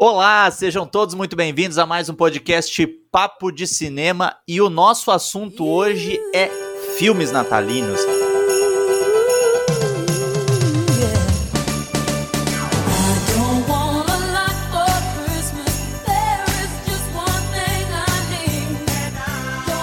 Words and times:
Olá, 0.00 0.48
sejam 0.52 0.86
todos 0.86 1.12
muito 1.12 1.34
bem-vindos 1.34 1.76
a 1.76 1.84
mais 1.84 2.08
um 2.08 2.14
podcast 2.14 2.86
Papo 3.10 3.50
de 3.50 3.66
Cinema 3.66 4.36
e 4.46 4.60
o 4.60 4.70
nosso 4.70 5.10
assunto 5.10 5.66
hoje 5.66 6.20
é 6.32 6.48
filmes 6.96 7.32
natalinos. 7.32 8.00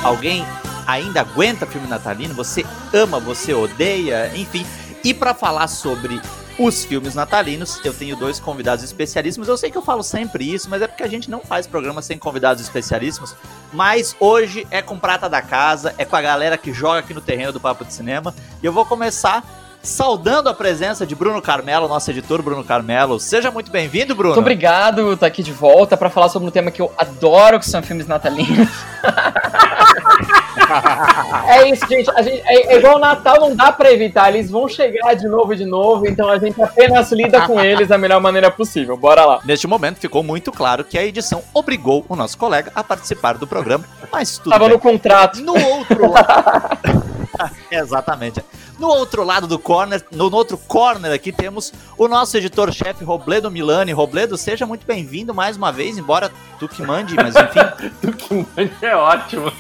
Alguém 0.02 0.46
ainda 0.88 1.20
aguenta 1.20 1.68
filme 1.68 1.88
natalino? 1.88 2.34
Você 2.36 2.66
ama, 2.94 3.20
você 3.20 3.54
odeia, 3.54 4.32
enfim. 4.34 4.66
E 5.04 5.14
para 5.14 5.34
falar 5.34 5.68
sobre 5.68 6.22
os 6.58 6.86
filmes 6.86 7.16
natalinos. 7.16 7.80
Eu 7.84 7.94
tenho 7.94 8.16
dois 8.16 8.40
convidados 8.40 8.84
especialíssimos. 8.84 9.48
Eu 9.48 9.58
sei 9.58 9.70
que 9.70 9.78
eu 9.78 9.82
falo 9.82 10.04
sempre 10.04 10.52
isso, 10.52 10.70
mas 10.70 10.82
é 10.82 10.88
porque 10.88 11.04
a 11.04 11.08
gente 11.08 11.30
não 11.30 11.42
faz 11.42 11.68
programa 11.68 12.02
sem 12.02 12.18
convidados 12.18 12.62
especialíssimos. 12.62 13.36
Mas 13.74 14.16
hoje 14.20 14.66
é 14.72 14.82
com 14.82 14.98
prata 14.98 15.30
da 15.30 15.42
casa, 15.42 15.94
é 15.98 16.06
com 16.06 16.16
a 16.16 16.22
galera 16.22 16.58
que 16.58 16.74
joga 16.74 17.00
aqui 17.00 17.14
no 17.14 17.22
terreno 17.22 17.52
do 17.52 17.60
Papo 17.60 17.84
de 17.84 17.94
Cinema. 17.94 18.34
E 18.62 18.66
eu 18.66 18.74
vou 18.74 18.86
começar 18.86 19.44
saudando 19.86 20.50
a 20.50 20.54
presença 20.54 21.06
de 21.06 21.14
Bruno 21.14 21.42
Carmelo, 21.42 21.88
nosso 21.88 22.10
editor 22.10 22.42
Bruno 22.42 22.64
Carmelo. 22.64 23.20
Seja 23.20 23.52
muito 23.52 23.72
bem-vindo, 23.72 24.16
Bruno. 24.16 24.34
Muito 24.34 24.42
obrigado, 24.42 25.14
estar 25.14 25.28
aqui 25.28 25.44
de 25.44 25.52
volta 25.52 25.96
para 25.96 26.10
falar 26.10 26.30
sobre 26.30 26.48
um 26.48 26.52
tema 26.52 26.72
que 26.72 26.82
eu 26.82 26.92
adoro, 26.98 27.60
que 27.60 27.70
são 27.70 27.84
filmes 27.84 28.08
natalinos. 28.08 28.70
é 31.48 31.70
isso, 31.70 31.88
gente. 31.88 32.06
gente 32.24 32.42
é, 32.46 32.74
é, 32.74 32.78
igual 32.78 32.96
o 32.96 33.00
Natal, 33.00 33.40
não 33.40 33.56
dá 33.56 33.72
pra 33.72 33.92
evitar. 33.92 34.34
Eles 34.34 34.50
vão 34.50 34.68
chegar 34.68 35.14
de 35.14 35.28
novo 35.28 35.54
e 35.54 35.58
de 35.58 35.66
novo, 35.66 36.08
então 36.08 36.30
a 36.30 36.38
gente 36.38 36.62
apenas 36.62 37.12
lida 37.12 37.46
com 37.48 37.60
eles 37.62 37.88
da 37.88 37.98
melhor 37.98 38.22
maneira 38.22 38.50
possível. 38.50 38.98
Bora 38.98 39.26
lá. 39.26 39.40
Neste 39.46 39.68
momento 39.68 40.00
ficou 40.00 40.24
muito 40.24 40.52
claro 40.52 40.84
que 40.84 40.98
a 40.98 41.06
edição 41.06 41.44
obrigou 41.54 42.06
o 42.08 42.16
nosso 42.16 42.38
colega 42.38 42.72
a 42.76 42.84
participar 42.84 43.38
do 43.38 43.48
programa, 43.48 43.86
mas 44.12 44.38
tudo 44.38 44.52
Tava 44.52 44.66
bem. 44.66 44.74
no 44.74 44.80
contrato. 44.80 45.42
No 45.42 45.54
outro 45.54 46.12
lado. 46.12 47.16
Exatamente. 47.70 48.42
No 48.80 48.88
outro 48.88 49.24
lado 49.24 49.48
do 49.48 49.58
corner, 49.58 50.04
no, 50.12 50.30
no 50.30 50.36
outro 50.36 50.58
corner 50.58 51.12
aqui, 51.12 51.32
temos 51.32 51.74
o 51.98 52.08
nosso 52.08 52.36
editor-chefe 52.38 53.04
Robledo 53.04 53.50
Milani. 53.50 53.92
Robledo, 53.94 54.38
seja 54.38 54.66
muito 54.66 54.86
bem-vindo 54.86 55.34
mais 55.34 55.56
uma 55.56 55.72
vez, 55.72 55.98
embora 55.98 56.32
tu 56.60 56.68
que 56.68 56.82
mande, 56.82 57.16
mas 57.16 57.36
enfim. 57.36 57.60
tu 58.02 58.12
que 58.14 58.34
mande 58.34 58.74
é 58.82 58.96
ótimo. 58.96 59.52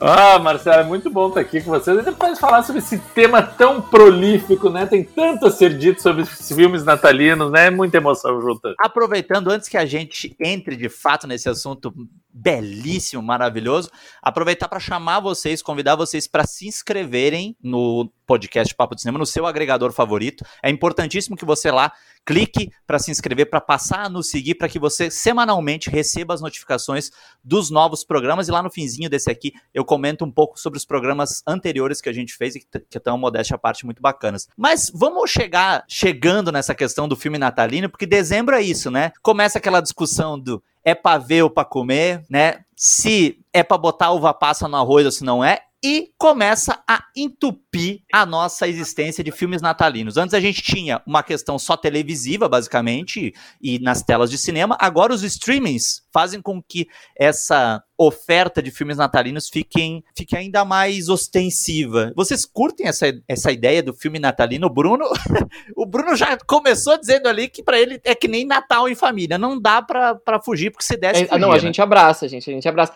Ah, 0.00 0.38
Marcelo, 0.38 0.82
é 0.82 0.84
muito 0.84 1.10
bom 1.10 1.28
estar 1.28 1.40
aqui 1.40 1.60
com 1.60 1.70
vocês. 1.70 1.98
E 1.98 2.02
depois 2.02 2.38
falar 2.38 2.62
sobre 2.62 2.80
esse 2.80 2.98
tema 2.98 3.42
tão 3.42 3.80
prolífico, 3.80 4.70
né? 4.70 4.86
Tem 4.86 5.04
tanto 5.04 5.46
a 5.46 5.50
ser 5.50 5.76
dito 5.76 6.02
sobre 6.02 6.22
os 6.22 6.48
filmes 6.48 6.84
natalinos, 6.84 7.50
né? 7.50 7.70
Muita 7.70 7.96
emoção 7.96 8.40
junta. 8.40 8.74
Aproveitando, 8.78 9.50
antes 9.50 9.68
que 9.68 9.76
a 9.76 9.86
gente 9.86 10.34
entre 10.40 10.76
de 10.76 10.88
fato 10.88 11.26
nesse 11.26 11.48
assunto 11.48 11.92
belíssimo, 12.32 13.22
maravilhoso, 13.22 13.90
aproveitar 14.20 14.68
para 14.68 14.80
chamar 14.80 15.20
vocês, 15.20 15.62
convidar 15.62 15.94
vocês 15.94 16.26
para 16.26 16.44
se 16.44 16.66
inscreverem 16.66 17.56
no 17.62 18.10
podcast 18.26 18.74
Papo 18.74 18.94
de 18.94 19.02
Cinema, 19.02 19.18
no 19.18 19.26
seu 19.26 19.46
agregador 19.46 19.92
favorito. 19.92 20.44
É 20.62 20.68
importantíssimo 20.68 21.36
que 21.36 21.44
você 21.44 21.70
lá 21.70 21.92
clique 22.24 22.70
para 22.86 22.98
se 22.98 23.10
inscrever, 23.10 23.48
para 23.48 23.60
passar 23.60 24.06
a 24.06 24.08
nos 24.08 24.30
seguir, 24.30 24.54
para 24.54 24.68
que 24.68 24.78
você 24.78 25.10
semanalmente 25.10 25.90
receba 25.90 26.34
as 26.34 26.40
notificações 26.40 27.10
dos 27.42 27.70
novos 27.70 28.04
programas. 28.04 28.48
E 28.48 28.50
lá 28.50 28.62
no 28.62 28.70
finzinho 28.70 29.10
desse 29.10 29.30
aqui 29.30 29.52
eu 29.72 29.84
comento 29.84 30.24
um 30.24 30.30
pouco 30.30 30.58
sobre 30.58 30.76
os 30.76 30.84
programas 30.84 31.42
anteriores 31.46 32.00
que 32.00 32.08
a 32.08 32.12
gente 32.12 32.34
fez 32.34 32.56
e 32.56 32.60
que, 32.60 32.96
estão, 32.96 33.18
modéstia 33.18 33.56
à 33.56 33.58
parte, 33.58 33.84
muito 33.84 34.00
bacanas. 34.00 34.48
Mas 34.56 34.90
vamos 34.94 35.30
chegar 35.30 35.84
chegando 35.88 36.50
nessa 36.50 36.74
questão 36.74 37.06
do 37.06 37.16
filme 37.16 37.38
natalino, 37.38 37.88
porque 37.88 38.06
dezembro 38.06 38.54
é 38.54 38.62
isso, 38.62 38.90
né? 38.90 39.12
Começa 39.22 39.58
aquela 39.58 39.80
discussão 39.80 40.38
do 40.38 40.62
é 40.84 40.94
para 40.94 41.18
ver 41.18 41.42
ou 41.42 41.50
para 41.50 41.64
comer, 41.64 42.24
né? 42.28 42.60
Se 42.76 43.38
é 43.52 43.62
para 43.62 43.78
botar 43.78 44.12
uva 44.12 44.34
passa 44.34 44.68
no 44.68 44.76
arroz 44.76 45.06
ou 45.06 45.12
se 45.12 45.24
não 45.24 45.42
é 45.42 45.60
e 45.84 46.14
começa 46.16 46.82
a 46.88 47.04
entupir 47.14 48.00
a 48.10 48.24
nossa 48.24 48.66
existência 48.66 49.22
de 49.22 49.30
filmes 49.30 49.60
natalinos. 49.60 50.16
Antes 50.16 50.32
a 50.32 50.40
gente 50.40 50.62
tinha 50.62 51.02
uma 51.06 51.22
questão 51.22 51.58
só 51.58 51.76
televisiva, 51.76 52.48
basicamente, 52.48 53.34
e 53.60 53.78
nas 53.78 54.02
telas 54.02 54.30
de 54.30 54.38
cinema. 54.38 54.78
Agora 54.80 55.12
os 55.12 55.22
streamings 55.22 56.02
fazem 56.10 56.40
com 56.40 56.62
que 56.62 56.88
essa 57.14 57.84
oferta 57.98 58.62
de 58.62 58.70
filmes 58.70 58.96
natalinos 58.96 59.50
fiquem, 59.50 60.02
fique 60.16 60.34
ainda 60.34 60.64
mais 60.64 61.10
ostensiva. 61.10 62.14
Vocês 62.16 62.46
curtem 62.46 62.86
essa, 62.86 63.06
essa 63.28 63.52
ideia 63.52 63.82
do 63.82 63.92
filme 63.92 64.18
natalino? 64.18 64.68
O 64.68 64.70
Bruno, 64.70 65.04
o 65.76 65.84
Bruno 65.84 66.16
já 66.16 66.38
começou 66.46 66.98
dizendo 66.98 67.28
ali 67.28 67.46
que 67.46 67.62
para 67.62 67.78
ele 67.78 68.00
é 68.04 68.14
que 68.14 68.26
nem 68.26 68.46
Natal 68.46 68.88
em 68.88 68.94
família. 68.94 69.36
Não 69.36 69.60
dá 69.60 69.82
para 69.82 70.40
fugir, 70.42 70.70
porque 70.70 70.84
se 70.86 70.96
desse. 70.96 71.24
É, 71.24 71.26
fugir, 71.26 71.40
não, 71.40 71.50
a 71.50 71.56
né? 71.56 71.60
gente 71.60 71.82
abraça, 71.82 72.26
gente. 72.26 72.50
A 72.50 72.54
gente 72.54 72.66
abraça. 72.66 72.94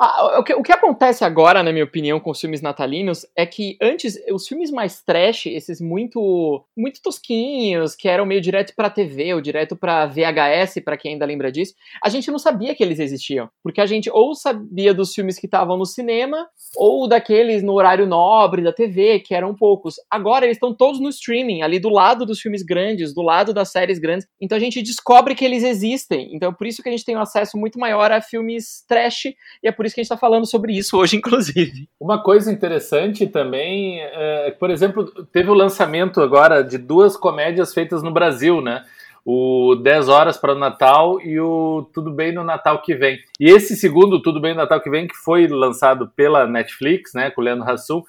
Ah, 0.00 0.38
o, 0.38 0.44
que, 0.44 0.54
o, 0.54 0.62
que, 0.62 0.70
acontece 0.70 1.24
agora, 1.24 1.60
na 1.60 1.72
minha 1.72 1.84
opinião, 1.84 2.20
com 2.20 2.30
os 2.30 2.40
filmes 2.40 2.62
natalinos 2.62 3.26
é 3.34 3.44
que 3.44 3.76
antes, 3.82 4.16
os 4.30 4.46
filmes 4.46 4.70
mais 4.70 5.02
trash, 5.02 5.46
esses 5.46 5.80
muito 5.80 6.64
muito 6.76 7.02
tosquinhos, 7.02 7.96
que 7.96 8.08
eram 8.08 8.24
meio 8.24 8.40
direto 8.40 8.72
pra 8.76 8.88
TV 8.88 9.34
ou 9.34 9.40
direto 9.40 9.74
pra 9.74 10.06
VHS, 10.06 10.84
para 10.84 10.96
quem 10.96 11.14
ainda 11.14 11.26
lembra 11.26 11.50
disso, 11.50 11.74
a 12.00 12.08
gente 12.08 12.30
não 12.30 12.38
sabia 12.38 12.76
que 12.76 12.82
eles 12.84 13.00
existiam. 13.00 13.50
Porque 13.60 13.80
a 13.80 13.86
gente 13.86 14.08
ou 14.08 14.36
sabia 14.36 14.94
dos 14.94 15.12
filmes 15.12 15.36
que 15.36 15.46
estavam 15.46 15.76
no 15.76 15.84
cinema, 15.84 16.46
ou 16.76 17.08
daqueles 17.08 17.64
no 17.64 17.72
horário 17.72 18.06
nobre 18.06 18.62
da 18.62 18.72
TV, 18.72 19.18
que 19.18 19.34
eram 19.34 19.52
poucos. 19.52 19.96
Agora 20.08 20.44
eles 20.44 20.58
estão 20.58 20.72
todos 20.72 21.00
no 21.00 21.08
streaming, 21.08 21.62
ali 21.62 21.80
do 21.80 21.88
lado 21.88 22.24
dos 22.24 22.38
filmes 22.40 22.62
grandes, 22.62 23.12
do 23.12 23.22
lado 23.22 23.52
das 23.52 23.72
séries 23.72 23.98
grandes. 23.98 24.28
Então 24.40 24.54
a 24.54 24.60
gente 24.60 24.80
descobre 24.80 25.34
que 25.34 25.44
eles 25.44 25.64
existem. 25.64 26.32
Então 26.32 26.50
é 26.50 26.54
por 26.54 26.68
isso 26.68 26.84
que 26.84 26.88
a 26.88 26.92
gente 26.92 27.04
tem 27.04 27.16
um 27.16 27.20
acesso 27.20 27.58
muito 27.58 27.80
maior 27.80 28.12
a 28.12 28.22
filmes 28.22 28.84
trash, 28.86 29.24
e 29.60 29.66
é 29.66 29.72
por 29.72 29.87
isso 29.88 29.94
que 29.94 30.00
a 30.00 30.04
gente 30.04 30.12
está 30.12 30.16
falando 30.16 30.46
sobre 30.46 30.72
isso 30.72 30.96
hoje, 30.96 31.16
inclusive. 31.16 31.88
Uma 32.00 32.22
coisa 32.22 32.52
interessante 32.52 33.26
também, 33.26 34.00
é, 34.00 34.50
por 34.58 34.70
exemplo, 34.70 35.04
teve 35.32 35.50
o 35.50 35.54
lançamento 35.54 36.20
agora 36.20 36.62
de 36.62 36.78
duas 36.78 37.16
comédias 37.16 37.74
feitas 37.74 38.02
no 38.02 38.12
Brasil, 38.12 38.60
né? 38.60 38.84
O 39.24 39.74
10 39.74 40.08
Horas 40.08 40.38
para 40.38 40.54
o 40.54 40.58
Natal 40.58 41.20
e 41.20 41.38
o 41.38 41.88
Tudo 41.92 42.10
Bem 42.10 42.32
no 42.32 42.44
Natal 42.44 42.80
que 42.80 42.94
Vem. 42.94 43.18
E 43.38 43.50
esse 43.50 43.76
segundo, 43.76 44.22
Tudo 44.22 44.40
Bem 44.40 44.52
no 44.52 44.60
Natal 44.60 44.80
que 44.80 44.88
Vem, 44.88 45.06
que 45.06 45.16
foi 45.16 45.46
lançado 45.48 46.08
pela 46.16 46.46
Netflix, 46.46 47.12
né, 47.12 47.30
com 47.30 47.40
o 47.40 47.44
Leandro 47.44 47.68
Hassum, 47.68 48.02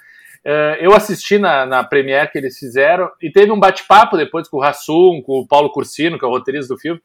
é, 0.44 0.78
eu 0.82 0.94
assisti 0.94 1.38
na, 1.38 1.66
na 1.66 1.84
Premiere 1.84 2.32
que 2.32 2.38
eles 2.38 2.58
fizeram 2.58 3.10
e 3.22 3.30
teve 3.30 3.52
um 3.52 3.60
bate-papo 3.60 4.16
depois 4.16 4.48
com 4.48 4.58
o 4.58 4.64
Hassum, 4.64 5.22
com 5.22 5.40
o 5.40 5.48
Paulo 5.48 5.70
Cursino, 5.72 6.18
que 6.18 6.24
é 6.24 6.28
o 6.28 6.32
roteirista 6.32 6.74
do 6.74 6.80
filme, 6.80 7.02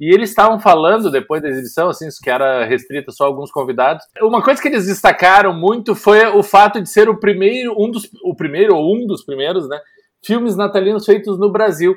e 0.00 0.12
eles 0.12 0.30
estavam 0.30 0.58
falando 0.58 1.10
depois 1.10 1.42
da 1.42 1.48
exibição, 1.48 1.88
assim, 1.88 2.08
que 2.22 2.30
era 2.30 2.64
restrita 2.64 3.12
só 3.12 3.24
a 3.24 3.26
alguns 3.26 3.50
convidados. 3.50 4.04
Uma 4.20 4.42
coisa 4.42 4.60
que 4.60 4.68
eles 4.68 4.86
destacaram 4.86 5.52
muito 5.52 5.94
foi 5.94 6.26
o 6.26 6.42
fato 6.42 6.80
de 6.80 6.88
ser 6.88 7.08
o 7.08 7.18
primeiro, 7.18 7.74
um 7.78 7.90
dos, 7.90 8.08
o 8.22 8.34
primeiro 8.34 8.74
ou 8.74 8.96
um 8.96 9.06
dos 9.06 9.24
primeiros, 9.24 9.68
né, 9.68 9.80
filmes 10.22 10.56
natalinos 10.56 11.04
feitos 11.04 11.38
no 11.38 11.50
Brasil. 11.50 11.94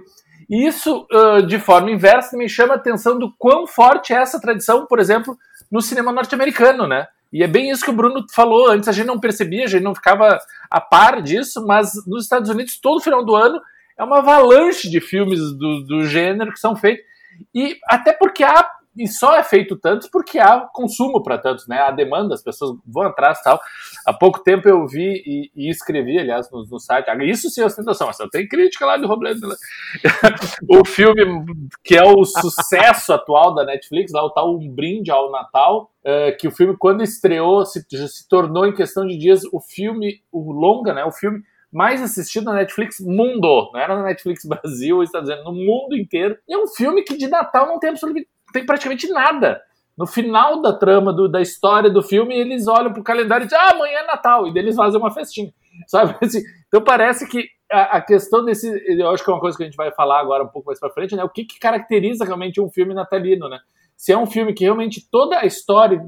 E 0.50 0.66
isso, 0.66 1.06
de 1.48 1.60
forma 1.60 1.92
inversa, 1.92 2.38
me 2.38 2.48
chama 2.48 2.74
a 2.74 2.78
atenção 2.78 3.20
do 3.20 3.34
quão 3.38 3.68
forte 3.68 4.14
é 4.14 4.18
essa 4.18 4.40
tradição, 4.40 4.86
por 4.86 5.00
exemplo, 5.00 5.38
no 5.70 5.82
cinema 5.82 6.12
norte-americano, 6.12 6.88
né? 6.88 7.08
E 7.32 7.44
é 7.44 7.48
bem 7.48 7.70
isso 7.70 7.84
que 7.84 7.90
o 7.90 7.94
Bruno 7.94 8.26
falou. 8.34 8.70
Antes 8.70 8.88
a 8.88 8.94
gente 8.94 9.08
não 9.08 9.20
percebia, 9.20 9.66
a 9.66 9.68
gente 9.68 9.84
não 9.84 9.94
ficava 9.94 10.40
a 10.72 10.80
par 10.80 11.22
disso, 11.22 11.66
mas 11.66 11.92
nos 12.08 12.24
Estados 12.24 12.50
Unidos, 12.50 12.80
todo 12.80 13.04
final 13.04 13.26
do 13.26 13.36
ano, 13.36 13.60
é 13.98 14.04
uma 14.04 14.20
avalanche 14.20 14.90
de 14.90 15.02
filmes 15.02 15.40
do, 15.40 15.84
do 15.84 16.06
gênero 16.06 16.54
que 16.54 16.60
são 16.60 16.76
feitos. 16.76 17.06
E 17.54 17.78
até 17.86 18.14
porque 18.14 18.44
há, 18.44 18.70
e 18.98 19.08
só 19.08 19.36
é 19.36 19.44
feito 19.44 19.78
tantos 19.78 20.10
porque 20.10 20.40
há 20.40 20.62
consumo 20.74 21.22
para 21.22 21.38
tantos, 21.38 21.68
né? 21.68 21.80
Há 21.80 21.92
demanda, 21.92 22.34
as 22.34 22.42
pessoas 22.42 22.78
vão 22.86 23.04
atrás 23.04 23.42
tal. 23.42 23.60
Há 24.06 24.14
pouco 24.14 24.44
tempo 24.44 24.68
eu 24.68 24.86
vi 24.88 25.22
e, 25.26 25.52
e 25.56 25.70
escrevi, 25.70 26.18
aliás, 26.18 26.50
no, 26.52 26.66
no, 26.66 26.80
site, 26.80 27.08
isso 27.30 27.50
sim 27.50 27.62
é 27.62 27.66
ostentação, 27.66 28.08
mas 28.08 28.18
tem 28.32 28.48
crítica 28.48 28.86
lá 28.86 28.98
do 28.98 29.08
Robledo. 29.08 29.48
Né? 29.48 29.56
o 30.70 30.86
filme 30.86 31.46
que 31.84 31.96
é 31.96 32.04
o 32.04 32.26
sucesso 32.26 33.14
atual 33.14 33.54
da 33.54 33.66
Netflix, 33.66 34.12
lá 34.12 34.24
o 34.24 34.32
tal 34.32 34.56
Um 34.56 34.70
Brinde 34.74 35.12
ao 35.12 35.32
Natal, 35.32 35.92
é, 36.04 36.32
que 36.32 36.48
o 36.48 36.52
filme, 36.52 36.76
quando 36.78 37.04
estreou, 37.04 37.66
se, 37.66 37.86
se 37.90 38.28
tornou 38.28 38.66
em 38.66 38.74
questão 38.74 39.06
de 39.06 39.18
dias 39.18 39.42
o 39.52 39.60
filme, 39.60 40.22
o 40.32 40.52
longa, 40.52 40.94
né? 40.94 41.06
O 41.06 41.12
filme 41.12 41.42
mais 41.72 42.02
assistido 42.02 42.46
na 42.46 42.54
Netflix 42.54 43.00
mundo, 43.00 43.70
não 43.74 43.80
era 43.80 43.96
na 43.96 44.04
Netflix 44.04 44.46
Brasil, 44.46 45.04
está 45.04 45.20
dizendo, 45.20 45.44
no 45.44 45.52
mundo 45.52 45.96
inteiro. 45.96 46.38
E 46.48 46.54
é 46.54 46.58
um 46.58 46.68
filme 46.68 47.04
que 47.04 47.18
de 47.18 47.28
Natal 47.28 47.68
não 47.68 47.80
tem 47.80 47.90
absolutamente, 47.90 48.30
tem 48.54 48.66
praticamente 48.66 49.08
nada. 49.10 49.62
No 49.98 50.06
final 50.06 50.62
da 50.62 50.74
trama, 50.74 51.12
do, 51.12 51.28
da 51.28 51.42
história 51.42 51.90
do 51.90 52.04
filme, 52.04 52.36
eles 52.36 52.68
olham 52.68 52.94
pro 52.94 53.04
calendário 53.04 53.44
e 53.44 53.48
dizem, 53.48 53.60
ah, 53.60 53.72
amanhã 53.72 54.00
é 54.00 54.06
Natal, 54.06 54.48
e 54.48 54.54
deles 54.54 54.76
fazem 54.76 55.00
uma 55.00 55.12
festinha, 55.12 55.52
sabe? 55.88 56.16
Assim, 56.22 56.42
então 56.68 56.84
parece 56.84 57.28
que 57.28 57.48
a, 57.72 57.98
a, 57.98 58.02
questão 58.02 58.46
desse, 58.46 58.70
eu 58.88 59.10
acho 59.10 59.24
que 59.24 59.30
é 59.30 59.34
uma 59.34 59.40
coisa 59.40 59.58
que 59.58 59.64
a 59.64 59.66
gente 59.66 59.76
vai 59.76 59.92
falar 59.92 60.20
agora 60.20 60.44
um 60.44 60.50
pouco 60.50 60.68
mais 60.68 60.80
pra 60.80 60.92
frente, 60.92 61.16
né? 61.16 61.24
O 61.24 61.30
que, 61.30 61.46
que 61.46 61.60
caracteriza 61.60 62.24
realmente 62.24 62.62
um 62.62 62.70
filme 62.70 62.94
natalino, 62.94 63.50
né? 63.50 63.60
se 63.98 64.12
é 64.12 64.18
um 64.18 64.28
filme 64.28 64.54
que 64.54 64.64
realmente 64.64 65.10
toda 65.10 65.40
a 65.40 65.46
história 65.46 66.00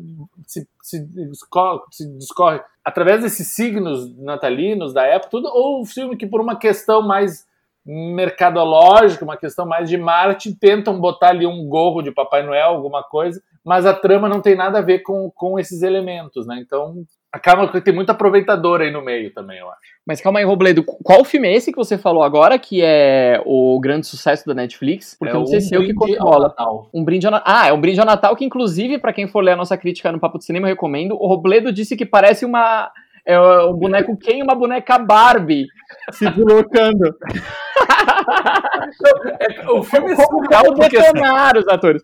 se, 0.49 0.67
se, 0.81 1.05
discorre, 1.05 1.79
se 1.91 2.07
discorre 2.17 2.59
através 2.83 3.21
desses 3.21 3.49
signos 3.49 4.17
natalinos 4.17 4.91
da 4.91 5.03
época, 5.03 5.29
tudo, 5.29 5.47
ou 5.47 5.79
um 5.79 5.85
filme 5.85 6.17
que 6.17 6.25
por 6.25 6.41
uma 6.41 6.57
questão 6.57 7.03
mais 7.03 7.47
mercadológica, 7.85 9.23
uma 9.23 9.37
questão 9.37 9.63
mais 9.67 9.87
de 9.87 9.95
marketing, 9.95 10.55
tentam 10.55 10.99
botar 10.99 11.29
ali 11.29 11.45
um 11.45 11.67
gorro 11.67 12.01
de 12.01 12.11
Papai 12.11 12.41
Noel, 12.41 12.69
alguma 12.69 13.03
coisa, 13.03 13.39
mas 13.63 13.85
a 13.85 13.93
trama 13.93 14.27
não 14.27 14.41
tem 14.41 14.55
nada 14.55 14.79
a 14.79 14.81
ver 14.81 14.99
com, 14.99 15.29
com 15.29 15.59
esses 15.59 15.83
elementos, 15.83 16.47
né? 16.47 16.59
Então 16.59 17.05
acaba 17.31 17.67
que 17.67 17.81
tem 17.81 17.93
muito 17.93 18.09
aproveitador 18.09 18.81
aí 18.81 18.91
no 18.91 19.03
meio 19.03 19.31
também, 19.33 19.59
eu 19.59 19.69
acho. 19.69 19.79
Mas 20.05 20.21
calma 20.21 20.39
aí, 20.39 20.45
Robledo, 20.45 20.83
qual 20.83 21.23
filme 21.23 21.47
é 21.47 21.55
esse 21.55 21.71
que 21.71 21.77
você 21.77 21.97
falou 21.97 22.23
agora, 22.23 22.57
que 22.57 22.81
é 22.81 23.41
o 23.45 23.79
grande 23.79 24.07
sucesso 24.07 24.45
da 24.45 24.53
Netflix? 24.53 25.15
Porque 25.17 25.31
é 25.31 25.35
eu 25.35 25.39
não 25.41 25.45
sei 25.45 25.59
um 25.59 25.61
se 25.61 25.75
eu 25.75 25.85
que 25.85 25.93
controla. 25.93 26.53
Um 26.93 27.03
brinde 27.03 27.27
ao 27.27 27.31
Natal. 27.31 27.53
Ah, 27.55 27.67
é 27.67 27.73
um 27.73 27.79
brinde 27.79 27.99
ao 27.99 28.05
Natal 28.05 28.35
que, 28.35 28.45
inclusive, 28.45 28.97
para 28.97 29.13
quem 29.13 29.27
for 29.27 29.43
ler 29.43 29.51
a 29.51 29.57
nossa 29.57 29.77
crítica 29.77 30.11
no 30.11 30.19
Papo 30.19 30.37
do 30.37 30.43
Cinema, 30.43 30.65
eu 30.67 30.71
recomendo. 30.71 31.15
O 31.15 31.27
Robledo 31.27 31.71
disse 31.71 31.95
que 31.95 32.05
parece 32.05 32.45
uma 32.45 32.91
é 33.25 33.39
um 33.39 33.73
boneco 33.73 34.17
Ken 34.17 34.39
e 34.39 34.43
uma 34.43 34.55
boneca 34.55 34.97
Barbie 34.97 35.67
se 36.11 36.31
colocando. 36.31 37.15
É, 39.39 39.69
o 39.71 39.83
filme 39.83 40.11
é 40.11 40.15
surreal 40.15 40.73
porque 40.75 40.97
detonar 40.97 41.57
os 41.57 41.67
atores. 41.67 42.03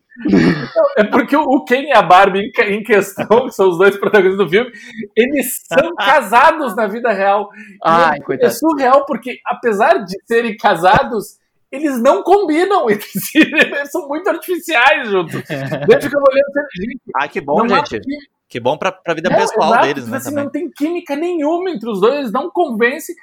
É 0.98 1.04
porque 1.04 1.36
o 1.36 1.64
Ken 1.66 1.84
e 1.84 1.92
a 1.92 2.02
Barbie 2.02 2.52
em 2.60 2.84
questão, 2.84 3.46
que 3.46 3.52
são 3.52 3.70
os 3.70 3.78
dois 3.78 3.98
protagonistas 3.98 4.46
do 4.46 4.50
filme, 4.50 4.72
eles 5.16 5.62
são 5.68 5.96
casados 5.98 6.76
na 6.76 6.88
vida 6.88 7.12
real. 7.12 7.50
Ai, 7.84 8.20
é, 8.42 8.46
é 8.46 8.50
surreal 8.50 9.06
porque, 9.06 9.40
apesar 9.46 10.04
de 10.04 10.16
serem 10.26 10.56
casados, 10.56 11.40
eles 11.72 12.02
não 12.02 12.24
combinam 12.24 12.90
entre 12.90 13.08
si, 13.08 13.40
eles 13.40 13.92
são 13.92 14.08
muito 14.08 14.30
artificiais 14.30 15.10
juntos. 15.10 15.36
Desde 15.88 16.10
que 16.10 16.16
eu 16.16 16.22
olhando, 16.22 16.68
gente. 16.76 17.02
Ah, 17.16 17.28
que 17.28 17.42
bom, 17.42 17.68
gente. 17.68 18.00
Que 18.48 18.60
bom 18.60 18.78
pra, 18.78 18.92
pra 18.92 19.16
vida 19.16 19.30
não, 19.30 19.38
pessoal 19.38 19.70
exato, 19.72 19.88
deles, 19.88 20.08
né? 20.08 20.18
Assim, 20.18 20.36
não 20.36 20.50
tem 20.50 20.70
química 20.70 21.16
nenhuma 21.16 21.70
entre 21.72 21.90
os 21.90 22.00
dois, 22.00 22.32
não 22.32 22.50
convence, 22.52 23.14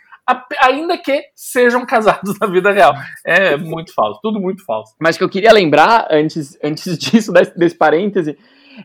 ainda 0.60 0.96
que 0.98 1.22
sejam 1.34 1.84
casados 1.84 2.38
na 2.40 2.46
vida 2.46 2.70
real. 2.72 2.94
É 3.24 3.56
muito 3.56 3.92
falso, 3.94 4.20
tudo 4.22 4.40
muito 4.40 4.64
falso. 4.64 4.94
Mas 5.00 5.16
que 5.16 5.24
eu 5.24 5.28
queria 5.28 5.52
lembrar, 5.52 6.08
antes, 6.10 6.58
antes 6.62 6.96
disso, 6.98 7.32
desse, 7.34 7.58
desse 7.58 7.74
parêntese, 7.74 8.38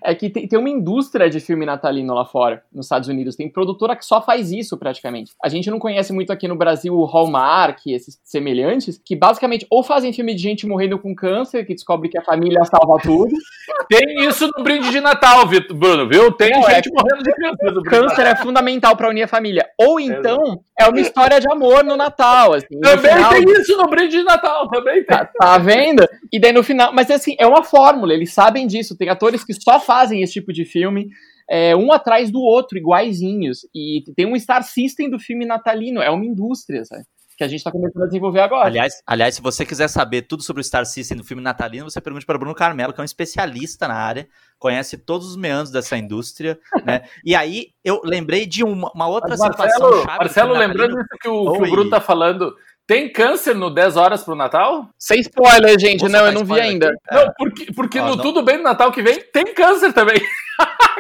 é 0.04 0.14
que 0.14 0.30
tem, 0.30 0.48
tem, 0.48 0.60
uma 0.60 0.70
indústria 0.70 1.30
de 1.30 1.40
filme 1.40 1.66
natalino 1.66 2.14
lá 2.14 2.26
fora, 2.26 2.64
nos 2.74 2.86
Estados 2.86 3.08
Unidos. 3.08 3.36
Tem 3.36 3.50
produtora 3.50 3.96
que 3.96 4.06
só 4.06 4.22
faz 4.22 4.52
isso, 4.52 4.78
praticamente. 4.78 5.34
A 5.44 5.50
gente 5.50 5.70
não 5.70 5.80
conhece 5.80 6.14
muito 6.14 6.32
aqui 6.32 6.48
no 6.48 6.56
Brasil 6.56 6.94
o 6.94 7.06
Hallmark, 7.06 7.82
esses 7.88 8.20
semelhantes, 8.24 9.02
que 9.04 9.16
basicamente 9.16 9.66
ou 9.70 9.84
fazem 9.84 10.14
filme 10.14 10.34
de 10.34 10.42
gente 10.42 10.68
morrendo 10.68 11.00
com 11.00 11.16
câncer, 11.16 11.66
que 11.66 11.74
descobre 11.74 12.10
que 12.10 12.18
a 12.18 12.24
família 12.24 12.64
salva 12.64 13.02
tudo. 13.02 13.32
Tem 13.90 14.28
isso 14.28 14.50
no 14.58 14.64
brinde 14.64 14.90
de 14.90 15.00
Natal, 15.00 15.46
Bruno, 15.76 16.08
viu? 16.08 16.32
Tem 16.32 16.52
não, 16.52 16.64
gente 16.64 16.90
é, 16.90 16.92
morrendo 16.94 17.24
de 17.24 17.32
câncer. 17.34 17.72
No 17.72 17.84
câncer 17.84 18.26
é 18.28 18.36
fundamental 18.36 18.96
para 18.96 19.10
unir 19.10 19.24
a 19.24 19.28
família. 19.28 19.66
Ou 19.78 20.00
então 20.00 20.62
é 20.80 20.88
uma 20.88 21.00
história 21.00 21.40
de 21.40 21.50
amor 21.52 21.84
no 21.84 21.96
Natal. 21.96 22.54
Assim, 22.54 22.80
também 22.82 23.14
final... 23.14 23.32
tem 23.32 23.44
isso 23.44 23.78
no 23.78 23.88
brinde 23.88 24.18
de 24.18 24.24
Natal, 24.24 24.68
também 24.70 25.04
tem. 25.04 25.06
Tá, 25.06 25.26
tá 25.26 25.58
vendo? 25.58 26.08
E 26.32 26.40
daí 26.40 26.52
no 26.52 26.64
final, 26.64 26.94
mas 26.94 27.10
assim, 27.10 27.36
é 27.40 27.48
uma 27.48 27.64
fórmula, 27.64 28.14
eles 28.14 28.34
sabem 28.34 28.68
disso. 28.68 28.98
Tem 28.98 29.10
atores 29.10 29.44
que 29.44 29.54
só 29.54 29.77
fazem 29.80 30.22
esse 30.22 30.34
tipo 30.34 30.52
de 30.54 30.66
filme. 30.66 31.10
É, 31.50 31.76
um 31.76 31.92
atrás 31.92 32.30
do 32.30 32.42
outro, 32.42 32.78
iguaizinhos. 32.78 33.68
E 33.74 34.04
tem 34.16 34.26
um 34.26 34.38
Star 34.38 34.64
System 34.64 35.10
do 35.10 35.18
filme 35.18 35.46
natalino, 35.46 36.02
é 36.02 36.10
uma 36.10 36.26
indústria, 36.26 36.84
sabe? 36.84 37.04
Que 37.38 37.44
a 37.44 37.48
gente 37.48 37.60
está 37.60 37.72
começando 37.72 38.02
a 38.02 38.08
desenvolver 38.08 38.40
agora. 38.40 38.66
Aliás, 38.66 38.96
aliás, 39.06 39.36
se 39.36 39.42
você 39.42 39.64
quiser 39.64 39.88
saber 39.88 40.24
tudo 40.24 40.42
sobre 40.42 40.60
o 40.60 40.64
Star 40.64 40.86
System 40.88 41.18
do 41.18 41.24
filme 41.24 41.42
natalino, 41.42 41.90
você 41.90 42.02
pergunte 42.02 42.26
para 42.26 42.36
o 42.36 42.40
Bruno 42.40 42.56
Carmelo, 42.56 42.92
que 42.92 43.00
é 43.00 43.04
um 43.04 43.06
especialista 43.06 43.88
na 43.88 43.94
área, 43.94 44.28
conhece 44.58 44.98
todos 44.98 45.28
os 45.28 45.36
meandros 45.38 45.72
dessa 45.72 45.96
indústria, 45.96 46.60
né? 46.84 47.04
E 47.24 47.36
aí 47.36 47.68
eu 47.84 48.02
lembrei 48.04 48.48
de 48.48 48.64
uma, 48.64 48.92
uma 48.92 49.08
outra 49.08 49.38
Marcelo, 49.38 49.54
situação 49.54 50.02
chave. 50.02 50.18
Marcelo, 50.18 50.54
lembrando 50.54 51.00
isso 51.00 51.10
que 51.22 51.30
o, 51.30 51.52
que 51.54 51.64
o 51.64 51.70
Bruno 51.70 51.84
está 51.84 52.02
falando, 52.02 52.56
tem 52.88 53.12
câncer 53.12 53.54
no 53.54 53.70
10 53.70 53.98
horas 53.98 54.24
pro 54.24 54.34
Natal? 54.34 54.88
Sem 54.98 55.20
spoiler, 55.20 55.78
gente. 55.78 56.08
não, 56.08 56.26
eu 56.26 56.32
não 56.32 56.46
vi 56.46 56.60
ainda. 56.60 56.88
Aqui? 56.88 56.98
Não, 57.12 57.34
porque, 57.38 57.74
porque 57.74 58.00
no 58.00 58.16
não. 58.16 58.18
Tudo 58.18 58.42
Bem 58.42 58.58
no 58.58 58.64
Natal 58.64 58.92
que 58.94 59.02
vem 59.02 59.20
tem 59.34 59.54
câncer 59.54 59.92
também. 59.92 60.16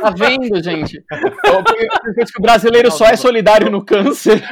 Tá 0.01 0.11
vendo, 0.11 0.61
gente? 0.61 1.03
o 2.37 2.41
brasileiro 2.41 2.91
só 2.91 3.05
é 3.05 3.15
solidário 3.15 3.69
no 3.69 3.83
câncer. 3.83 4.43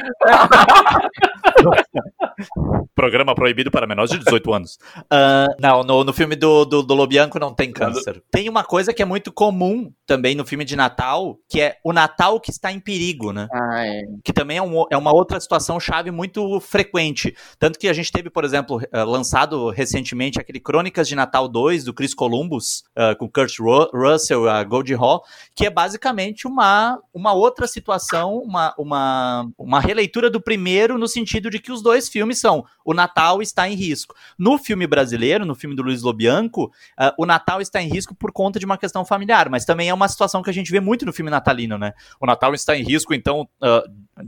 Programa 2.94 3.34
proibido 3.34 3.70
para 3.70 3.86
menores 3.86 4.10
de 4.10 4.18
18 4.18 4.52
anos. 4.52 4.78
Uh, 4.98 5.54
não, 5.60 5.82
no, 5.82 6.04
no 6.04 6.12
filme 6.12 6.34
do, 6.34 6.64
do, 6.64 6.82
do 6.82 6.94
Lobianco 6.94 7.38
não 7.38 7.54
tem 7.54 7.72
câncer. 7.72 8.22
Tem 8.30 8.48
uma 8.48 8.64
coisa 8.64 8.92
que 8.92 9.02
é 9.02 9.04
muito 9.04 9.32
comum 9.32 9.92
também 10.06 10.34
no 10.34 10.44
filme 10.44 10.64
de 10.64 10.76
Natal, 10.76 11.38
que 11.48 11.60
é 11.60 11.76
o 11.84 11.92
Natal 11.92 12.40
que 12.40 12.50
está 12.50 12.72
em 12.72 12.80
perigo, 12.80 13.32
né? 13.32 13.48
Ah, 13.52 13.86
é. 13.86 14.02
Que 14.24 14.32
também 14.32 14.58
é, 14.58 14.62
um, 14.62 14.84
é 14.90 14.96
uma 14.96 15.14
outra 15.14 15.38
situação 15.40 15.78
chave 15.78 16.10
muito 16.10 16.60
frequente. 16.60 17.34
Tanto 17.58 17.78
que 17.78 17.88
a 17.88 17.92
gente 17.92 18.10
teve, 18.12 18.30
por 18.30 18.44
exemplo, 18.44 18.76
uh, 18.76 19.04
lançado 19.04 19.70
recentemente 19.70 20.40
aquele 20.40 20.60
Crônicas 20.60 21.08
de 21.08 21.14
Natal 21.14 21.48
2, 21.48 21.84
do 21.84 21.94
Chris 21.94 22.14
Columbus, 22.14 22.82
uh, 22.96 23.16
com 23.16 23.28
Kurt 23.28 23.58
Ru 23.58 23.88
Russell, 23.92 24.48
a 24.48 24.62
Goldie 24.64 24.94
Hawn, 24.94 25.15
que 25.54 25.66
é 25.66 25.70
basicamente 25.70 26.46
uma, 26.46 27.00
uma 27.12 27.32
outra 27.32 27.66
situação, 27.66 28.38
uma, 28.38 28.74
uma, 28.78 29.48
uma 29.58 29.80
releitura 29.80 30.30
do 30.30 30.40
primeiro, 30.40 30.98
no 30.98 31.08
sentido 31.08 31.50
de 31.50 31.58
que 31.58 31.72
os 31.72 31.82
dois 31.82 32.08
filmes 32.08 32.38
são 32.38 32.64
o 32.86 32.94
Natal 32.94 33.42
está 33.42 33.68
em 33.68 33.74
risco. 33.74 34.14
No 34.38 34.56
filme 34.56 34.86
brasileiro, 34.86 35.44
no 35.44 35.56
filme 35.56 35.74
do 35.74 35.82
Luiz 35.82 36.02
Lobianco, 36.02 36.66
uh, 36.66 37.12
o 37.18 37.26
Natal 37.26 37.60
está 37.60 37.82
em 37.82 37.88
risco 37.88 38.14
por 38.14 38.30
conta 38.30 38.60
de 38.60 38.64
uma 38.64 38.78
questão 38.78 39.04
familiar, 39.04 39.50
mas 39.50 39.64
também 39.64 39.88
é 39.88 39.94
uma 39.94 40.06
situação 40.06 40.40
que 40.40 40.48
a 40.48 40.52
gente 40.52 40.70
vê 40.70 40.78
muito 40.78 41.04
no 41.04 41.12
filme 41.12 41.28
natalino, 41.30 41.76
né? 41.76 41.92
O 42.20 42.26
Natal 42.26 42.54
está 42.54 42.76
em 42.76 42.84
risco, 42.84 43.12
então 43.12 43.48
uh, 43.60 43.82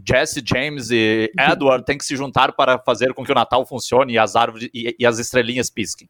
Jesse, 0.04 0.42
James 0.44 0.90
e 0.90 1.32
Edward 1.38 1.84
têm 1.84 1.96
que 1.96 2.04
se 2.04 2.16
juntar 2.16 2.52
para 2.52 2.80
fazer 2.80 3.14
com 3.14 3.24
que 3.24 3.30
o 3.30 3.34
Natal 3.34 3.64
funcione 3.64 4.14
e 4.14 4.18
as 4.18 4.34
árvores 4.34 4.68
e, 4.74 4.96
e 4.98 5.06
as 5.06 5.20
estrelinhas 5.20 5.70
pisquem. 5.70 6.08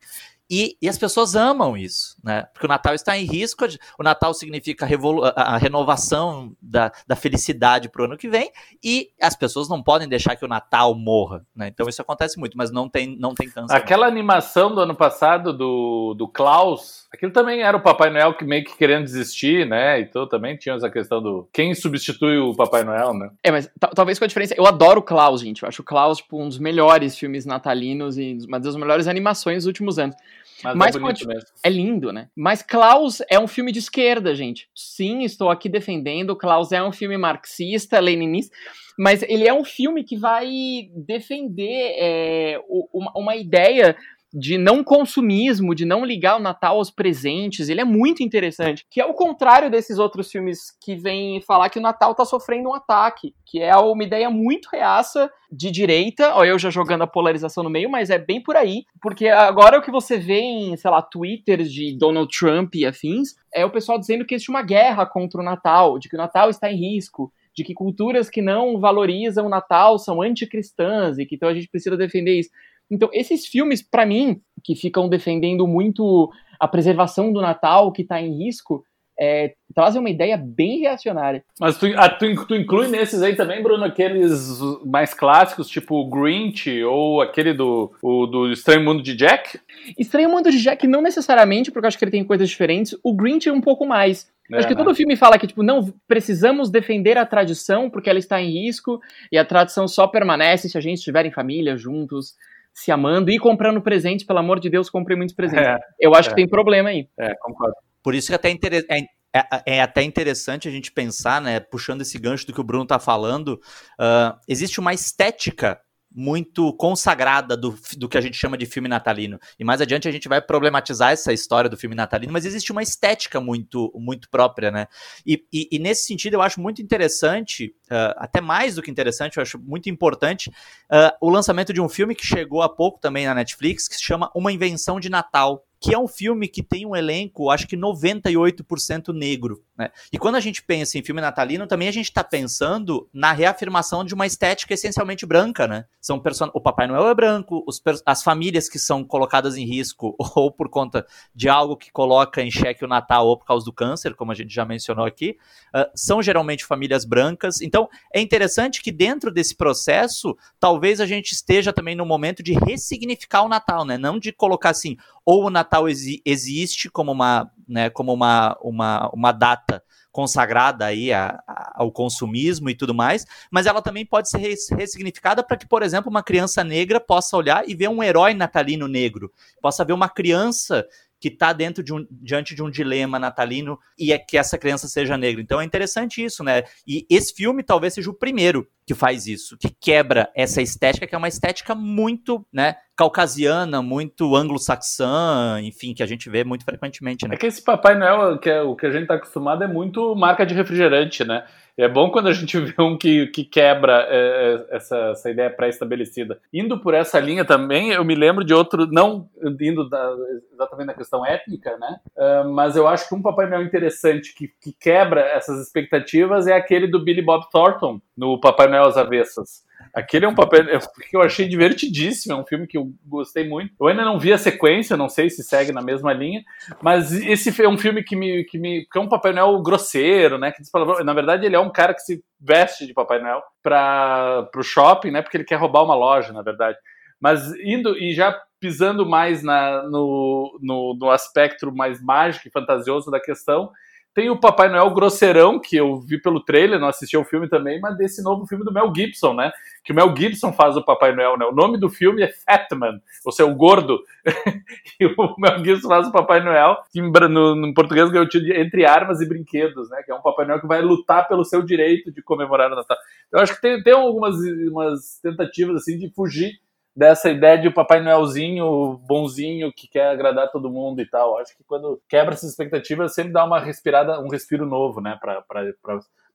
E, 0.50 0.76
e, 0.80 0.88
as 0.88 0.96
pessoas 0.96 1.36
amam 1.36 1.76
isso, 1.76 2.16
né? 2.24 2.46
Porque 2.52 2.64
o 2.64 2.68
Natal 2.68 2.94
está 2.94 3.16
em 3.18 3.24
risco, 3.24 3.66
o 3.98 4.02
Natal 4.02 4.32
significa 4.32 4.86
a, 4.86 5.54
a, 5.54 5.58
renovação 5.58 6.56
da, 6.60 6.90
da 7.06 7.14
felicidade 7.14 7.88
para 7.90 8.02
o 8.02 8.04
ano 8.06 8.16
que 8.16 8.28
vem, 8.28 8.50
e 8.82 9.10
as 9.20 9.36
pessoas 9.36 9.68
não 9.68 9.82
podem 9.82 10.08
deixar 10.08 10.36
que 10.36 10.44
o 10.44 10.48
Natal 10.48 10.94
morra, 10.94 11.44
né? 11.54 11.68
Então 11.68 11.86
isso 11.86 12.00
acontece 12.00 12.38
muito, 12.38 12.56
mas 12.56 12.70
não 12.70 12.88
tem, 12.88 13.16
não 13.18 13.34
tem 13.34 13.48
câncer. 13.50 13.76
Aquela 13.76 14.06
animação 14.06 14.74
do 14.74 14.80
ano 14.80 14.94
passado 14.94 15.52
do, 15.52 16.14
do 16.14 16.26
Klaus, 16.26 17.06
aquilo 17.12 17.32
também 17.32 17.60
era 17.60 17.76
o 17.76 17.82
Papai 17.82 18.08
Noel 18.08 18.34
que 18.34 18.44
meio 18.44 18.64
que 18.64 18.76
querendo 18.76 19.04
desistir, 19.04 19.66
né? 19.66 20.00
Então 20.00 20.26
também 20.26 20.56
tinha 20.56 20.74
essa 20.74 20.88
questão 20.88 21.22
do 21.22 21.46
quem 21.52 21.74
substitui 21.74 22.38
o 22.38 22.54
Papai 22.54 22.84
Noel, 22.84 23.12
né? 23.12 23.30
É, 23.42 23.50
mas 23.50 23.70
talvez 23.94 24.18
com 24.18 24.24
a 24.24 24.28
diferença, 24.28 24.54
eu 24.56 24.66
adoro 24.66 25.00
o 25.00 25.02
Klaus, 25.02 25.42
gente. 25.42 25.62
Eu 25.62 25.68
acho 25.68 25.82
o 25.82 25.84
Klaus 25.84 26.18
tipo, 26.18 26.40
um 26.40 26.48
dos 26.48 26.58
melhores 26.58 27.18
filmes 27.18 27.44
natalinos 27.44 28.16
e 28.16 28.38
uma 28.46 28.58
das 28.58 28.76
melhores 28.76 29.06
animações 29.06 29.58
dos 29.58 29.66
últimos 29.66 29.98
anos. 29.98 30.16
Mas, 30.62 30.76
Mas 30.76 30.96
é 30.96 30.98
bonito. 30.98 31.28
É 31.62 31.70
lindo, 31.70 32.12
né? 32.12 32.28
Mas 32.36 32.62
Klaus 32.62 33.22
é 33.30 33.38
um 33.38 33.46
filme 33.46 33.70
de 33.70 33.78
esquerda, 33.78 34.34
gente. 34.34 34.68
Sim, 34.74 35.22
estou 35.22 35.50
aqui 35.50 35.68
defendendo. 35.68 36.36
Klaus 36.36 36.72
é 36.72 36.82
um 36.82 36.92
filme 36.92 37.16
marxista, 37.16 38.00
leninista. 38.00 38.56
Mas 38.98 39.22
ele 39.22 39.46
é 39.46 39.54
um 39.54 39.64
filme 39.64 40.02
que 40.02 40.16
vai 40.16 40.90
defender 40.94 41.94
é, 41.98 42.60
uma, 42.92 43.12
uma 43.14 43.36
ideia 43.36 43.96
de 44.32 44.58
não 44.58 44.84
consumismo, 44.84 45.74
de 45.74 45.84
não 45.84 46.04
ligar 46.04 46.36
o 46.36 46.42
Natal 46.42 46.76
aos 46.76 46.90
presentes, 46.90 47.68
ele 47.68 47.80
é 47.80 47.84
muito 47.84 48.22
interessante. 48.22 48.84
Que 48.90 49.00
é 49.00 49.06
o 49.06 49.14
contrário 49.14 49.70
desses 49.70 49.98
outros 49.98 50.30
filmes 50.30 50.76
que 50.82 50.94
vêm 50.94 51.40
falar 51.40 51.70
que 51.70 51.78
o 51.78 51.82
Natal 51.82 52.14
tá 52.14 52.24
sofrendo 52.24 52.68
um 52.68 52.74
ataque, 52.74 53.34
que 53.46 53.60
é 53.60 53.74
uma 53.76 54.04
ideia 54.04 54.28
muito 54.28 54.68
reaça 54.70 55.30
de 55.50 55.70
direita, 55.70 56.34
ó, 56.34 56.44
eu 56.44 56.58
já 56.58 56.68
jogando 56.68 57.02
a 57.02 57.06
polarização 57.06 57.64
no 57.64 57.70
meio, 57.70 57.88
mas 57.88 58.10
é 58.10 58.18
bem 58.18 58.42
por 58.42 58.54
aí, 58.54 58.84
porque 59.00 59.28
agora 59.28 59.78
o 59.78 59.82
que 59.82 59.90
você 59.90 60.18
vê 60.18 60.40
em, 60.40 60.76
sei 60.76 60.90
lá, 60.90 61.00
twitters 61.00 61.72
de 61.72 61.96
Donald 61.96 62.30
Trump 62.36 62.74
e 62.74 62.84
afins, 62.84 63.34
é 63.54 63.64
o 63.64 63.70
pessoal 63.70 63.98
dizendo 63.98 64.26
que 64.26 64.34
existe 64.34 64.50
uma 64.50 64.62
guerra 64.62 65.06
contra 65.06 65.40
o 65.40 65.44
Natal, 65.44 65.98
de 65.98 66.08
que 66.08 66.16
o 66.16 66.18
Natal 66.18 66.50
está 66.50 66.70
em 66.70 66.76
risco, 66.76 67.32
de 67.58 67.64
que 67.64 67.74
culturas 67.74 68.30
que 68.30 68.40
não 68.40 68.78
valorizam 68.78 69.46
o 69.46 69.48
Natal 69.48 69.98
são 69.98 70.22
anticristãs 70.22 71.18
e 71.18 71.26
que 71.26 71.34
então 71.34 71.48
a 71.48 71.54
gente 71.54 71.68
precisa 71.68 71.96
defender 71.96 72.38
isso. 72.38 72.50
Então, 72.90 73.08
esses 73.12 73.46
filmes, 73.46 73.82
para 73.82 74.06
mim, 74.06 74.40
que 74.64 74.74
ficam 74.74 75.08
defendendo 75.08 75.66
muito 75.66 76.30
a 76.58 76.66
preservação 76.66 77.32
do 77.32 77.40
Natal, 77.40 77.92
que 77.92 78.02
está 78.02 78.20
em 78.20 78.44
risco, 78.44 78.84
é, 79.20 79.54
trazem 79.74 79.98
uma 79.98 80.10
ideia 80.10 80.36
bem 80.36 80.78
reacionária. 80.78 81.42
Mas 81.58 81.76
tu, 81.76 81.86
a, 81.96 82.08
tu, 82.08 82.46
tu, 82.46 82.54
inclui 82.54 82.86
nesses 82.86 83.20
aí 83.20 83.34
também, 83.34 83.62
Bruno, 83.62 83.84
aqueles 83.84 84.60
mais 84.86 85.12
clássicos, 85.12 85.68
tipo 85.68 85.96
o 85.96 86.08
Grinch 86.08 86.82
ou 86.84 87.20
aquele 87.20 87.52
do, 87.52 87.92
o, 88.00 88.26
do 88.26 88.52
Estranho 88.52 88.84
Mundo 88.84 89.02
de 89.02 89.16
Jack? 89.16 89.58
Estranho 89.98 90.30
Mundo 90.30 90.50
de 90.50 90.60
Jack 90.60 90.86
não 90.86 91.02
necessariamente, 91.02 91.72
porque 91.72 91.84
eu 91.84 91.88
acho 91.88 91.98
que 91.98 92.04
ele 92.04 92.12
tem 92.12 92.24
coisas 92.24 92.48
diferentes. 92.48 92.96
O 93.02 93.12
Grinch 93.12 93.48
é 93.48 93.52
um 93.52 93.60
pouco 93.60 93.84
mais. 93.84 94.30
É, 94.52 94.58
acho 94.58 94.68
que 94.68 94.74
né? 94.74 94.82
todo 94.82 94.94
filme 94.94 95.16
fala 95.16 95.36
que, 95.36 95.48
tipo, 95.48 95.64
não, 95.64 95.92
precisamos 96.06 96.70
defender 96.70 97.18
a 97.18 97.26
tradição 97.26 97.90
porque 97.90 98.08
ela 98.08 98.20
está 98.20 98.40
em 98.40 98.64
risco 98.64 99.00
e 99.32 99.36
a 99.36 99.44
tradição 99.44 99.88
só 99.88 100.06
permanece 100.06 100.68
se 100.68 100.78
a 100.78 100.80
gente 100.80 100.98
estiver 100.98 101.26
em 101.26 101.32
família, 101.32 101.76
juntos 101.76 102.34
se 102.78 102.92
amando 102.92 103.28
e 103.28 103.38
comprando 103.38 103.82
presentes, 103.82 104.24
pelo 104.24 104.38
amor 104.38 104.60
de 104.60 104.70
Deus, 104.70 104.88
comprei 104.88 105.16
muitos 105.16 105.34
presentes. 105.34 105.66
É, 105.66 105.78
eu 105.98 106.14
acho 106.14 106.28
é. 106.28 106.30
que 106.30 106.36
tem 106.36 106.48
problema 106.48 106.90
aí. 106.90 107.08
É, 107.18 107.34
concordo. 107.40 107.74
Por 108.02 108.14
isso 108.14 108.28
que 108.28 108.34
até 108.34 108.50
é, 108.50 109.00
é, 109.34 109.62
é, 109.66 109.82
até 109.82 110.02
interessante 110.02 110.68
a 110.68 110.70
gente 110.70 110.92
pensar, 110.92 111.40
né, 111.40 111.58
puxando 111.58 112.02
esse 112.02 112.16
gancho 112.18 112.46
do 112.46 112.52
que 112.52 112.60
o 112.60 112.64
Bruno 112.64 112.84
está 112.84 113.00
falando, 113.00 113.60
uh, 114.00 114.38
existe 114.46 114.78
uma 114.78 114.94
estética 114.94 115.80
muito 116.14 116.72
consagrada 116.74 117.56
do, 117.56 117.78
do 117.96 118.08
que 118.08 118.16
a 118.16 118.20
gente 118.20 118.36
chama 118.36 118.56
de 118.56 118.66
filme 118.66 118.88
natalino. 118.88 119.38
E 119.58 119.64
mais 119.64 119.80
adiante 119.80 120.08
a 120.08 120.10
gente 120.10 120.28
vai 120.28 120.40
problematizar 120.40 121.12
essa 121.12 121.32
história 121.32 121.68
do 121.68 121.76
filme 121.76 121.94
natalino, 121.94 122.32
mas 122.32 122.44
existe 122.44 122.72
uma 122.72 122.82
estética 122.82 123.40
muito, 123.40 123.92
muito 123.94 124.28
própria, 124.30 124.70
né? 124.70 124.86
E, 125.26 125.44
e, 125.52 125.68
e 125.72 125.78
nesse 125.78 126.04
sentido 126.04 126.34
eu 126.34 126.42
acho 126.42 126.60
muito 126.60 126.80
interessante, 126.80 127.74
uh, 127.90 128.14
até 128.16 128.40
mais 128.40 128.74
do 128.74 128.82
que 128.82 128.90
interessante, 128.90 129.36
eu 129.36 129.42
acho 129.42 129.58
muito 129.58 129.90
importante, 129.90 130.48
uh, 130.50 131.14
o 131.20 131.30
lançamento 131.30 131.72
de 131.72 131.80
um 131.80 131.88
filme 131.88 132.14
que 132.14 132.26
chegou 132.26 132.62
há 132.62 132.68
pouco 132.68 132.98
também 132.98 133.26
na 133.26 133.34
Netflix, 133.34 133.86
que 133.86 133.94
se 133.94 134.02
chama 134.02 134.30
Uma 134.34 134.50
Invenção 134.50 134.98
de 134.98 135.08
Natal, 135.08 135.67
que 135.80 135.94
é 135.94 135.98
um 135.98 136.08
filme 136.08 136.48
que 136.48 136.62
tem 136.62 136.84
um 136.84 136.96
elenco, 136.96 137.50
acho 137.50 137.66
que 137.66 137.76
98% 137.76 139.12
negro. 139.12 139.62
Né? 139.76 139.90
E 140.12 140.18
quando 140.18 140.34
a 140.34 140.40
gente 140.40 140.62
pensa 140.62 140.98
em 140.98 141.04
filme 141.04 141.20
natalino, 141.20 141.66
também 141.66 141.86
a 141.86 141.92
gente 141.92 142.06
está 142.06 142.24
pensando 142.24 143.08
na 143.12 143.32
reafirmação 143.32 144.04
de 144.04 144.12
uma 144.12 144.26
estética 144.26 144.74
essencialmente 144.74 145.24
branca. 145.24 145.68
Né? 145.68 145.84
São 146.00 146.18
person... 146.18 146.50
O 146.52 146.60
Papai 146.60 146.88
Noel 146.88 147.08
é 147.08 147.14
branco, 147.14 147.64
as 148.04 148.22
famílias 148.22 148.68
que 148.68 148.78
são 148.78 149.04
colocadas 149.04 149.56
em 149.56 149.64
risco, 149.64 150.16
ou 150.34 150.50
por 150.50 150.68
conta 150.68 151.06
de 151.32 151.48
algo 151.48 151.76
que 151.76 151.92
coloca 151.92 152.42
em 152.42 152.50
xeque 152.50 152.84
o 152.84 152.88
Natal, 152.88 153.28
ou 153.28 153.36
por 153.36 153.46
causa 153.46 153.64
do 153.64 153.72
câncer, 153.72 154.14
como 154.14 154.32
a 154.32 154.34
gente 154.34 154.52
já 154.52 154.64
mencionou 154.64 155.06
aqui, 155.06 155.36
uh, 155.74 155.88
são 155.94 156.20
geralmente 156.20 156.64
famílias 156.64 157.04
brancas. 157.04 157.60
Então 157.60 157.88
é 158.12 158.20
interessante 158.20 158.82
que 158.82 158.90
dentro 158.90 159.30
desse 159.30 159.54
processo, 159.54 160.36
talvez 160.58 161.00
a 161.00 161.06
gente 161.06 161.32
esteja 161.32 161.72
também 161.72 161.94
no 161.94 162.04
momento 162.04 162.42
de 162.42 162.52
ressignificar 162.52 163.42
o 163.42 163.48
Natal, 163.48 163.84
né? 163.84 163.96
não 163.96 164.18
de 164.18 164.32
colocar 164.32 164.70
assim, 164.70 164.96
ou 165.24 165.44
o 165.44 165.50
Natal 165.50 165.67
exi 165.88 166.22
existe 166.24 166.88
como 166.90 167.12
uma, 167.12 167.50
né, 167.66 167.90
como 167.90 168.12
uma, 168.12 168.56
uma, 168.62 169.10
uma 169.12 169.32
data 169.32 169.82
consagrada 170.10 170.86
aí 170.86 171.12
a, 171.12 171.40
a, 171.46 171.74
ao 171.76 171.92
consumismo 171.92 172.68
e 172.68 172.74
tudo 172.74 172.94
mais, 172.94 173.24
mas 173.50 173.66
ela 173.66 173.80
também 173.80 174.04
pode 174.04 174.28
ser 174.28 174.38
ressignificada 174.74 175.44
para 175.44 175.56
que, 175.56 175.66
por 175.66 175.82
exemplo, 175.82 176.10
uma 176.10 176.22
criança 176.22 176.64
negra 176.64 176.98
possa 176.98 177.36
olhar 177.36 177.62
e 177.68 177.74
ver 177.74 177.88
um 177.88 178.02
herói 178.02 178.34
natalino 178.34 178.88
negro, 178.88 179.32
possa 179.60 179.84
ver 179.84 179.92
uma 179.92 180.08
criança 180.08 180.84
que 181.20 181.28
está 181.28 181.52
dentro 181.52 181.82
de 181.82 181.92
um, 181.92 182.06
diante 182.10 182.54
de 182.54 182.62
um 182.62 182.70
dilema 182.70 183.18
natalino 183.18 183.78
e 183.98 184.12
é 184.12 184.18
que 184.18 184.38
essa 184.38 184.58
criança 184.58 184.86
seja 184.88 185.16
negra. 185.16 185.40
Então 185.42 185.60
é 185.60 185.64
interessante 185.64 186.24
isso, 186.24 186.44
né? 186.44 186.62
E 186.86 187.06
esse 187.10 187.34
filme 187.34 187.62
talvez 187.62 187.94
seja 187.94 188.10
o 188.10 188.14
primeiro 188.14 188.66
que 188.86 188.94
faz 188.94 189.26
isso, 189.26 189.58
que 189.58 189.68
quebra 189.68 190.30
essa 190.34 190.62
estética, 190.62 191.06
que 191.06 191.14
é 191.14 191.18
uma 191.18 191.28
estética 191.28 191.74
muito, 191.74 192.46
né, 192.50 192.76
caucasiana, 192.96 193.82
muito 193.82 194.34
anglo-saxã, 194.34 195.60
enfim, 195.62 195.92
que 195.92 196.02
a 196.02 196.06
gente 196.06 196.30
vê 196.30 196.42
muito 196.42 196.64
frequentemente, 196.64 197.28
né? 197.28 197.34
É 197.34 197.38
que 197.38 197.46
esse 197.46 197.62
Papai 197.62 197.98
Noel, 197.98 198.38
que 198.38 198.48
é 198.48 198.62
o 198.62 198.74
que 198.74 198.86
a 198.86 198.90
gente 198.90 199.02
está 199.02 199.14
acostumado, 199.14 199.62
é 199.62 199.68
muito 199.68 200.14
marca 200.14 200.46
de 200.46 200.54
refrigerante, 200.54 201.22
né? 201.22 201.44
É 201.78 201.86
bom 201.86 202.10
quando 202.10 202.26
a 202.26 202.32
gente 202.32 202.58
vê 202.58 202.82
um 202.82 202.98
que, 202.98 203.28
que 203.28 203.44
quebra 203.44 204.04
é, 204.10 204.66
é, 204.70 204.76
essa, 204.76 204.96
essa 205.12 205.30
ideia 205.30 205.48
pré-estabelecida. 205.48 206.40
Indo 206.52 206.80
por 206.80 206.92
essa 206.92 207.20
linha 207.20 207.44
também, 207.44 207.92
eu 207.92 208.04
me 208.04 208.16
lembro 208.16 208.44
de 208.44 208.52
outro, 208.52 208.88
não 208.90 209.30
indo 209.60 209.88
da, 209.88 210.12
exatamente 210.52 210.86
na 210.88 210.94
questão 210.94 211.24
étnica, 211.24 211.78
né? 211.78 212.00
Uh, 212.16 212.52
mas 212.52 212.74
eu 212.74 212.88
acho 212.88 213.08
que 213.08 213.14
um 213.14 213.22
Papai 213.22 213.48
Noel 213.48 213.62
interessante 213.62 214.34
que, 214.34 214.48
que 214.60 214.72
quebra 214.72 215.20
essas 215.20 215.60
expectativas 215.60 216.48
é 216.48 216.54
aquele 216.54 216.88
do 216.88 217.02
Billy 217.02 217.22
Bob 217.22 217.48
Thornton, 217.52 218.00
no 218.16 218.40
Papai 218.40 218.66
Noel 218.66 218.86
às 218.86 218.96
Avessas. 218.96 219.67
Aquele 219.94 220.24
é 220.24 220.28
um 220.28 220.34
papel 220.34 220.64
que 221.08 221.16
eu 221.16 221.22
achei 221.22 221.48
divertidíssimo, 221.48 222.34
é 222.34 222.36
um 222.36 222.46
filme 222.46 222.66
que 222.66 222.76
eu 222.76 222.92
gostei 223.06 223.48
muito. 223.48 223.74
Eu 223.80 223.86
ainda 223.86 224.04
não 224.04 224.18
vi 224.18 224.32
a 224.32 224.38
sequência, 224.38 224.96
não 224.96 225.08
sei 225.08 225.30
se 225.30 225.42
segue 225.42 225.72
na 225.72 225.82
mesma 225.82 226.12
linha, 226.12 226.42
mas 226.82 227.12
esse 227.12 227.62
é 227.62 227.68
um 227.68 227.78
filme 227.78 228.02
que 228.02 228.14
me. 228.14 228.44
que, 228.44 228.58
me, 228.58 228.86
que 228.90 228.98
é 228.98 229.00
um 229.00 229.08
Papai 229.08 229.32
Noel 229.32 229.62
grosseiro, 229.62 230.38
né? 230.38 230.52
Que 230.52 230.62
diz, 230.62 230.70
na 231.04 231.14
verdade, 231.14 231.46
ele 231.46 231.56
é 231.56 231.60
um 231.60 231.70
cara 231.70 231.94
que 231.94 232.00
se 232.00 232.22
veste 232.40 232.86
de 232.86 232.94
Papai 232.94 233.20
Noel 233.20 233.42
para 233.62 234.48
o 234.56 234.62
shopping, 234.62 235.10
né? 235.10 235.22
Porque 235.22 235.36
ele 235.36 235.44
quer 235.44 235.56
roubar 235.56 235.84
uma 235.84 235.94
loja, 235.94 236.32
na 236.32 236.42
verdade. 236.42 236.76
Mas 237.20 237.52
indo 237.64 237.96
e 237.96 238.14
já 238.14 238.38
pisando 238.60 239.06
mais 239.06 239.42
na, 239.42 239.82
no, 239.84 240.58
no, 240.60 240.96
no 240.98 241.10
aspecto 241.10 241.72
mais 241.74 242.02
mágico 242.02 242.48
e 242.48 242.50
fantasioso 242.50 243.10
da 243.10 243.20
questão, 243.20 243.70
tem 244.14 244.30
o 244.30 244.40
Papai 244.40 244.68
Noel 244.68 244.90
grosseirão, 244.90 245.60
que 245.60 245.76
eu 245.76 246.00
vi 246.00 246.20
pelo 246.20 246.42
trailer, 246.42 246.80
não 246.80 246.88
assisti 246.88 247.16
ao 247.16 247.24
filme 247.24 247.48
também, 247.48 247.80
mas 247.80 247.96
desse 247.96 248.22
novo 248.22 248.46
filme 248.46 248.64
do 248.64 248.72
Mel 248.72 248.92
Gibson, 248.94 249.34
né? 249.34 249.52
Que 249.84 249.92
o 249.92 249.94
Mel 249.94 250.14
Gibson 250.16 250.52
faz 250.52 250.76
o 250.76 250.84
Papai 250.84 251.14
Noel, 251.14 251.38
né? 251.38 251.46
O 251.46 251.54
nome 251.54 251.78
do 251.78 251.88
filme 251.88 252.22
é 252.22 252.28
Fatman, 252.28 253.00
ou 253.24 253.32
seja, 253.32 253.48
o 253.48 253.54
gordo. 253.54 254.00
e 255.00 255.06
o 255.06 255.34
Mel 255.38 255.64
Gibson 255.64 255.88
faz 255.88 256.08
o 256.08 256.12
Papai 256.12 256.42
Noel, 256.42 256.76
que 256.92 257.00
no, 257.00 257.54
no 257.54 257.74
português 257.74 258.10
ganhou 258.10 258.26
o 258.26 258.28
título 258.28 258.52
de 258.52 258.60
Entre 258.60 258.84
Armas 258.84 259.20
e 259.20 259.28
Brinquedos, 259.28 259.88
né? 259.90 260.02
Que 260.02 260.10
é 260.10 260.14
um 260.14 260.22
Papai 260.22 260.46
Noel 260.46 260.60
que 260.60 260.66
vai 260.66 260.82
lutar 260.82 261.28
pelo 261.28 261.44
seu 261.44 261.62
direito 261.62 262.10
de 262.10 262.22
comemorar 262.22 262.72
o 262.72 262.76
Natal. 262.76 262.96
Eu 263.30 263.40
acho 263.40 263.54
que 263.54 263.60
tem, 263.60 263.82
tem 263.82 263.92
algumas 263.92 264.36
umas 264.70 265.20
tentativas, 265.22 265.76
assim, 265.76 265.96
de 265.96 266.10
fugir 266.10 266.52
dessa 266.98 267.30
ideia 267.30 267.56
de 267.56 267.68
o 267.68 267.72
Papai 267.72 268.02
Noelzinho 268.02 269.00
bonzinho 269.06 269.72
que 269.72 269.86
quer 269.86 270.08
agradar 270.08 270.50
todo 270.50 270.68
mundo 270.68 271.00
e 271.00 271.06
tal. 271.06 271.38
Acho 271.38 271.56
que 271.56 271.62
quando 271.62 272.02
quebra 272.08 272.34
essas 272.34 272.50
expectativas, 272.50 273.14
sempre 273.14 273.32
dá 273.32 273.44
uma 273.44 273.60
respirada, 273.60 274.18
um 274.20 274.28
respiro 274.28 274.66
novo, 274.66 275.00
né, 275.00 275.16
para 275.20 275.64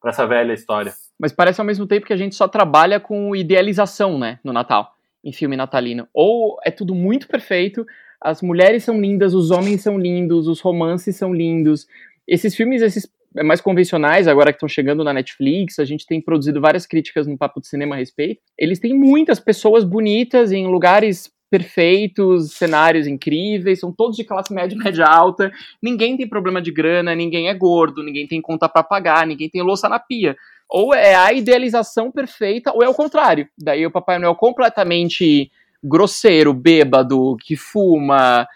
essa 0.06 0.26
velha 0.26 0.54
história. 0.54 0.94
Mas 1.20 1.34
parece 1.34 1.60
ao 1.60 1.68
mesmo 1.68 1.86
tempo 1.86 2.06
que 2.06 2.14
a 2.14 2.18
gente 2.18 2.34
só 2.34 2.48
trabalha 2.48 2.98
com 2.98 3.36
idealização, 3.36 4.18
né, 4.18 4.40
no 4.42 4.54
Natal, 4.54 4.96
em 5.22 5.34
filme 5.34 5.58
natalino. 5.58 6.08
Ou 6.14 6.58
é 6.64 6.72
tudo 6.72 6.96
muito 6.96 7.28
perfeito, 7.28 7.86
as 8.22 8.42
mulheres 8.42 8.86
são 8.86 9.02
lindas, 9.02 9.34
os 9.34 9.52
homens 9.52 9.82
são 9.82 10.00
lindos, 10.00 10.48
os 10.48 10.62
romances 10.62 11.18
são 11.18 11.34
lindos. 11.34 11.86
Esses 12.26 12.56
filmes, 12.56 12.82
esses 12.82 13.06
mais 13.44 13.62
convencionais, 13.62 14.28
agora 14.28 14.52
que 14.52 14.58
estão 14.58 14.70
chegando 14.70 15.04
na 15.04 15.14
Netflix, 15.14 15.80
a 15.80 15.86
gente 15.86 16.06
tem 16.06 16.22
produzido 16.22 16.62
várias 16.62 16.86
críticas 16.86 17.26
no 17.26 17.38
Papo 17.38 17.60
de 17.60 17.68
Cinema 17.68 17.96
a 17.96 17.98
respeito. 17.98 18.42
Eles 18.58 18.80
têm 18.80 18.94
muitas 18.94 19.40
pessoas 19.40 19.84
bonitas 19.84 20.52
em 20.52 20.68
lugares 20.68 21.32
perfeitos, 21.50 22.54
cenários 22.54 23.06
incríveis, 23.06 23.80
são 23.80 23.92
todos 23.92 24.18
de 24.18 24.24
classe 24.24 24.52
média, 24.52 24.76
média 24.84 25.06
alta, 25.06 25.52
ninguém 25.82 26.18
tem 26.18 26.28
problema 26.28 26.62
de 26.62 26.72
grana, 26.72 27.14
ninguém 27.16 27.48
é 27.48 27.54
gordo, 27.54 28.04
ninguém 28.04 28.28
tem 28.28 28.42
conta 28.42 28.68
para 28.68 28.84
pagar, 28.84 29.28
ninguém 29.28 29.50
tem 29.50 29.62
louça 29.62 29.88
na 29.88 30.00
pia. 30.00 30.36
Ou 30.68 30.94
é 30.94 31.14
a 31.14 31.32
idealização 31.32 32.12
perfeita, 32.12 32.72
ou 32.74 32.84
é 32.84 32.90
o 32.90 32.94
contrário. 32.94 33.48
Daí 33.58 33.86
o 33.86 33.92
Papai 33.92 34.18
Noel 34.18 34.34
completamente 34.34 35.52
grosseiro, 35.84 36.54
bêbado, 36.54 37.38
que 37.42 37.56
fuma. 37.56 38.48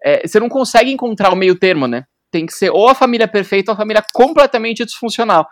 É, 0.00 0.24
você 0.24 0.38
não 0.38 0.48
consegue 0.48 0.92
encontrar 0.92 1.32
o 1.32 1.36
meio 1.36 1.56
termo, 1.56 1.88
né? 1.88 2.04
Tem 2.34 2.46
que 2.46 2.52
ser 2.52 2.70
ou 2.70 2.88
a 2.88 2.96
família 2.96 3.28
perfeita 3.28 3.70
ou 3.70 3.74
a 3.74 3.76
família 3.76 4.04
completamente 4.12 4.84
disfuncional. 4.84 5.46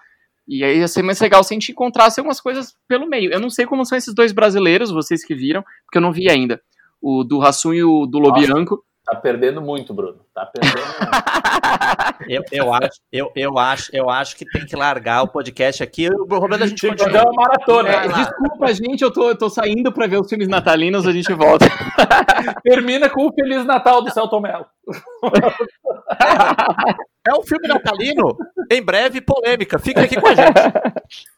E 0.48 0.64
aí 0.64 0.78
ia 0.78 0.88
ser 0.88 1.04
mais 1.04 1.20
legal 1.20 1.44
se 1.44 1.54
a 1.54 1.56
gente 1.56 1.70
encontrasse 1.70 2.18
algumas 2.18 2.40
coisas 2.40 2.74
pelo 2.88 3.08
meio. 3.08 3.32
Eu 3.32 3.38
não 3.38 3.48
sei 3.48 3.64
como 3.66 3.84
são 3.84 3.96
esses 3.96 4.12
dois 4.12 4.32
brasileiros, 4.32 4.90
vocês 4.90 5.24
que 5.24 5.32
viram, 5.32 5.62
porque 5.84 5.98
eu 5.98 6.02
não 6.02 6.12
vi 6.12 6.28
ainda. 6.28 6.60
O 7.00 7.22
do 7.22 7.38
Rassum 7.38 7.72
e 7.72 7.84
o 7.84 8.04
do 8.04 8.18
Lobianco. 8.18 8.84
Tá 9.04 9.14
perdendo 9.14 9.60
muito, 9.60 9.94
Bruno. 9.94 10.24
Tá 10.34 10.46
perdendo 10.46 10.74
muito. 10.74 10.92
eu, 12.28 12.42
eu, 12.52 12.74
acho, 12.74 13.00
eu, 13.12 13.32
eu, 13.34 13.58
acho, 13.58 13.90
eu 13.92 14.10
acho 14.10 14.36
que 14.36 14.44
tem 14.44 14.64
que 14.64 14.76
largar 14.76 15.22
o 15.22 15.28
podcast 15.28 15.82
aqui. 15.82 16.08
O 16.08 16.24
Roberto, 16.24 16.62
a 16.62 16.66
gente 16.66 16.80
tem 16.80 16.96
fazer 16.96 17.20
uma 17.20 17.32
maratona. 17.32 17.88
É, 17.88 18.08
desculpa, 18.08 18.72
gente, 18.72 19.02
eu 19.02 19.12
tô, 19.12 19.28
eu 19.28 19.36
tô 19.36 19.50
saindo 19.50 19.92
para 19.92 20.06
ver 20.06 20.20
os 20.20 20.28
filmes 20.28 20.48
natalinos, 20.48 21.06
a 21.06 21.12
gente 21.12 21.32
volta. 21.32 21.66
Termina 22.62 23.10
com 23.10 23.26
o 23.26 23.32
Feliz 23.32 23.64
Natal 23.64 24.02
do 24.02 24.10
Celton 24.10 24.40
Mello. 24.40 24.66
É 27.25 27.32
um 27.38 27.42
filme 27.42 27.68
natalino, 27.68 28.37
em 28.68 28.82
breve, 28.82 29.20
polêmica. 29.20 29.78
Fica 29.78 30.02
aqui 30.02 30.20
com 30.20 30.26
a 30.26 30.34
gente. 30.34 30.58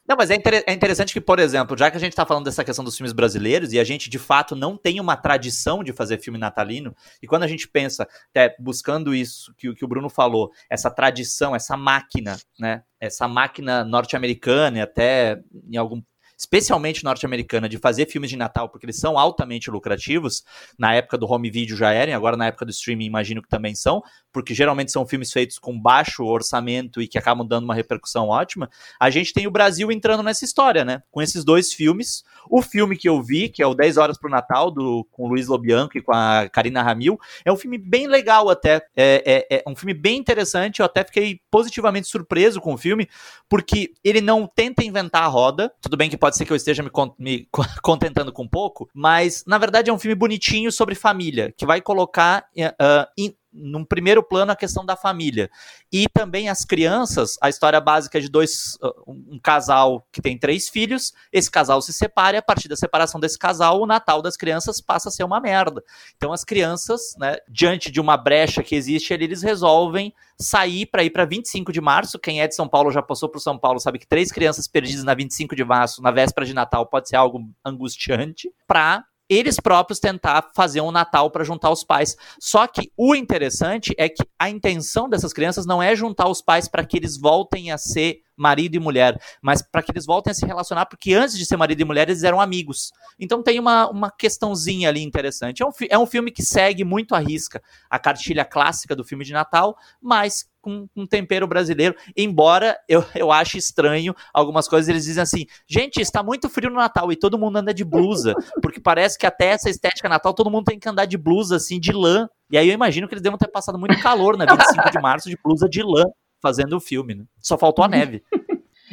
Não, 0.09 0.17
mas 0.17 0.31
é, 0.31 0.35
inter 0.35 0.65
é, 0.67 0.73
interessante 0.73 1.13
que, 1.13 1.21
por 1.21 1.39
exemplo, 1.39 1.77
já 1.77 1.91
que 1.91 1.97
a 1.99 2.01
gente 2.01 2.13
está 2.13 2.25
falando 2.25 2.47
dessa 2.47 2.65
questão 2.65 2.83
dos 2.83 2.97
filmes 2.97 3.13
brasileiros 3.13 3.71
e 3.73 3.79
a 3.79 3.85
gente 3.85 4.09
de 4.09 4.19
fato 4.19 4.57
não 4.57 4.79
tem 4.79 4.99
uma 4.99 5.15
tradição 5.15 5.85
de 5.85 5.93
fazer 5.93 6.19
filme 6.19 6.39
natalino, 6.39 6.97
e 7.23 7.27
quando 7.27 7.43
a 7.43 7.47
gente 7.47 7.69
pensa, 7.69 8.09
até 8.31 8.57
buscando 8.59 9.15
isso 9.15 9.53
que, 9.59 9.75
que 9.75 9.85
o 9.85 9.89
Bruno 9.89 10.09
falou, 10.09 10.51
essa 10.71 10.91
tradição, 10.91 11.55
essa 11.55 11.77
máquina, 11.77 12.39
né? 12.59 12.83
Essa 12.99 13.29
máquina 13.29 13.85
norte-americana 13.85 14.79
e 14.79 14.81
até 14.81 15.39
em 15.71 15.77
algum 15.77 16.03
especialmente 16.45 17.03
norte-americana, 17.03 17.69
de 17.69 17.79
fazer 17.79 18.07
filmes 18.07 18.31
de 18.31 18.37
Natal, 18.37 18.69
porque 18.69 18.87
eles 18.87 18.99
são 18.99 19.19
altamente 19.19 19.71
lucrativos. 19.71 20.45
Na 20.79 20.95
época 20.95 21.17
do 21.19 21.27
home 21.27 21.51
video 21.51 21.77
já 21.77 21.91
eram, 21.91 22.15
agora 22.15 22.37
na 22.37 22.47
época 22.47 22.65
do 22.65 22.71
streaming 22.71 23.07
imagino 23.07 23.43
que 23.43 23.49
também 23.49 23.75
são, 23.75 24.03
porque 24.33 24.55
geralmente 24.55 24.93
são 24.93 25.07
filmes 25.07 25.33
feitos 25.33 25.59
com 25.59 25.79
baixo 25.81 26.25
orçamento 26.25 27.01
e 27.01 27.09
que 27.09 27.17
acabam 27.17 27.47
dando 27.47 27.65
uma 27.65 27.75
repercussão 27.75 28.29
ótima. 28.29 28.69
A 29.01 29.09
gente 29.09 29.33
tem 29.33 29.47
o 29.47 29.51
Brasil 29.51 29.91
entrando 29.91 30.23
nessa 30.23 30.45
história, 30.45 30.85
né? 30.85 31.03
Com 31.11 31.23
esses 31.23 31.45
dois 31.45 31.73
filmes. 31.73 32.25
O 32.49 32.61
filme 32.61 32.97
que 32.97 33.09
eu 33.09 33.23
vi, 33.23 33.49
que 33.49 33.63
é 33.63 33.67
o 33.67 33.75
10 33.75 33.97
Horas 33.97 34.19
pro 34.19 34.31
Natal, 34.31 34.71
do, 34.71 35.07
com 35.11 35.25
o 35.25 35.29
Luiz 35.29 35.47
Lobianco 35.47 35.97
e 35.97 36.03
com 36.03 36.13
a 36.13 36.49
Karina 36.49 36.83
Ramil, 36.83 37.19
é 37.45 37.53
um 37.53 37.57
filme 37.57 37.79
bem 37.79 38.07
legal 38.07 38.51
até. 38.51 38.83
É, 38.97 39.47
é, 39.51 39.63
é 39.65 39.71
um 39.71 39.75
filme 39.75 39.95
bem 39.95 40.19
interessante, 40.19 40.81
eu 40.81 40.87
até 40.87 41.05
fiquei 41.05 41.41
positivamente 41.51 42.09
surpreso 42.09 42.61
com 42.61 42.75
o 42.75 42.79
filme, 42.79 43.09
porque 43.49 43.93
ele 44.03 44.21
não 44.21 44.47
tenta 44.47 44.85
inventar 44.85 45.23
a 45.23 45.29
roda. 45.29 45.73
Tudo 45.81 45.97
bem 45.97 46.11
que 46.11 46.17
pode 46.17 46.34
ser 46.35 46.45
que 46.45 46.53
eu 46.53 46.57
esteja 46.57 46.83
me, 46.83 46.91
me 47.19 47.49
contentando 47.83 48.33
com 48.33 48.47
pouco, 48.47 48.89
mas 48.95 49.45
na 49.47 49.59
verdade 49.59 49.91
é 49.91 49.93
um 49.93 49.99
filme 49.99 50.15
bonitinho 50.15 50.71
sobre 50.71 50.95
família, 50.95 51.53
que 51.57 51.67
vai 51.67 51.81
colocar 51.81 52.47
uh, 52.57 53.07
in, 53.17 53.35
num 53.55 53.85
primeiro 53.85 54.23
plano 54.23 54.53
a 54.53 54.57
questão 54.57 54.85
da 54.85 54.97
família. 54.97 55.49
E 55.93 56.07
também 56.13 56.49
as 56.49 56.65
crianças, 56.65 57.37
a 57.41 57.49
história 57.49 57.81
básica 57.81 58.21
de 58.21 58.29
dois, 58.29 58.77
uh, 58.83 58.93
um 59.07 59.39
casal 59.39 60.07
que 60.13 60.21
tem 60.21 60.37
três 60.37 60.69
filhos, 60.69 61.13
esse 61.33 61.51
casal 61.51 61.81
se 61.81 61.93
separa 61.93 62.37
e 62.37 62.39
a 62.39 62.43
partir 62.43 62.69
da 62.69 62.77
separação 62.77 63.21
desse 63.21 63.39
casal, 63.39 63.81
o 63.81 63.87
Natal 63.87 64.21
das 64.21 64.37
crianças 64.37 64.81
passa 64.81 65.09
a 65.09 65.13
ser 65.13 65.25
uma 65.25 65.41
merda. 65.41 65.83
Então 66.17 66.33
as 66.33 66.45
crianças, 66.45 67.15
né, 67.19 67.37
diante 67.49 67.91
de 67.91 68.01
uma 68.01 68.17
brecha 68.17 68.63
que 68.63 68.75
existe 68.75 69.15
eles 69.15 69.43
resolvem 69.43 70.13
sair 70.39 70.87
para 70.87 71.05
ir 71.05 71.11
para 71.11 71.25
25 71.25 71.73
de 71.73 71.81
março. 71.81 72.19
Quem 72.19 72.41
é 72.41 72.49
de 72.49 72.55
São 72.55 72.69
Paulo 72.69 72.91
já 72.91 73.03
passou 73.03 73.29
por 73.29 73.41
São 73.41 73.57
Paulo, 73.57 73.79
sabe 73.79 73.99
que 73.99 74.07
três 74.07 74.33
crianças 74.33 74.67
perdidas 74.67 75.05
na 75.05 75.15
25 75.15 75.55
de 75.55 75.65
março, 75.65 76.03
na 76.03 76.11
véspera 76.11 76.45
de 76.45 76.55
Natal, 76.55 76.87
pode 76.87 77.09
ser 77.09 77.17
algo 77.17 77.49
angustiante, 77.65 78.51
para 78.67 79.05
eles 79.29 79.59
próprios 79.59 79.99
tentar 79.99 80.51
fazer 80.55 80.81
um 80.81 80.91
Natal 80.91 81.31
para 81.31 81.45
juntar 81.45 81.71
os 81.71 81.85
pais. 81.85 82.17
Só 82.41 82.67
que 82.67 82.93
o 82.97 83.15
interessante 83.15 83.95
é 83.97 84.09
que 84.09 84.23
a 84.39 84.51
intenção 84.51 85.09
dessas 85.09 85.33
crianças 85.33 85.67
não 85.67 85.83
é 85.83 85.95
juntar 85.97 86.29
os 86.29 86.43
pais 86.43 86.69
para 86.69 86.85
que 86.85 86.97
eles 86.97 87.17
voltem 87.17 87.73
a 87.73 87.79
ser 87.79 88.21
marido 88.37 88.75
e 88.75 88.81
mulher, 88.81 89.17
mas 89.41 89.63
para 89.63 89.83
que 89.83 89.93
eles 89.93 90.07
voltem 90.07 90.33
a 90.33 90.35
se 90.35 90.45
relacionar, 90.45 90.87
porque 90.87 91.15
antes 91.15 91.39
de 91.39 91.47
ser 91.47 91.57
marido 91.57 91.81
e 91.81 91.85
mulher 91.85 92.09
eles 92.09 92.25
eram 92.25 92.41
amigos. 92.41 92.91
Então 93.19 93.43
tem 93.43 93.61
uma, 93.61 93.89
uma 93.89 94.11
questãozinha 94.11 94.89
ali 94.89 95.03
interessante. 95.03 95.63
É 95.63 95.67
um, 95.67 95.71
é 95.89 95.99
um 95.99 96.07
filme 96.07 96.31
que 96.31 96.43
segue 96.43 96.85
muito 96.85 97.15
à 97.15 97.19
risca 97.19 97.63
a 97.89 97.99
cartilha 97.99 98.45
clássica 98.45 98.97
do 98.97 99.05
filme 99.05 99.25
de 99.25 99.33
Natal, 99.33 99.77
mas 100.03 100.47
com 100.65 100.89
um 100.97 101.07
tempero 101.07 101.47
brasileiro, 101.47 101.95
embora 102.17 102.75
eu, 102.89 103.05
eu 103.15 103.31
ache 103.31 103.59
estranho 103.59 104.17
algumas 104.33 104.67
coisas, 104.67 104.89
eles 104.89 105.05
dizem 105.05 105.23
assim, 105.23 105.47
gente, 105.69 106.01
está 106.01 106.23
muito 106.23 106.49
frio 106.49 106.71
no 106.71 106.77
Natal 106.77 107.13
e 107.13 107.17
todo 107.17 107.39
mundo 107.39 107.59
anda 107.59 107.75
de 107.75 107.85
blusa, 107.85 108.35
porque 108.63 108.81
parece 108.81 109.19
que 109.19 109.27
até 109.27 109.49
essa 109.49 109.69
estética 109.69 110.09
Natal 110.09 110.33
todo 110.33 110.51
mundo 110.51 110.65
tem 110.65 110.79
que 110.79 110.89
andar 110.89 111.05
de 111.05 111.19
blusa, 111.19 111.57
assim, 111.57 111.79
de 111.79 111.93
lã, 111.93 112.27
e 112.51 112.57
aí 112.57 112.69
eu 112.69 112.75
imagino 112.75 113.07
que 113.07 113.13
eles 113.13 113.23
devem 113.23 113.39
ter 113.39 113.49
passado 113.49 113.79
muito 113.79 114.01
calor 114.01 114.39
na 114.39 114.47
25 114.47 114.91
de 114.91 115.01
março 115.01 115.29
de 115.29 115.37
blusa 115.45 115.69
de 115.69 115.83
lã, 115.83 116.05
fazendo 116.41 116.77
o 116.77 116.81
filme, 116.81 117.15
né? 117.15 117.25
Só 117.39 117.59
faltou 117.59 117.85
a 117.85 117.89
neve. 117.89 118.23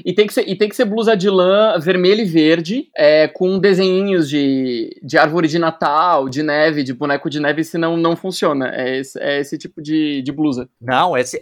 E 0.05 0.13
tem 0.13 0.27
que 0.27 0.33
ser, 0.33 0.47
e 0.47 0.55
tem 0.55 0.69
que 0.69 0.75
ser 0.75 0.85
blusa 0.85 1.15
de 1.15 1.29
lã 1.29 1.77
vermelha 1.79 2.21
e 2.21 2.25
verde, 2.25 2.89
é, 2.95 3.27
com 3.27 3.59
desenhinhos 3.59 4.29
de, 4.29 4.99
de 5.03 5.17
árvore 5.17 5.47
de 5.47 5.59
Natal, 5.59 6.29
de 6.29 6.43
neve, 6.43 6.83
de 6.83 6.93
boneco 6.93 7.29
de 7.29 7.39
neve, 7.39 7.63
senão 7.63 7.97
não 7.97 8.15
funciona. 8.15 8.71
É 8.73 8.97
esse, 8.99 9.19
é 9.19 9.39
esse 9.39 9.57
tipo 9.57 9.81
de, 9.81 10.21
de 10.21 10.31
blusa. 10.31 10.69
Não, 10.79 11.17
esse, 11.17 11.41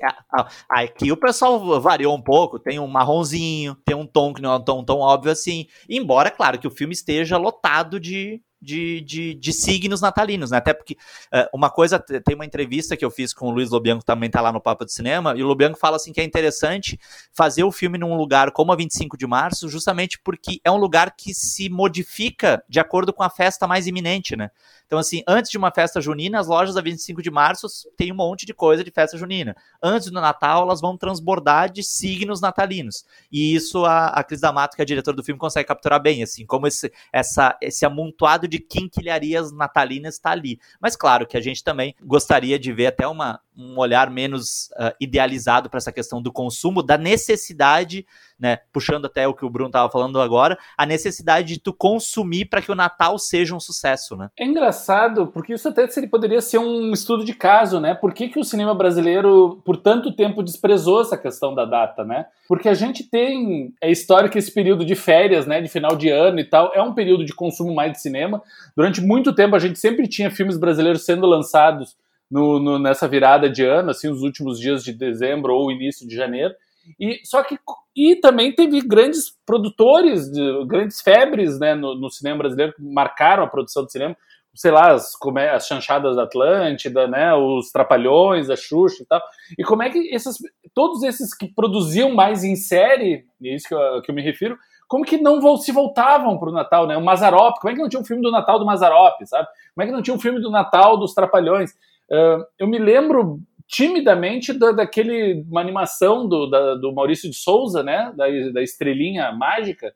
aqui 0.70 1.12
o 1.12 1.18
pessoal 1.18 1.80
variou 1.82 2.16
um 2.16 2.22
pouco. 2.22 2.60
Tem 2.60 2.80
um 2.80 2.88
marronzinho, 2.88 3.76
tem 3.86 3.96
um 3.96 4.06
tom 4.06 4.34
que 4.34 4.42
não 4.42 4.54
é 4.54 4.56
um 4.56 4.64
tom 4.64 4.84
tão 4.84 5.00
óbvio 5.00 5.32
assim. 5.32 5.68
Embora, 5.90 6.32
claro, 6.32 6.60
que 6.60 6.68
o 6.68 6.72
filme 6.72 6.94
esteja 6.94 7.38
lotado 7.38 8.00
de, 8.00 8.42
de, 8.62 9.02
de, 9.02 9.34
de, 9.36 9.54
signos 9.54 10.02
natalinos, 10.02 10.52
né? 10.52 10.58
Até 10.58 10.74
porque 10.74 10.94
uh, 11.34 11.48
uma 11.54 11.70
coisa, 11.70 12.00
tem 12.00 12.36
uma 12.36 12.46
entrevista 12.46 12.98
que 12.98 13.06
eu 13.06 13.12
fiz 13.12 13.34
com 13.34 13.48
o 13.48 13.52
Luiz 13.52 13.70
Lobianco, 13.70 14.04
também 14.04 14.30
tá 14.30 14.42
lá 14.42 14.52
no 14.52 14.62
Papo 14.62 14.86
de 14.86 14.94
Cinema, 14.94 15.34
e 15.36 15.44
o 15.44 15.48
Lobianco 15.48 15.80
fala 15.80 15.96
assim 15.96 16.12
que 16.12 16.20
é 16.20 16.24
interessante 16.24 17.00
fazer 17.32 17.64
o 17.64 17.72
filme 17.72 17.98
num 17.98 18.16
lugar 18.16 18.52
como 18.52 18.72
a 18.72 18.76
25 18.76 19.18
de 19.18 19.26
março, 19.26 19.70
justamente 19.70 20.20
porque 20.24 20.60
é 20.64 20.72
um 20.72 20.78
lugar 20.78 21.16
que 21.16 21.34
se 21.34 21.70
modifica 21.70 22.64
de 22.68 22.80
acordo 22.80 23.14
com 23.14 23.24
a 23.24 23.30
festa 23.30 23.68
mais 23.68 23.88
iminente, 23.88 24.36
né? 24.36 24.50
Então, 24.90 24.98
assim, 24.98 25.22
antes 25.28 25.52
de 25.52 25.58
uma 25.58 25.70
festa 25.70 26.02
junina, 26.02 26.40
as 26.40 26.48
lojas 26.48 26.74
da 26.74 26.82
25 26.82 27.22
de 27.22 27.30
março 27.30 27.68
tem 27.96 28.12
um 28.12 28.16
monte 28.16 28.44
de 28.44 28.56
coisa 28.56 28.84
de 28.84 28.90
festa 28.90 29.20
junina. 29.20 29.56
Antes 29.84 30.10
do 30.10 30.20
Natal, 30.20 30.64
elas 30.64 30.82
vão 30.82 30.98
transbordar 30.98 31.72
de 31.72 31.84
signos 31.84 32.42
natalinos. 32.42 33.06
E 33.32 33.54
isso 33.54 33.86
a, 33.86 34.08
a 34.08 34.24
Cris 34.24 34.42
D'Amato, 34.42 34.76
que 34.76 34.82
é 34.82 34.84
a 34.84 34.88
diretora 34.88 35.16
do 35.16 35.24
filme, 35.24 35.38
consegue 35.38 35.68
capturar 35.68 36.02
bem, 36.02 36.24
assim, 36.24 36.44
como 36.44 36.66
esse, 36.66 36.92
essa, 37.14 37.56
esse 37.62 37.86
amontoado 37.86 38.48
de 38.48 38.58
quinquilharias 38.58 39.52
natalinas 39.52 40.16
está 40.16 40.32
ali. 40.32 40.60
Mas 40.82 40.96
claro 40.96 41.28
que 41.28 41.38
a 41.38 41.42
gente 41.42 41.64
também 41.64 41.94
gostaria 42.04 42.58
de 42.58 42.74
ver 42.74 42.88
até 42.88 43.08
uma, 43.08 43.40
um 43.56 43.78
olhar 43.78 44.10
menos 44.10 44.72
uh, 44.72 44.92
idealizado 45.00 45.70
para 45.70 45.78
essa 45.78 45.92
questão 45.92 46.20
do 46.20 46.32
consumo, 46.32 46.82
da 46.82 46.98
necessidade 46.98 48.08
né, 48.40 48.60
puxando 48.72 49.06
até 49.06 49.28
o 49.28 49.34
que 49.34 49.46
o 49.46 49.50
Bruno 49.50 49.70
estava 49.70 49.92
falando 49.92 50.20
agora, 50.22 50.58
a 50.78 50.86
necessidade 50.86 51.56
de 51.56 51.60
tu 51.60 51.74
consumir 51.74 52.46
para 52.46 52.62
que 52.62 52.72
o 52.72 52.76
Natal 52.76 53.20
seja 53.20 53.56
um 53.56 53.60
sucesso, 53.60 54.16
né? 54.16 54.30
É 54.38 54.46
engraçado, 54.46 55.28
porque 55.28 55.54
isso 55.54 55.68
até 55.68 55.88
seria, 55.88 56.10
poderia 56.10 56.42
ser 56.42 56.58
um 56.58 56.92
estudo 56.94 57.26
de 57.26 57.34
caso, 57.34 57.80
né? 57.80 57.94
Por 57.94 58.14
que, 58.14 58.30
que 58.30 58.40
o 58.40 58.44
cinema 58.44 58.74
brasileiro, 58.74 59.62
por 59.66 59.78
tanto 59.78 60.16
tempo, 60.16 60.42
desprezou 60.42 61.02
essa 61.02 61.18
questão 61.18 61.54
da 61.54 61.66
data, 61.66 62.04
né? 62.06 62.28
Porque 62.48 62.70
a 62.70 62.74
gente 62.74 63.04
tem, 63.04 63.74
é 63.82 63.92
histórico 63.92 64.38
esse 64.38 64.52
período 64.52 64.86
de 64.86 64.96
férias, 64.96 65.46
né, 65.46 65.62
de 65.62 65.68
final 65.68 65.96
de 65.96 66.10
ano 66.10 66.40
e 66.40 66.44
tal, 66.44 66.72
é 66.74 66.82
um 66.82 66.94
período 66.94 67.26
de 67.26 67.34
consumo 67.34 67.74
mais 67.76 67.92
de 67.92 68.02
cinema. 68.02 68.42
Durante 68.76 69.02
muito 69.02 69.34
tempo 69.34 69.56
a 69.56 69.60
gente 69.60 69.78
sempre 69.78 70.08
tinha 70.08 70.32
filmes 70.32 70.58
brasileiros 70.58 71.06
sendo 71.06 71.28
lançados 71.28 71.96
no, 72.30 72.60
no, 72.60 72.80
nessa 72.80 73.08
virada 73.08 73.50
de 73.50 73.66
ano, 73.66 73.92
assim, 73.92 74.10
os 74.10 74.22
últimos 74.22 74.60
dias 74.60 74.84
de 74.84 74.94
dezembro 74.94 75.54
ou 75.54 75.72
início 75.72 76.08
de 76.08 76.16
janeiro. 76.16 76.54
E 77.00 77.20
só 77.24 77.44
que 77.44 77.58
e 78.00 78.16
também 78.16 78.56
teve 78.56 78.80
grandes 78.80 79.30
produtores, 79.46 80.32
de, 80.32 80.66
grandes 80.66 81.02
febres 81.02 81.60
né, 81.60 81.76
no, 81.76 81.96
no, 81.96 82.10
cinema 82.10 82.38
brasileiro 82.38 82.74
que 82.74 82.82
marcaram 82.82 83.44
a 83.44 83.48
produção 83.48 83.84
do 83.84 83.92
cinema, 83.92 84.16
sei 84.56 84.72
lá, 84.72 84.94
as, 84.94 85.12
é, 85.38 85.50
as 85.50 85.68
chanchadas 85.68 86.16
da 86.16 86.24
Atlântida, 86.24 87.10
né, 87.10 87.34
os 87.36 87.72
Trapalhões, 87.72 88.50
a 88.50 88.56
Xuxa 88.56 89.04
e 89.04 89.06
tal. 89.06 89.22
E 89.58 89.64
como 89.66 89.84
é 89.84 89.90
que 89.90 90.00
esses, 90.16 90.38
todos 90.74 91.04
esses 91.04 91.34
que 91.36 91.54
produziam 91.54 92.16
mais 92.16 92.46
em 92.46 92.56
série, 92.56 93.26
e 93.42 93.50
é 93.50 93.56
isso 93.56 93.68
que 93.68 93.76
eu, 93.76 94.02
que 94.02 94.12
eu 94.12 94.16
me 94.16 94.22
refiro, 94.22 94.58
como 94.88 95.04
que 95.04 95.18
não 95.18 95.58
se 95.58 95.74
voltavam 95.74 96.40
para 96.40 96.50
o 96.50 96.54
Natal, 96.54 96.88
né? 96.88 96.96
O 96.96 97.04
Mazarop, 97.04 97.60
como 97.60 97.72
é 97.72 97.76
que 97.76 97.82
não 97.82 97.90
tinha 97.90 98.02
um 98.02 98.06
filme 98.06 98.24
do 98.24 98.32
Natal 98.32 98.58
do 98.58 98.66
Mazarop, 98.66 99.22
sabe? 99.26 99.48
Como 99.76 99.84
é 99.84 99.86
que 99.86 99.92
não 99.92 100.02
tinha 100.02 100.16
um 100.16 100.20
filme 100.20 100.42
do 100.42 100.50
Natal 100.50 100.98
dos 100.98 101.14
Trapalhões? 101.14 101.72
Uh, 102.10 102.44
eu 102.58 102.66
me 102.66 102.80
lembro 102.80 103.40
timidamente 103.70 104.52
da, 104.52 104.72
daquele 104.72 105.46
uma 105.48 105.62
animação 105.62 106.28
do, 106.28 106.48
da, 106.48 106.74
do 106.74 106.92
Maurício 106.92 107.30
de 107.30 107.36
Souza, 107.36 107.84
né, 107.84 108.12
da, 108.18 108.26
da 108.52 108.64
estrelinha 108.64 109.32
mágica, 109.32 109.94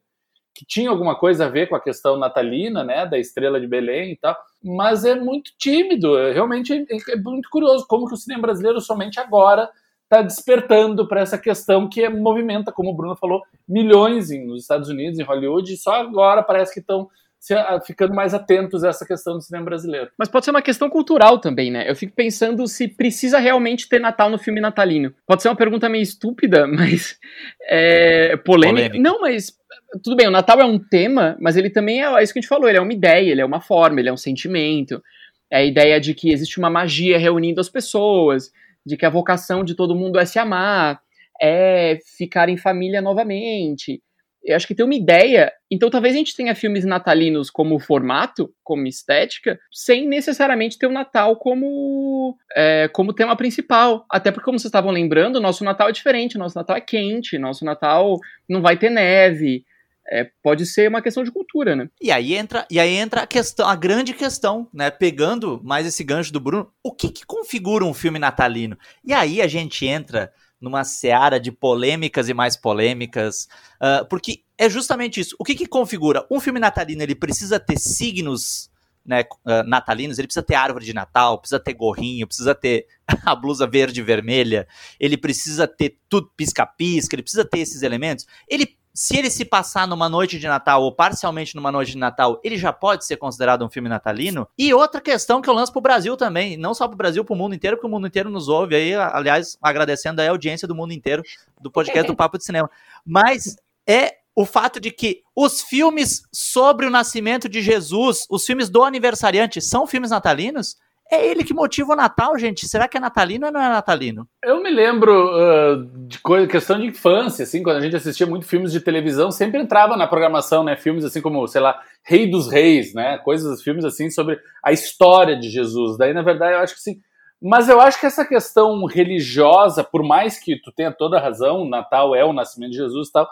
que 0.54 0.64
tinha 0.64 0.92
alguma 0.92 1.18
coisa 1.18 1.48
a 1.48 1.50
ver 1.50 1.68
com 1.68 1.76
a 1.76 1.82
questão 1.82 2.16
natalina, 2.16 2.84
né, 2.84 3.08
da 3.08 3.18
estrela 3.18 3.60
de 3.60 3.66
Belém 3.66 4.12
e 4.12 4.16
tal, 4.16 4.38
mas 4.64 5.04
é 5.04 5.16
muito 5.16 5.52
tímido, 5.58 6.16
é, 6.20 6.32
realmente 6.32 6.72
é, 6.72 7.14
é 7.14 7.16
muito 7.16 7.50
curioso 7.50 7.88
como 7.88 8.08
que 8.08 8.14
o 8.14 8.18
cinema 8.18 8.44
brasileiro 8.44 8.80
somente 8.80 9.20
agora 9.20 9.68
está 10.04 10.22
despertando 10.22 11.08
para 11.08 11.22
essa 11.22 11.40
questão 11.40 11.90
que 11.90 12.08
movimenta, 12.08 12.72
como 12.72 12.92
o 12.92 12.94
Bruno 12.94 13.16
falou, 13.16 13.42
milhões 13.68 14.30
nos 14.46 14.62
Estados 14.62 14.88
Unidos, 14.88 15.18
em 15.18 15.24
Hollywood, 15.24 15.74
e 15.74 15.78
só 15.78 15.96
agora 15.96 16.44
parece 16.44 16.72
que 16.72 16.80
estão 16.80 17.10
se, 17.44 17.54
ficando 17.86 18.14
mais 18.14 18.34
atentos 18.34 18.86
a 18.86 18.90
essa 18.90 19.06
questão 19.06 19.34
do 19.34 19.42
cinema 19.42 19.66
brasileiro. 19.66 20.10
Mas 20.18 20.30
pode 20.30 20.46
ser 20.46 20.52
uma 20.52 20.62
questão 20.62 20.90
cultural 20.90 21.40
também, 21.40 21.70
né? 21.70 21.90
Eu 21.90 21.94
fico 21.94 22.14
pensando 22.16 22.66
se 22.68 22.88
precisa 22.88 23.38
realmente 23.38 23.90
ter 23.90 24.00
Natal 24.00 24.30
no 24.30 24.38
filme 24.38 24.62
natalino. 24.62 25.14
Pode 25.28 25.42
ser 25.42 25.50
uma 25.50 25.56
pergunta 25.56 25.90
meio 25.90 26.04
estúpida, 26.04 26.66
mas 26.72 27.20
é, 27.64 28.38
polêmica. 28.38 28.88
polêmica. 28.88 29.00
Não, 29.00 29.20
mas 29.20 29.58
tudo 30.02 30.16
bem, 30.16 30.26
o 30.26 30.32
Natal 30.32 30.62
é 30.62 30.66
um 30.66 30.80
tema, 30.80 31.36
mas 31.38 31.58
ele 31.58 31.70
também 31.70 32.02
é, 32.02 32.06
é 32.06 32.24
isso 32.24 32.32
que 32.32 32.40
a 32.40 32.42
gente 32.42 32.50
falou, 32.50 32.70
ele 32.70 32.78
é 32.78 32.82
uma 32.82 32.94
ideia, 32.94 33.30
ele 33.30 33.42
é 33.42 33.46
uma 33.46 33.60
forma, 33.60 34.00
ele 34.00 34.08
é 34.08 34.14
um 34.14 34.18
sentimento. 34.18 35.04
É 35.52 35.58
a 35.58 35.66
ideia 35.66 36.00
de 36.00 36.14
que 36.14 36.32
existe 36.32 36.58
uma 36.58 36.70
magia 36.70 37.18
reunindo 37.18 37.60
as 37.60 37.68
pessoas, 37.68 38.52
de 38.86 38.96
que 38.96 39.06
a 39.06 39.10
vocação 39.10 39.66
de 39.66 39.76
todo 39.76 39.96
mundo 39.96 40.18
é 40.18 40.24
se 40.26 40.40
amar, 40.40 41.02
é 41.42 42.00
ficar 42.18 42.48
em 42.48 42.56
família 42.56 43.02
novamente 43.02 44.02
eu 44.44 44.56
acho 44.56 44.68
que 44.68 44.76
tem 44.76 44.86
uma 44.86 44.96
ideia. 44.96 45.52
Então 45.72 45.90
talvez 45.90 46.14
a 46.14 46.18
gente 46.18 46.36
tenha 46.36 46.54
filmes 46.54 46.84
natalinos 46.84 47.50
como 47.50 47.80
formato, 47.80 48.54
como 48.64 48.86
estética, 48.86 49.60
sem 49.72 50.08
necessariamente 50.08 50.78
ter 50.78 50.88
o 50.88 50.92
Natal 50.92 51.38
como, 51.38 52.38
é, 52.56 52.90
como 52.90 53.14
tema 53.14 53.36
principal. 53.36 54.06
Até 54.10 54.32
porque, 54.32 54.46
como 54.46 54.60
vocês 54.60 54.70
estavam 54.70 54.92
lembrando, 54.92 55.40
nosso 55.40 55.64
Natal 55.64 55.90
é 55.90 55.92
diferente, 55.92 56.38
nosso 56.38 56.58
Natal 56.58 56.76
é 56.76 56.82
quente, 56.82 57.38
nosso 57.38 57.64
Natal 57.64 58.20
não 58.48 58.62
vai 58.62 58.78
ter 58.78 58.90
neve. 58.90 59.64
É, 60.06 60.30
pode 60.44 60.66
ser 60.66 60.90
uma 60.90 61.02
questão 61.02 61.24
de 61.24 61.32
cultura, 61.32 61.78
né? 61.78 61.88
E 62.02 62.12
aí 62.12 62.34
entra, 62.34 62.68
e 62.70 62.78
aí 62.78 62.94
entra 62.94 63.22
a 63.22 63.28
questão, 63.28 63.66
a 63.66 63.76
grande 63.76 64.14
questão, 64.14 64.68
né? 64.74 64.92
Pegando 64.92 65.62
mais 65.64 65.88
esse 65.88 66.04
gancho 66.04 66.34
do 66.34 66.42
Bruno, 66.42 66.70
o 66.84 66.92
que, 66.92 67.10
que 67.10 67.26
configura 67.26 67.86
um 67.86 67.94
filme 67.94 68.20
natalino? 68.20 68.78
E 69.06 69.14
aí 69.14 69.42
a 69.42 69.48
gente 69.48 69.86
entra 69.86 70.34
numa 70.64 70.86
seara 70.86 71.42
de 71.42 71.52
polêmicas 71.52 72.30
e 72.30 72.34
mais 72.34 72.56
polêmicas, 72.56 73.50
uh, 73.82 74.08
porque 74.08 74.44
é 74.58 74.70
justamente 74.70 75.20
isso. 75.20 75.36
O 75.38 75.44
que, 75.44 75.56
que 75.56 75.68
configura? 75.68 76.26
Um 76.32 76.40
filme 76.40 76.58
natalino, 76.58 77.04
ele 77.04 77.14
precisa 77.14 77.60
ter 77.60 77.78
signos 77.78 78.72
né, 79.06 79.26
uh, 79.46 79.68
natalinos, 79.68 80.18
ele 80.18 80.28
precisa 80.28 80.46
ter 80.46 80.56
árvore 80.56 80.86
de 80.86 80.94
Natal, 80.94 81.38
precisa 81.38 81.60
ter 81.60 81.74
gorrinho, 81.74 82.26
precisa 82.26 82.56
ter 82.56 82.88
a 83.26 83.36
blusa 83.36 83.68
verde 83.68 84.00
e 84.00 84.04
vermelha, 84.04 84.66
ele 84.98 85.18
precisa 85.18 85.68
ter 85.68 85.98
tudo 86.08 86.32
pisca-pisca, 86.38 87.14
ele 87.14 87.24
precisa 87.24 87.44
ter 87.44 87.60
esses 87.60 87.82
elementos. 87.82 88.26
Ele 88.48 88.78
se 88.94 89.18
ele 89.18 89.30
se 89.30 89.44
passar 89.44 89.88
numa 89.88 90.08
noite 90.08 90.38
de 90.38 90.48
Natal 90.48 90.84
ou 90.84 90.92
parcialmente 90.92 91.56
numa 91.56 91.72
noite 91.72 91.94
de 91.94 91.98
Natal, 91.98 92.40
ele 92.44 92.58
já 92.58 92.72
pode 92.72 93.06
ser 93.06 93.18
considerado 93.18 93.66
um 93.66 93.70
filme 93.70 93.90
natalino. 93.90 94.48
E 94.58 94.74
outra 94.74 95.02
questão 95.02 95.42
que 95.42 95.50
eu 95.50 95.54
lanço 95.54 95.72
pro 95.72 95.82
Brasil 95.82 96.16
também, 96.16 96.56
não 96.58 96.74
só 96.74 96.88
pro 96.88 96.96
Brasil, 96.96 97.26
pro 97.26 97.36
mundo 97.36 97.56
inteiro, 97.56 97.78
porque 97.78 97.88
o 97.88 97.90
mundo 97.90 98.06
inteiro 98.06 98.30
nos 98.30 98.48
ouve 98.48 98.76
aí, 98.76 98.94
aliás, 98.94 99.58
agradecendo 99.62 100.22
a 100.22 100.30
audiência 100.30 100.68
do 100.68 100.76
mundo 100.76 100.94
inteiro 100.94 101.24
do 101.60 101.72
podcast 101.72 102.06
do 102.06 102.16
Papo 102.16 102.38
de 102.38 102.46
Cinema. 102.46 102.70
Mas 103.04 103.56
é 103.88 104.18
o 104.36 104.46
fato 104.46 104.80
de 104.80 104.92
que 104.92 105.22
os 105.36 105.62
filmes 105.62 106.24
sobre 106.32 106.86
o 106.86 106.90
nascimento 106.90 107.50
de 107.50 107.62
Jesus, 107.62 108.26
os 108.30 108.46
filmes 108.46 108.70
do 108.70 108.84
aniversariante, 108.84 109.62
são 109.62 109.88
filmes 109.88 110.12
natalinos? 110.12 110.78
É 111.14 111.28
ele 111.28 111.44
que 111.44 111.54
motiva 111.54 111.94
o 111.94 111.96
Natal, 111.96 112.38
gente. 112.38 112.68
Será 112.68 112.88
que 112.88 112.98
é 112.98 113.00
natalino 113.00 113.48
ou 113.48 113.52
não 113.52 113.62
é 113.62 113.70
natalino? 113.70 114.28
Eu 114.44 114.62
me 114.62 114.70
lembro 114.70 115.12
uh, 115.12 115.86
de 116.08 116.20
coisa, 116.20 116.48
questão 116.48 116.80
de 116.80 116.88
infância, 116.88 117.44
assim, 117.44 117.62
quando 117.62 117.78
a 117.78 117.82
gente 117.82 117.96
assistia 117.96 118.26
muito 118.26 118.46
filmes 118.46 118.72
de 118.72 118.80
televisão, 118.80 119.32
sempre 119.32 119.60
entrava 119.60 119.96
na 119.96 120.08
programação, 120.08 120.64
né? 120.64 120.76
Filmes 120.76 121.06
assim 121.06 121.22
como, 121.22 121.48
sei 121.48 121.62
lá, 121.62 121.80
Rei 122.04 122.30
dos 122.30 122.50
Reis, 122.50 122.94
né? 122.94 123.18
Coisas, 123.20 123.62
filmes 123.62 123.86
assim 123.86 124.10
sobre 124.10 124.40
a 124.64 124.72
história 124.72 125.38
de 125.38 125.50
Jesus. 125.50 125.98
Daí, 125.98 126.14
na 126.14 126.22
verdade, 126.22 126.54
eu 126.54 126.60
acho 126.60 126.76
que 126.76 126.82
sim. 126.82 127.00
Mas 127.42 127.68
eu 127.68 127.82
acho 127.82 128.00
que 128.00 128.06
essa 128.06 128.26
questão 128.26 128.86
religiosa, 128.86 129.84
por 129.84 130.02
mais 130.02 130.40
que 130.40 130.56
tu 130.62 130.72
tenha 130.72 130.92
toda 130.92 131.18
a 131.18 131.22
razão, 131.22 131.68
Natal 131.68 132.16
é 132.16 132.24
o 132.24 132.32
nascimento 132.32 132.72
de 132.72 132.78
Jesus 132.78 133.10
e 133.10 133.12
tal, 133.12 133.30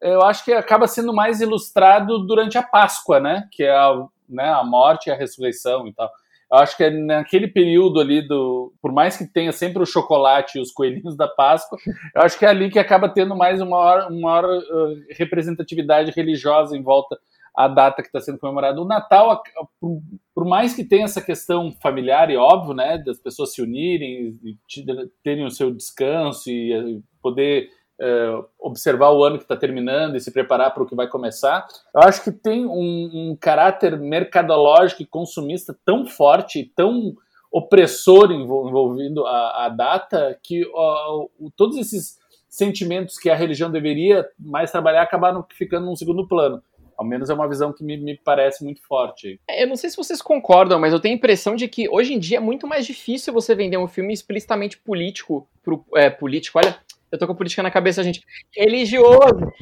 eu 0.00 0.20
acho 0.22 0.44
que 0.44 0.52
acaba 0.52 0.88
sendo 0.88 1.14
mais 1.14 1.40
ilustrado 1.40 2.18
durante 2.26 2.58
a 2.58 2.62
Páscoa, 2.62 3.20
né? 3.20 3.48
Que 3.52 3.62
é 3.62 3.70
a, 3.70 4.04
né, 4.28 4.48
a 4.48 4.64
morte 4.64 5.06
e 5.06 5.12
a 5.12 5.16
ressurreição 5.16 5.86
e 5.86 5.92
tal. 5.92 6.10
Acho 6.52 6.76
que 6.76 6.84
é 6.84 6.90
naquele 6.90 7.48
período 7.48 7.98
ali 7.98 8.20
do. 8.20 8.74
Por 8.82 8.92
mais 8.92 9.16
que 9.16 9.26
tenha 9.26 9.52
sempre 9.52 9.82
o 9.82 9.86
chocolate 9.86 10.58
e 10.58 10.60
os 10.60 10.70
coelhinhos 10.70 11.16
da 11.16 11.26
Páscoa, 11.26 11.78
eu 12.14 12.20
acho 12.20 12.38
que 12.38 12.44
é 12.44 12.48
ali 12.48 12.70
que 12.70 12.78
acaba 12.78 13.08
tendo 13.08 13.34
mais 13.34 13.58
uma 13.62 13.70
maior, 13.70 14.10
uma 14.10 14.20
maior 14.20 14.44
uh, 14.44 15.02
representatividade 15.10 16.12
religiosa 16.14 16.76
em 16.76 16.82
volta 16.82 17.18
à 17.56 17.68
data 17.68 18.02
que 18.02 18.08
está 18.08 18.20
sendo 18.20 18.38
comemorada. 18.38 18.80
O 18.82 18.84
Natal, 18.84 19.42
por, 19.80 20.02
por, 20.34 20.44
mais 20.44 20.74
que 20.74 20.84
tenha 20.84 21.04
essa 21.04 21.22
questão 21.22 21.72
familiar 21.82 22.30
e 22.30 22.36
óbvio, 22.36 22.74
né, 22.74 22.98
das 22.98 23.18
pessoas 23.18 23.54
se 23.54 23.62
unirem, 23.62 24.38
e 24.42 24.56
terem 25.22 25.46
o 25.46 25.50
seu 25.50 25.70
descanso 25.70 26.50
e 26.50 27.02
poder 27.22 27.68
é, 28.00 28.42
observar 28.58 29.10
o 29.10 29.22
ano 29.22 29.38
que 29.38 29.44
está 29.44 29.56
terminando 29.56 30.16
e 30.16 30.20
se 30.20 30.30
preparar 30.30 30.72
para 30.72 30.82
o 30.82 30.86
que 30.86 30.94
vai 30.94 31.08
começar. 31.08 31.66
Eu 31.94 32.02
acho 32.02 32.22
que 32.24 32.32
tem 32.32 32.66
um, 32.66 33.30
um 33.30 33.36
caráter 33.40 33.98
mercadológico 33.98 35.02
e 35.02 35.06
consumista 35.06 35.76
tão 35.84 36.06
forte 36.06 36.72
tão 36.74 37.14
opressor 37.52 38.32
envolvendo 38.32 39.26
a, 39.26 39.66
a 39.66 39.68
data 39.68 40.38
que 40.42 40.62
todos 41.54 41.76
esses 41.76 42.18
sentimentos 42.48 43.18
que 43.18 43.28
a 43.28 43.36
religião 43.36 43.70
deveria 43.70 44.26
mais 44.38 44.70
trabalhar 44.70 45.02
acabaram 45.02 45.44
ficando 45.52 45.86
num 45.86 45.96
segundo 45.96 46.26
plano. 46.26 46.62
Ao 46.96 47.06
menos 47.06 47.30
é 47.30 47.34
uma 47.34 47.48
visão 47.48 47.72
que 47.72 47.82
me, 47.82 47.96
me 47.96 48.16
parece 48.16 48.62
muito 48.62 48.80
forte. 48.86 49.40
Eu 49.48 49.66
não 49.66 49.76
sei 49.76 49.90
se 49.90 49.96
vocês 49.96 50.22
concordam, 50.22 50.78
mas 50.78 50.92
eu 50.92 51.00
tenho 51.00 51.14
a 51.14 51.16
impressão 51.16 51.56
de 51.56 51.66
que 51.66 51.88
hoje 51.88 52.14
em 52.14 52.18
dia 52.18 52.36
é 52.36 52.40
muito 52.40 52.66
mais 52.66 52.86
difícil 52.86 53.32
você 53.32 53.54
vender 53.54 53.76
um 53.76 53.88
filme 53.88 54.12
explicitamente 54.12 54.78
político 54.78 55.48
pro, 55.62 55.84
é, 55.96 56.10
político, 56.10 56.58
olha, 56.58 56.76
eu 57.12 57.18
tô 57.18 57.26
com 57.26 57.34
política 57.34 57.62
na 57.62 57.70
cabeça, 57.70 58.02
gente. 58.02 58.22
Religioso. 58.56 59.52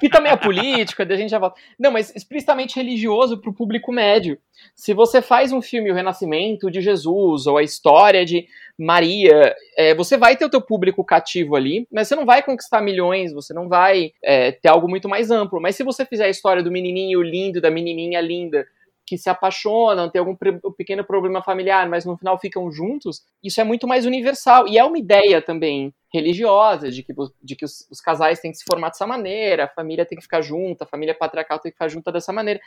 que 0.00 0.08
também 0.08 0.32
é 0.32 0.36
político, 0.36 1.02
a 1.02 1.16
gente 1.16 1.30
já 1.30 1.38
volta. 1.38 1.60
Não, 1.78 1.90
mas 1.90 2.14
explicitamente 2.14 2.76
religioso 2.76 3.40
pro 3.40 3.52
público 3.52 3.92
médio. 3.92 4.38
Se 4.74 4.94
você 4.94 5.20
faz 5.20 5.50
um 5.50 5.60
filme 5.60 5.90
O 5.90 5.94
Renascimento 5.94 6.70
de 6.70 6.80
Jesus 6.80 7.48
ou 7.48 7.58
a 7.58 7.62
história 7.62 8.24
de 8.24 8.46
Maria, 8.78 9.54
é, 9.76 9.94
você 9.96 10.16
vai 10.16 10.36
ter 10.36 10.44
o 10.44 10.50
teu 10.50 10.60
público 10.60 11.04
cativo 11.04 11.56
ali, 11.56 11.88
mas 11.92 12.06
você 12.06 12.14
não 12.14 12.24
vai 12.24 12.40
conquistar 12.40 12.80
milhões, 12.80 13.32
você 13.32 13.52
não 13.52 13.68
vai 13.68 14.12
é, 14.22 14.52
ter 14.52 14.68
algo 14.68 14.88
muito 14.88 15.08
mais 15.08 15.32
amplo. 15.32 15.60
Mas 15.60 15.74
se 15.74 15.82
você 15.82 16.06
fizer 16.06 16.26
a 16.26 16.30
história 16.30 16.62
do 16.62 16.70
menininho 16.70 17.20
lindo, 17.20 17.60
da 17.60 17.70
menininha 17.70 18.20
linda, 18.20 18.64
que 19.06 19.18
se 19.18 19.28
apaixonam, 19.28 20.08
tem 20.08 20.18
algum 20.18 20.36
pequeno 20.76 21.04
problema 21.04 21.42
familiar, 21.42 21.88
mas 21.88 22.04
no 22.04 22.16
final 22.16 22.38
ficam 22.38 22.70
juntos, 22.72 23.22
isso 23.42 23.60
é 23.60 23.64
muito 23.64 23.86
mais 23.86 24.06
universal. 24.06 24.66
E 24.66 24.78
é 24.78 24.84
uma 24.84 24.98
ideia 24.98 25.42
também 25.42 25.92
religiosa, 26.12 26.90
de 26.90 27.02
que, 27.02 27.12
de 27.42 27.56
que 27.56 27.64
os, 27.64 27.86
os, 27.90 28.00
casais 28.00 28.40
têm 28.40 28.52
que 28.52 28.58
se 28.58 28.64
formar 28.64 28.88
dessa 28.88 29.06
maneira, 29.06 29.64
a 29.64 29.68
família 29.68 30.06
tem 30.06 30.16
que 30.16 30.22
ficar 30.22 30.40
junta, 30.40 30.84
a 30.84 30.86
família 30.86 31.14
patriarcal 31.14 31.58
tem 31.58 31.70
que 31.70 31.76
ficar 31.76 31.88
junta 31.88 32.12
dessa 32.12 32.32
maneira. 32.32 32.60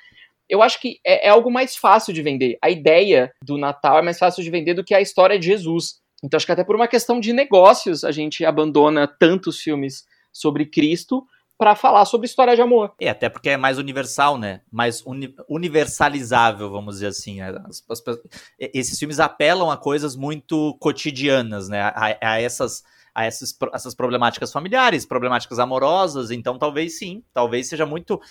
Eu 0.49 0.61
acho 0.61 0.79
que 0.79 0.99
é, 1.05 1.27
é 1.27 1.29
algo 1.29 1.49
mais 1.49 1.75
fácil 1.75 2.13
de 2.13 2.21
vender. 2.21 2.57
A 2.61 2.69
ideia 2.69 3.31
do 3.41 3.57
Natal 3.57 3.99
é 3.99 4.01
mais 4.01 4.19
fácil 4.19 4.43
de 4.43 4.49
vender 4.49 4.73
do 4.73 4.83
que 4.83 4.93
a 4.93 5.01
história 5.01 5.39
de 5.39 5.47
Jesus. 5.47 5.99
Então 6.23 6.37
acho 6.37 6.45
que 6.45 6.51
até 6.51 6.63
por 6.63 6.75
uma 6.75 6.87
questão 6.87 7.19
de 7.19 7.31
negócios 7.31 8.03
a 8.03 8.11
gente 8.11 8.45
abandona 8.45 9.07
tantos 9.07 9.59
filmes 9.59 10.05
sobre 10.31 10.65
Cristo 10.65 11.25
para 11.57 11.75
falar 11.75 12.05
sobre 12.05 12.27
história 12.27 12.55
de 12.55 12.61
amor. 12.61 12.93
E 12.99 13.07
até 13.07 13.29
porque 13.29 13.49
é 13.49 13.57
mais 13.57 13.77
universal, 13.77 14.37
né? 14.37 14.61
Mais 14.71 15.03
uni 15.05 15.33
universalizável, 15.49 16.69
vamos 16.69 16.95
dizer 16.95 17.07
assim. 17.07 17.37
Né? 17.37 17.55
As, 17.67 17.83
as, 17.89 18.03
esses 18.59 18.97
filmes 18.99 19.19
apelam 19.19 19.71
a 19.71 19.77
coisas 19.77 20.15
muito 20.15 20.75
cotidianas, 20.79 21.67
né? 21.67 21.81
A, 21.81 22.17
a 22.21 22.41
essas 22.41 22.83
a 23.17 23.25
essas, 23.25 23.57
essas 23.73 23.95
problemáticas 23.95 24.51
familiares, 24.51 25.03
problemáticas 25.03 25.57
amorosas, 25.57 26.29
então 26.29 26.59
talvez 26.59 26.99
sim, 26.99 27.23
talvez 27.33 27.67
seja 27.67 27.83
muito 27.83 28.21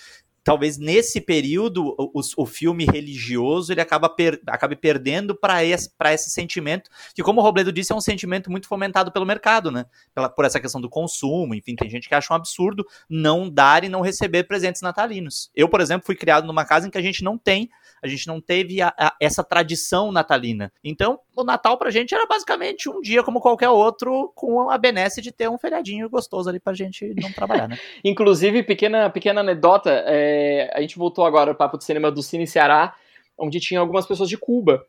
talvez 0.47 0.79
nesse 0.79 1.21
período 1.21 1.93
o, 1.99 2.21
o 2.37 2.47
filme 2.47 2.85
religioso 2.85 3.73
ele 3.73 3.81
acaba 3.81 4.09
per, 4.09 4.41
acabe 4.47 4.77
perdendo 4.77 5.35
para 5.35 5.65
esse, 5.65 5.91
esse 6.13 6.31
sentimento, 6.31 6.89
que 7.17 7.23
como 7.23 7.41
o 7.41 7.43
Robledo 7.43 7.73
disse, 7.73 7.93
é 7.93 7.97
um 7.97 8.01
sentimento 8.01 8.49
muito 8.49 8.69
fomentado 8.69 9.11
pelo 9.11 9.27
mercado, 9.27 9.73
né? 9.73 9.87
Pela, 10.15 10.29
por 10.29 10.45
essa 10.45 10.61
questão 10.61 10.81
do 10.81 10.89
consumo, 10.89 11.53
enfim, 11.53 11.75
tem 11.75 11.91
gente 11.91 12.09
que 12.09 12.15
acha 12.15 12.33
um 12.33 12.37
absurdo 12.37 12.87
não 13.11 13.51
dar 13.51 13.83
e 13.83 13.89
não 13.89 14.03
receber 14.03 14.45
presentes 14.45 14.83
natalinos. 14.83 15.51
Eu, 15.53 15.69
por 15.69 15.81
exemplo, 15.81 16.07
fui 16.07 16.15
criado 16.15 16.47
numa 16.47 16.65
casa 16.65 16.87
em 16.87 16.91
que 16.93 16.99
a 16.99 17.03
gente 17.03 17.25
não 17.25 17.37
tem 17.37 17.69
a 18.03 18.09
gente 18.09 18.27
não 18.27 18.41
teve 18.41 18.81
a, 18.81 18.93
a, 18.99 19.15
essa 19.21 19.43
tradição 19.43 20.13
natalina. 20.13 20.73
Então, 20.83 21.19
o 21.35 21.45
Natal 21.45 21.79
pra 21.79 21.91
gente 21.91 22.15
era 22.15 22.27
basicamente 22.27 22.89
um 22.89 23.01
dia 23.01 23.23
como 23.23 23.41
qualquer 23.41 23.69
outro, 23.69 24.33
com 24.35 24.71
a 24.71 24.79
benesse 24.79 25.21
de 25.21 25.33
ter 25.33 25.49
um 25.49 25.59
feriadinho 25.59 26.09
gostoso 26.09 26.49
ali 26.49 26.61
pra 26.61 26.73
gente 26.73 27.15
não 27.21 27.33
trabalhar, 27.33 27.69
né? 27.69 27.79
Inclusive, 28.05 28.63
pequena, 28.63 29.11
pequena 29.11 29.41
anedota, 29.41 29.91
é, 30.07 30.36
a 30.73 30.81
gente 30.81 30.99
voltou 30.99 31.25
agora 31.25 31.51
ao 31.51 31.57
papo 31.57 31.79
de 31.79 31.85
cinema 31.85 32.11
do 32.11 32.23
Cine 32.23 32.47
Ceará, 32.47 32.95
onde 33.39 33.61
tinha 33.61 33.81
algumas 33.81 34.07
pessoas 34.07 34.29
de 34.29 34.37
Cuba 34.37 34.85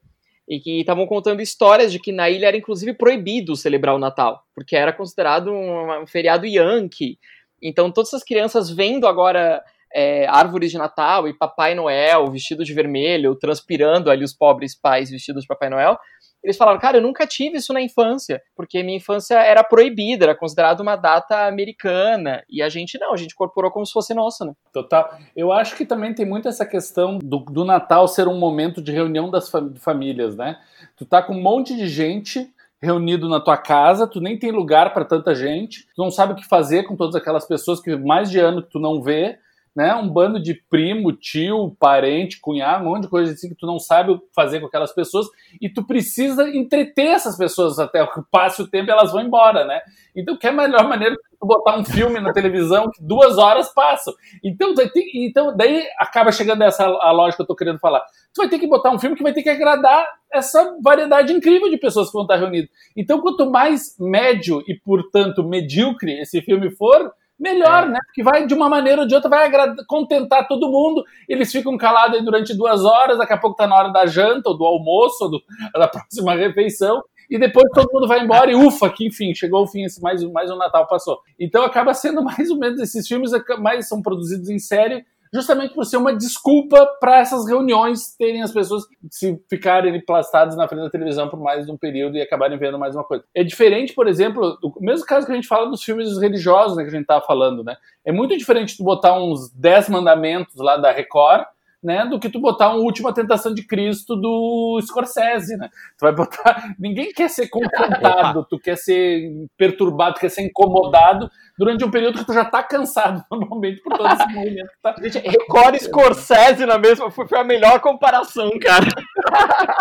e 0.48 0.60
que 0.60 0.80
estavam 0.80 1.06
contando 1.06 1.42
histórias 1.42 1.92
de 1.92 2.00
que 2.00 2.12
na 2.12 2.30
ilha 2.30 2.48
era 2.48 2.58
inclusive 2.58 2.94
proibido 2.94 3.56
celebrar 3.56 3.96
o 3.96 4.00
Natal, 4.00 4.44
porque 4.56 4.76
era 4.76 4.94
considerado 4.94 5.52
um, 5.52 6.04
um 6.04 6.08
feriado 6.08 6.46
yankee. 6.46 7.20
Então 7.62 7.92
todas 7.92 8.10
essas 8.10 8.24
crianças 8.24 8.70
vendo 8.70 9.08
agora 9.08 9.62
é, 9.94 10.26
árvores 10.28 10.72
de 10.72 10.78
Natal 10.78 11.28
e 11.28 11.34
Papai 11.34 11.76
Noel 11.76 12.32
vestido 12.32 12.64
de 12.64 12.74
vermelho, 12.74 13.36
transpirando 13.36 14.10
ali 14.10 14.24
os 14.24 14.34
pobres 14.34 14.80
pais 14.80 15.10
vestidos 15.10 15.42
de 15.42 15.48
Papai 15.48 15.70
Noel, 15.70 15.98
eles 16.44 16.58
falaram, 16.58 16.80
cara, 16.80 16.98
eu 16.98 17.02
nunca 17.02 17.26
tive 17.28 17.58
isso 17.58 17.74
na 17.74 17.82
infância, 17.82 18.42
porque 18.56 18.82
minha 18.84 18.98
infância 18.98 19.36
era 19.36 19.64
proibida, 19.64 20.26
era 20.26 20.36
considerada 20.36 20.82
uma 20.82 20.96
data 20.96 21.48
americana, 21.48 22.44
e 22.50 22.62
a 22.62 22.70
gente 22.70 22.98
não, 23.00 23.14
a 23.14 23.18
gente 23.18 23.32
incorporou 23.32 23.72
como 23.72 23.86
se 23.86 23.92
fosse 23.92 24.14
nossa, 24.14 24.46
né? 24.46 24.54
Total. 24.72 25.18
Eu 25.36 25.52
acho 25.52 25.76
que 25.76 25.86
também 25.86 26.14
tem 26.14 26.26
muito 26.26 26.48
essa 26.48 26.66
questão 26.66 27.18
do, 27.18 27.40
do 27.40 27.66
Natal 27.66 28.08
ser 28.08 28.28
um 28.28 28.38
momento 28.38 28.82
de 28.82 28.92
reunião 28.92 29.30
das 29.30 29.52
famílias, 29.80 30.36
né? 30.36 30.58
Tu 30.96 31.06
tá 31.06 31.22
com 31.22 31.34
um 31.34 31.42
monte 31.42 31.76
de 31.76 31.88
gente 31.88 32.50
reunido 32.82 33.28
na 33.28 33.40
tua 33.40 33.58
casa, 33.58 34.08
tu 34.08 34.22
nem 34.22 34.38
tem 34.38 34.52
lugar 34.52 34.94
para 34.94 35.04
tanta 35.04 35.34
gente, 35.34 35.88
tu 35.96 36.04
não 36.04 36.12
sabe 36.12 36.34
o 36.34 36.36
que 36.36 36.48
fazer 36.48 36.84
com 36.84 36.96
todas 36.96 37.16
aquelas 37.16 37.46
pessoas 37.46 37.82
que 37.82 37.96
mais 37.96 38.30
de 38.30 38.40
ano 38.40 38.62
que 38.62 38.70
tu 38.70 38.80
não 38.80 39.02
vê, 39.02 39.40
né? 39.78 39.94
Um 39.94 40.10
bando 40.10 40.42
de 40.42 40.56
primo, 40.56 41.14
tio, 41.14 41.76
parente, 41.80 42.42
cunhado, 42.42 42.84
um 42.84 42.90
monte 42.90 43.04
de 43.04 43.10
coisa 43.10 43.32
assim 43.32 43.48
que 43.48 43.54
tu 43.56 43.68
não 43.68 43.78
sabe 43.78 44.20
fazer 44.36 44.60
com 44.60 44.66
aquelas 44.66 44.92
pessoas 44.92 45.28
e 45.62 45.70
tu 45.70 45.86
precisa 45.86 46.50
entreter 46.50 47.10
essas 47.10 47.38
pessoas 47.38 47.78
até 47.78 48.04
que 48.08 48.20
passe 48.32 48.60
o 48.60 48.68
tempo 48.68 48.90
e 48.90 48.92
elas 48.92 49.12
vão 49.12 49.22
embora, 49.22 49.66
né? 49.66 49.80
Então, 50.16 50.36
que 50.36 50.48
é 50.48 50.50
a 50.50 50.54
melhor 50.54 50.90
maneira 50.90 51.14
de 51.14 51.22
tu 51.40 51.46
botar 51.46 51.78
um 51.78 51.86
filme 51.86 52.20
na 52.20 52.34
televisão 52.34 52.90
que 52.90 53.04
duas 53.04 53.38
horas 53.38 53.72
passam. 53.72 54.16
Então, 54.44 54.74
então 55.14 55.56
daí 55.56 55.84
acaba 56.00 56.32
chegando 56.32 56.64
essa 56.64 56.84
a 56.84 57.12
lógica 57.12 57.38
que 57.38 57.44
eu 57.44 57.48
tô 57.48 57.56
querendo 57.56 57.78
falar. 57.78 58.04
Tu 58.34 58.42
vai 58.42 58.50
ter 58.50 58.58
que 58.58 58.66
botar 58.66 58.90
um 58.90 58.98
filme 58.98 59.16
que 59.16 59.22
vai 59.22 59.32
ter 59.32 59.44
que 59.44 59.50
agradar 59.50 60.08
essa 60.34 60.76
variedade 60.84 61.32
incrível 61.32 61.70
de 61.70 61.78
pessoas 61.78 62.08
que 62.08 62.14
vão 62.14 62.24
estar 62.24 62.38
reunidas. 62.38 62.72
Então, 62.96 63.22
quanto 63.22 63.48
mais 63.52 63.96
médio 64.00 64.64
e, 64.68 64.74
portanto, 64.74 65.44
medíocre 65.44 66.20
esse 66.20 66.42
filme 66.42 66.72
for, 66.72 67.14
melhor, 67.40 67.84
é. 67.84 67.90
né? 67.90 68.00
Porque 68.06 68.24
vai, 68.24 68.46
de 68.46 68.54
uma 68.54 68.70
maneira 68.70 69.02
ou 69.02 69.08
de 69.08 69.16
outra, 69.16 69.30
vai 69.30 69.50
contentar 69.88 70.48
todo 70.48 70.72
mundo. 70.72 71.04
Eles 71.28 71.52
ficam 71.52 71.78
calados 71.78 72.18
aí 72.18 72.26
durante 72.26 72.56
duas 72.56 72.84
horas, 72.84 73.18
daqui 73.18 73.34
a 73.34 73.38
pouco 73.38 73.56
tá 73.56 73.68
na 73.68 73.76
hora 73.76 73.90
da 73.90 74.06
janta, 74.06 74.50
ou 74.50 74.58
do 74.58 74.66
almoço, 74.66 75.24
ou 75.26 75.32
do, 75.32 75.42
da 75.74 75.88
próxima 75.88 76.36
refeição. 76.36 77.02
E 77.30 77.38
depois 77.38 77.66
todo 77.74 77.92
mundo 77.92 78.08
vai 78.08 78.24
embora 78.24 78.50
e 78.50 78.56
ufa, 78.56 78.90
que 78.90 79.06
enfim, 79.06 79.36
chegou 79.36 79.64
o 79.64 79.68
fim, 79.68 79.84
esse 79.84 80.02
mais, 80.02 80.24
mais 80.32 80.50
um 80.50 80.56
Natal 80.56 80.88
passou. 80.88 81.20
Então 81.38 81.64
acaba 81.64 81.94
sendo 81.94 82.24
mais 82.24 82.50
ou 82.50 82.58
menos 82.58 82.80
esses 82.80 83.06
filmes 83.06 83.32
mais 83.60 83.88
são 83.88 84.02
produzidos 84.02 84.50
em 84.50 84.60
série 84.60 85.06
justamente 85.34 85.74
por 85.74 85.86
ser 85.86 85.98
uma 85.98 86.16
desculpa 86.16 86.86
para 87.00 87.20
essas 87.20 87.48
reuniões 87.48 88.16
terem 88.16 88.42
as 88.42 88.52
pessoas 88.52 88.84
se 89.10 89.42
ficarem 89.50 89.96
emplastadas 89.96 90.56
na 90.56 90.68
frente 90.68 90.84
da 90.84 90.90
televisão 90.90 91.30
por 91.30 91.40
mais 91.40 91.66
de 91.66 91.72
um 91.72 91.78
período 91.78 92.18
e 92.18 92.22
acabarem 92.22 92.58
vendo 92.58 92.80
mais 92.80 92.96
uma 92.96 93.04
coisa. 93.04 93.24
É 93.34 93.44
diferente, 93.44 93.94
por 93.94 94.08
exemplo, 94.08 94.58
do 94.62 94.74
mesmo 94.80 95.06
caso 95.06 95.26
que 95.26 95.32
a 95.32 95.36
gente 95.36 95.48
fala 95.48 95.70
dos 95.70 95.84
filmes 95.84 96.18
religiosos 96.20 96.78
né, 96.78 96.84
que 96.84 96.90
a 96.90 96.92
gente 96.92 97.02
estava 97.02 97.26
falando, 97.26 97.64
né? 97.64 97.76
É 98.06 98.12
muito 98.12 98.38
diferente 98.38 98.78
tu 98.78 98.84
botar 98.84 99.20
uns 99.20 99.50
10 99.54 99.90
mandamentos 99.90 100.56
lá 100.56 100.78
da 100.78 100.92
Record 100.92 101.46
né, 101.84 102.06
do 102.06 102.20
que 102.20 102.30
tu 102.30 102.40
botar 102.40 102.76
um 102.76 102.80
Última 102.80 103.14
Tentação 103.14 103.54
de 103.54 103.66
Cristo 103.66 104.16
do 104.16 104.80
Scorsese, 104.82 105.56
né? 105.58 105.70
Tu 105.98 106.02
vai 106.02 106.14
botar... 106.14 106.74
Ninguém 106.80 107.12
quer 107.14 107.30
ser 107.30 107.48
confrontado, 107.50 108.46
tu 108.50 108.60
quer 108.60 108.78
ser 108.78 109.32
perturbado, 109.58 110.16
tu 110.16 110.22
quer 110.22 110.30
ser 110.30 110.42
incomodado 110.42 111.30
durante 111.58 111.84
um 111.84 111.92
período 111.92 112.20
que 112.20 112.26
tu 112.26 112.34
já 112.34 112.46
tá 112.46 112.64
cansado, 112.64 113.24
normalmente, 113.32 113.82
por 113.82 113.98
todo 113.98 114.14
esse 114.14 114.28
movimento 114.28 114.68
que 114.68 114.82
tá... 114.82 114.96
Gente, 115.02 115.20
Record 115.20 115.78
Scorsese 115.78 116.66
na 116.66 116.78
mesma 116.78 117.12
foi 117.12 117.26
a 117.34 117.44
melhor 117.44 117.80
comparação, 117.80 118.50
cara. 118.60 118.88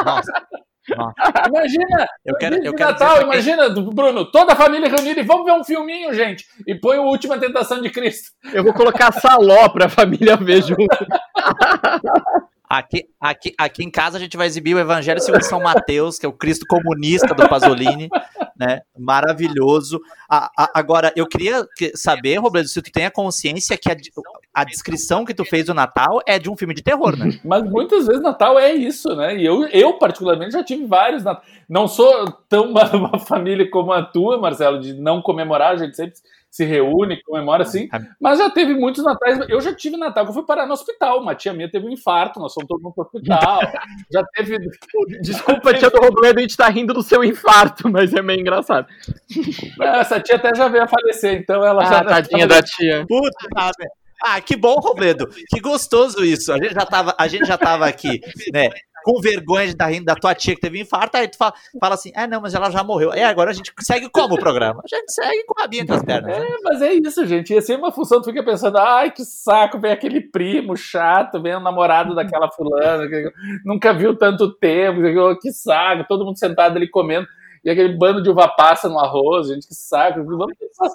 Nossa. 0.04 0.32
Imagina, 1.49 2.07
Eu 2.25 2.37
quero, 2.37 2.57
eu 2.64 2.75
quero 2.75 2.90
Natal, 2.90 3.22
imagina, 3.22 3.68
Bruno, 3.70 4.31
toda 4.31 4.53
a 4.53 4.57
família 4.57 4.88
reunida 4.88 5.20
e 5.20 5.25
vamos 5.25 5.44
ver 5.44 5.53
um 5.53 5.64
filminho, 5.64 6.12
gente. 6.14 6.44
E 6.66 6.75
põe 6.75 6.99
o 6.99 7.05
Última 7.05 7.38
Tentação 7.38 7.81
de 7.81 7.90
Cristo. 7.90 8.31
Eu 8.53 8.62
vou 8.62 8.72
colocar 8.72 9.12
saló 9.12 9.68
pra 9.68 9.88
família 9.88 10.37
ver 10.37 10.62
junto. 10.62 10.87
Aqui, 12.68 13.05
aqui, 13.20 13.55
aqui 13.57 13.85
em 13.85 13.90
casa 13.90 14.16
a 14.16 14.20
gente 14.20 14.37
vai 14.37 14.46
exibir 14.49 14.75
o 14.75 14.79
Evangelho 14.81 15.20
segundo 15.20 15.42
São 15.44 15.61
Mateus, 15.61 16.18
que 16.18 16.27
é 16.27 16.29
o 16.29 16.33
Cristo 16.33 16.66
comunista 16.68 17.33
do 17.33 17.49
Pasolini, 17.49 18.09
né? 18.59 18.81
Maravilhoso. 18.99 20.01
A- 20.29 20.51
a- 20.59 20.70
agora, 20.75 21.12
eu 21.14 21.29
queria 21.29 21.64
que- 21.77 21.96
saber, 21.96 22.38
Robledo, 22.38 22.66
se 22.66 22.83
tu 22.83 22.90
tem 22.90 23.07
a 23.07 23.11
consciência 23.11 23.79
que 23.79 23.88
a, 23.88 23.94
a 24.57 24.64
descrição 24.64 25.23
que 25.23 25.35
tu 25.35 25.45
fez 25.45 25.66
do 25.66 25.75
Natal 25.75 26.23
é 26.27 26.38
de 26.38 26.49
um 26.49 26.57
filme 26.57 26.73
de 26.73 26.83
terror, 26.83 27.14
né? 27.14 27.38
Mas 27.45 27.62
muitas 27.64 28.07
vezes 28.07 28.23
Natal 28.23 28.59
é 28.59 28.73
isso, 28.73 29.14
né? 29.14 29.37
E 29.37 29.45
eu, 29.45 29.69
eu 29.69 29.99
particularmente, 29.99 30.53
já 30.53 30.64
tive 30.64 30.87
vários 30.87 31.23
Natal. 31.23 31.42
Não 31.69 31.87
sou 31.87 32.33
tão 32.49 32.71
uma, 32.73 32.90
uma 32.97 33.19
família 33.19 33.69
como 33.71 33.92
a 33.92 34.03
tua, 34.03 34.40
Marcelo, 34.40 34.81
de 34.81 34.95
não 34.95 35.21
comemorar, 35.21 35.75
a 35.75 35.77
gente 35.77 35.95
sempre 35.95 36.14
se 36.51 36.64
reúne, 36.64 37.23
comemora 37.23 37.64
assim. 37.64 37.87
Mas 38.19 38.38
já 38.38 38.49
teve 38.49 38.73
muitos 38.73 39.05
natais. 39.05 39.38
Eu 39.47 39.61
já 39.61 39.75
tive 39.75 39.99
Natal 39.99 40.25
que 40.25 40.31
eu 40.31 40.35
fui 40.35 40.47
parar 40.47 40.64
no 40.64 40.73
hospital. 40.73 41.21
Uma 41.21 41.35
tia 41.35 41.53
minha 41.53 41.71
teve 41.71 41.87
um 41.87 41.90
infarto, 41.90 42.40
nós 42.40 42.55
fomos 42.55 42.66
todo 42.66 42.83
mundo 42.83 42.95
pro 42.95 43.05
hospital. 43.05 43.61
já 44.11 44.25
teve. 44.35 44.57
Desculpa, 45.21 45.75
tia 45.75 45.90
do 45.90 45.99
Robledo, 45.99 46.38
a 46.38 46.42
gente 46.42 46.57
tá 46.57 46.66
rindo 46.71 46.95
do 46.95 47.03
seu 47.03 47.23
infarto, 47.23 47.90
mas 47.90 48.14
é 48.14 48.23
meio 48.23 48.40
engraçado. 48.40 48.87
Essa 49.83 50.19
tia 50.19 50.37
até 50.37 50.55
já 50.55 50.66
veio 50.69 50.85
a 50.85 50.88
falecer, 50.88 51.38
então 51.38 51.62
ela 51.62 51.85
já. 51.85 51.99
Ah, 51.99 52.05
tadinha 52.07 52.47
da 52.47 52.62
tia. 52.62 53.05
Puta, 53.07 53.49
merda. 53.55 54.06
Ah, 54.24 54.40
que 54.40 54.57
bom, 54.57 54.74
Robledo. 54.76 55.29
Que 55.48 55.61
gostoso 55.61 56.24
isso. 56.24 56.52
A 56.52 56.57
gente 56.59 56.74
já 56.74 56.87
tava, 56.87 57.14
a 57.18 57.29
gente 57.29 57.46
já 57.46 57.59
tava 57.59 57.87
aqui, 57.87 58.20
né? 58.52 58.70
Com 59.05 59.20
vergonha 59.20 59.66
de 59.66 59.72
estar 59.72 59.87
rindo 59.87 60.05
da 60.05 60.16
tua 60.16 60.35
tia 60.35 60.57
que 60.57 60.61
teve 60.61 60.81
infarto, 60.81 61.16
aí 61.16 61.29
tu 61.29 61.37
fala, 61.37 61.55
fala 61.81 61.94
assim: 61.94 62.11
ah, 62.16 62.26
não, 62.26 62.40
mas 62.40 62.55
ela 62.55 62.68
já 62.70 62.83
morreu. 62.83 63.12
É, 63.12 63.22
agora 63.22 63.52
a 63.52 63.55
gente 63.55 63.72
segue 63.81 64.11
como 64.11 64.35
o 64.35 64.38
programa? 64.38 64.83
A 64.85 64.96
gente 64.96 65.12
segue 65.12 65.44
com 65.44 65.55
a 65.57 65.62
rabinha 65.62 65.83
entre 65.83 65.94
as 65.94 66.02
pernas. 66.02 66.37
né? 66.37 66.44
É, 66.44 66.57
mas 66.64 66.83
é 66.83 66.92
isso, 66.94 67.24
gente. 67.24 67.52
Ia 67.55 67.62
ser 67.62 67.76
uma 67.76 67.92
função, 67.92 68.20
tu 68.20 68.24
fica 68.24 68.44
pensando, 68.44 68.79
ai, 68.79 69.12
que 69.12 69.24
saco, 69.24 69.79
vem 69.79 69.92
aquele 69.92 70.20
primo 70.20 70.76
chato, 70.76 71.40
vem 71.40 71.55
o 71.55 71.61
namorado 71.61 72.16
daquela 72.16 72.50
fulana, 72.50 73.07
que 73.09 73.31
nunca 73.64 73.94
viu 73.94 74.18
tanto 74.18 74.52
tempo, 74.55 75.00
que 75.40 75.52
saco, 75.52 76.05
todo 76.09 76.24
mundo 76.24 76.38
sentado 76.38 76.76
ali 76.76 76.90
comendo, 76.90 77.29
e 77.66 77.70
aquele 77.70 77.96
bando 77.96 78.22
de 78.22 78.31
uva 78.31 78.46
passa 78.46 78.88
no 78.88 78.96
arroz, 78.96 79.48
gente, 79.48 79.66
que 79.66 79.74
saco. 79.74 80.20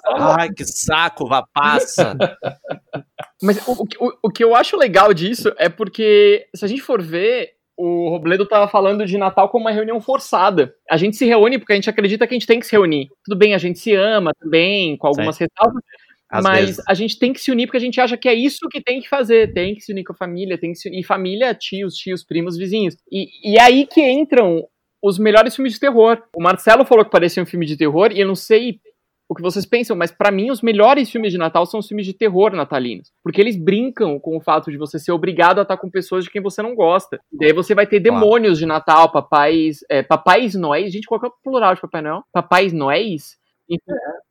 Ai, 0.06 0.48
que 0.48 0.64
saco, 0.64 1.28
vá 1.28 1.44
passa. 1.52 2.16
Mas 3.42 3.58
o, 3.68 3.82
o, 3.82 4.12
o 4.22 4.30
que 4.30 4.42
eu 4.42 4.54
acho 4.54 4.78
legal 4.78 5.12
disso 5.12 5.52
é 5.58 5.68
porque, 5.68 6.46
se 6.56 6.64
a 6.64 6.68
gente 6.68 6.80
for 6.80 7.02
ver, 7.02 7.50
o 7.76 8.08
Robledo 8.08 8.46
tava 8.46 8.66
falando 8.68 9.04
de 9.04 9.18
Natal 9.18 9.50
como 9.50 9.66
uma 9.66 9.70
reunião 9.70 10.00
forçada. 10.00 10.74
A 10.90 10.96
gente 10.96 11.14
se 11.14 11.26
reúne 11.26 11.58
porque 11.58 11.74
a 11.74 11.76
gente 11.76 11.90
acredita 11.90 12.26
que 12.26 12.34
a 12.34 12.38
gente 12.38 12.46
tem 12.46 12.58
que 12.58 12.66
se 12.66 12.72
reunir. 12.72 13.08
Tudo 13.22 13.36
bem, 13.36 13.52
a 13.52 13.58
gente 13.58 13.78
se 13.78 13.94
ama 13.94 14.30
também, 14.40 14.96
com 14.96 15.08
algumas 15.08 15.36
ressalvas, 15.36 15.82
Às 16.30 16.42
mas 16.42 16.66
vezes. 16.68 16.84
a 16.88 16.94
gente 16.94 17.18
tem 17.18 17.34
que 17.34 17.40
se 17.40 17.50
unir 17.50 17.66
porque 17.66 17.76
a 17.76 17.80
gente 17.80 18.00
acha 18.00 18.16
que 18.16 18.30
é 18.30 18.34
isso 18.34 18.66
que 18.70 18.80
tem 18.80 18.98
que 18.98 19.10
fazer. 19.10 19.52
Tem 19.52 19.74
que 19.74 19.82
se 19.82 19.92
unir 19.92 20.04
com 20.04 20.14
a 20.14 20.16
família, 20.16 20.56
tem 20.56 20.72
que 20.72 20.78
se 20.78 20.88
unir. 20.88 21.00
E 21.00 21.04
família, 21.04 21.54
tios, 21.54 21.96
tios, 21.96 22.24
primos, 22.24 22.56
vizinhos. 22.56 22.96
E, 23.12 23.52
e 23.52 23.58
é 23.58 23.60
aí 23.60 23.86
que 23.86 24.00
entram 24.00 24.66
os 25.02 25.18
melhores 25.18 25.56
filmes 25.56 25.74
de 25.74 25.80
terror. 25.80 26.22
O 26.34 26.42
Marcelo 26.42 26.84
falou 26.84 27.04
que 27.04 27.10
parecia 27.10 27.42
um 27.42 27.46
filme 27.46 27.66
de 27.66 27.76
terror, 27.76 28.12
e 28.12 28.20
eu 28.20 28.26
não 28.26 28.36
sei 28.36 28.80
o 29.28 29.34
que 29.34 29.42
vocês 29.42 29.64
pensam, 29.64 29.96
mas 29.96 30.10
pra 30.10 30.30
mim 30.30 30.50
os 30.50 30.60
melhores 30.60 31.10
filmes 31.10 31.32
de 31.32 31.38
Natal 31.38 31.64
são 31.64 31.80
os 31.80 31.88
filmes 31.88 32.04
de 32.04 32.12
terror 32.12 32.52
natalinos, 32.52 33.10
porque 33.24 33.40
eles 33.40 33.56
brincam 33.56 34.18
com 34.18 34.36
o 34.36 34.40
fato 34.40 34.70
de 34.70 34.76
você 34.76 34.98
ser 34.98 35.10
obrigado 35.10 35.58
a 35.58 35.62
estar 35.62 35.78
com 35.78 35.90
pessoas 35.90 36.24
de 36.24 36.30
quem 36.30 36.42
você 36.42 36.60
não 36.60 36.74
gosta. 36.74 37.18
E 37.32 37.38
daí 37.38 37.52
você 37.52 37.74
vai 37.74 37.86
ter 37.86 37.98
demônios 37.98 38.58
de 38.58 38.66
Natal, 38.66 39.10
papais, 39.10 39.78
é, 39.88 40.02
papais 40.02 40.54
noéis, 40.54 40.92
gente, 40.92 41.06
qual 41.06 41.20
é 41.24 41.26
o 41.26 41.32
plural 41.42 41.74
de 41.74 41.80
Papai 41.80 42.02
Noel? 42.02 42.22
Papais 42.30 42.72
noéis? 42.74 43.38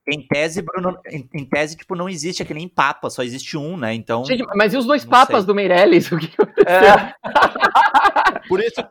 Em 0.07 0.27
tese, 0.27 0.61
Bruno, 0.61 0.97
em, 1.09 1.45
tese, 1.45 1.75
tipo, 1.77 1.95
não 1.95 2.07
existe 2.09 2.43
aquele 2.43 2.59
nem 2.59 2.67
papa, 2.67 3.09
só 3.09 3.23
existe 3.23 3.57
um, 3.57 3.77
né? 3.77 3.93
Então, 3.93 4.23
Gente, 4.25 4.43
mas 4.55 4.73
e 4.73 4.77
os 4.77 4.85
dois 4.85 5.03
papas 5.05 5.37
sei. 5.39 5.45
do 5.47 5.55
Meirelles? 5.55 6.09
O 6.11 6.17
que 6.17 6.29
É, 6.67 7.13
por 8.47 8.59
isso 8.59 8.81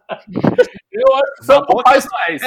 eu 0.93 1.15
acho 1.15 1.35
que 1.39 1.45
são 1.45 1.65
papais 1.67 2.07
mais. 2.11 2.43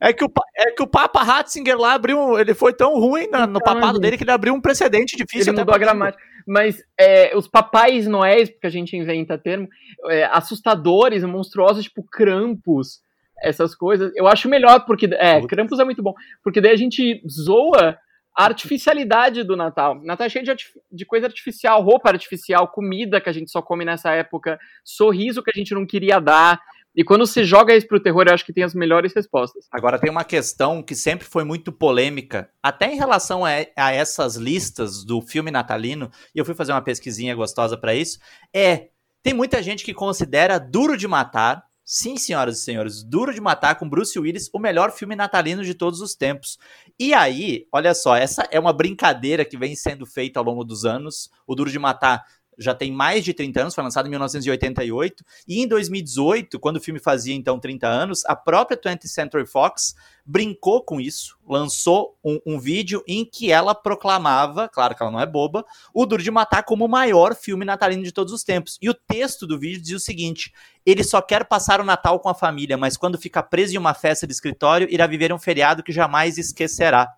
é 0.00 0.12
que 0.12 0.24
o, 0.24 0.30
é 0.56 0.70
que 0.72 0.82
o 0.82 0.86
Papa 0.86 1.22
Ratzinger 1.22 1.78
lá 1.78 1.94
abriu, 1.94 2.38
ele 2.38 2.54
foi 2.54 2.72
tão 2.72 2.98
ruim 2.98 3.28
na- 3.28 3.46
no 3.46 3.60
papado 3.60 3.94
gente. 3.94 4.00
dele 4.00 4.16
que 4.18 4.24
ele 4.24 4.30
abriu 4.30 4.52
um 4.54 4.60
precedente 4.60 5.16
difícil. 5.16 5.52
ele 5.52 5.60
mudou 5.60 5.74
a 5.74 5.78
gramática. 5.78 6.22
Mas 6.46 6.82
é, 6.98 7.36
os 7.36 7.46
papais 7.46 8.06
noéis, 8.08 8.50
porque 8.50 8.66
a 8.66 8.70
gente 8.70 8.96
inventa 8.96 9.38
termo, 9.38 9.68
é, 10.08 10.24
assustadores, 10.24 11.22
monstruosos, 11.24 11.84
tipo 11.84 12.02
Krampus, 12.02 13.00
essas 13.42 13.74
coisas, 13.74 14.12
eu 14.14 14.26
acho 14.26 14.48
melhor, 14.48 14.84
porque. 14.86 15.06
É, 15.12 15.40
Putz. 15.40 15.46
Krampus 15.48 15.78
é 15.78 15.84
muito 15.84 16.02
bom. 16.02 16.14
Porque 16.42 16.60
daí 16.60 16.72
a 16.72 16.76
gente 16.76 17.22
zoa 17.28 17.98
a 18.36 18.44
artificialidade 18.44 19.42
do 19.42 19.56
Natal. 19.56 20.00
Natal 20.02 20.26
é 20.26 20.30
cheio 20.30 20.44
de, 20.44 20.54
de 20.90 21.04
coisa 21.04 21.26
artificial, 21.26 21.82
roupa 21.82 22.08
artificial, 22.08 22.68
comida 22.68 23.20
que 23.20 23.28
a 23.28 23.32
gente 23.32 23.50
só 23.50 23.60
come 23.60 23.84
nessa 23.84 24.10
época, 24.12 24.58
sorriso 24.84 25.42
que 25.42 25.50
a 25.54 25.58
gente 25.58 25.74
não 25.74 25.86
queria 25.86 26.18
dar. 26.18 26.60
E 26.94 27.02
quando 27.02 27.26
você 27.26 27.42
joga 27.42 27.74
isso 27.74 27.88
pro 27.88 28.00
terror, 28.00 28.24
eu 28.26 28.34
acho 28.34 28.44
que 28.44 28.52
tem 28.52 28.64
as 28.64 28.74
melhores 28.74 29.14
respostas. 29.14 29.66
Agora 29.72 29.98
tem 29.98 30.10
uma 30.10 30.24
questão 30.24 30.82
que 30.82 30.94
sempre 30.94 31.26
foi 31.26 31.42
muito 31.42 31.72
polêmica, 31.72 32.50
até 32.62 32.92
em 32.92 32.96
relação 32.96 33.44
a, 33.44 33.50
a 33.76 33.92
essas 33.92 34.36
listas 34.36 35.02
do 35.02 35.22
filme 35.22 35.50
natalino, 35.50 36.10
e 36.34 36.38
eu 36.38 36.44
fui 36.44 36.54
fazer 36.54 36.72
uma 36.72 36.82
pesquisinha 36.82 37.34
gostosa 37.34 37.78
pra 37.78 37.94
isso, 37.94 38.18
é, 38.54 38.88
tem 39.22 39.32
muita 39.32 39.62
gente 39.62 39.84
que 39.84 39.94
considera 39.94 40.58
Duro 40.58 40.96
de 40.96 41.08
Matar, 41.08 41.64
sim, 41.92 42.16
senhoras 42.16 42.58
e 42.58 42.62
senhores, 42.62 43.02
Duro 43.02 43.34
de 43.34 43.40
Matar 43.40 43.74
com 43.74 43.86
Bruce 43.86 44.18
Willis, 44.18 44.48
o 44.50 44.58
melhor 44.58 44.92
filme 44.92 45.14
natalino 45.14 45.62
de 45.62 45.74
todos 45.74 46.00
os 46.00 46.14
tempos. 46.14 46.58
E 46.98 47.12
aí, 47.12 47.66
olha 47.70 47.92
só, 47.92 48.16
essa 48.16 48.48
é 48.50 48.58
uma 48.58 48.72
brincadeira 48.72 49.44
que 49.44 49.58
vem 49.58 49.76
sendo 49.76 50.06
feita 50.06 50.40
ao 50.40 50.44
longo 50.44 50.64
dos 50.64 50.86
anos, 50.86 51.30
o 51.46 51.54
Duro 51.54 51.70
de 51.70 51.78
Matar 51.78 52.24
já 52.58 52.74
tem 52.74 52.90
mais 52.90 53.24
de 53.24 53.34
30 53.34 53.60
anos, 53.60 53.74
foi 53.74 53.84
lançado 53.84 54.06
em 54.06 54.10
1988, 54.10 55.24
e 55.46 55.60
em 55.62 55.68
2018, 55.68 56.58
quando 56.58 56.76
o 56.76 56.80
filme 56.80 56.98
fazia 57.00 57.34
então 57.34 57.58
30 57.58 57.86
anos, 57.86 58.24
a 58.24 58.34
própria 58.34 58.76
20th 58.76 59.06
Century 59.06 59.46
Fox 59.46 59.94
brincou 60.24 60.82
com 60.82 61.00
isso, 61.00 61.36
lançou 61.46 62.16
um, 62.24 62.38
um 62.46 62.58
vídeo 62.58 63.02
em 63.06 63.24
que 63.24 63.50
ela 63.50 63.74
proclamava, 63.74 64.68
claro 64.68 64.94
que 64.94 65.02
ela 65.02 65.10
não 65.10 65.20
é 65.20 65.26
boba, 65.26 65.64
o 65.92 66.06
Duro 66.06 66.22
de 66.22 66.30
Matar 66.30 66.62
como 66.62 66.84
o 66.84 66.88
maior 66.88 67.34
filme 67.34 67.64
natalino 67.64 68.02
de 68.02 68.12
todos 68.12 68.32
os 68.32 68.44
tempos. 68.44 68.78
E 68.80 68.88
o 68.88 68.94
texto 68.94 69.46
do 69.46 69.58
vídeo 69.58 69.80
dizia 69.80 69.96
o 69.96 70.00
seguinte: 70.00 70.52
ele 70.84 71.04
só 71.04 71.20
quer 71.22 71.44
passar 71.44 71.80
o 71.80 71.84
Natal 71.84 72.18
com 72.20 72.28
a 72.28 72.34
família, 72.34 72.76
mas 72.76 72.96
quando 72.96 73.18
fica 73.18 73.42
preso 73.42 73.74
em 73.74 73.78
uma 73.78 73.94
festa 73.94 74.26
de 74.26 74.32
escritório, 74.32 74.88
irá 74.90 75.06
viver 75.06 75.32
um 75.32 75.38
feriado 75.38 75.82
que 75.82 75.92
jamais 75.92 76.38
esquecerá. 76.38 77.08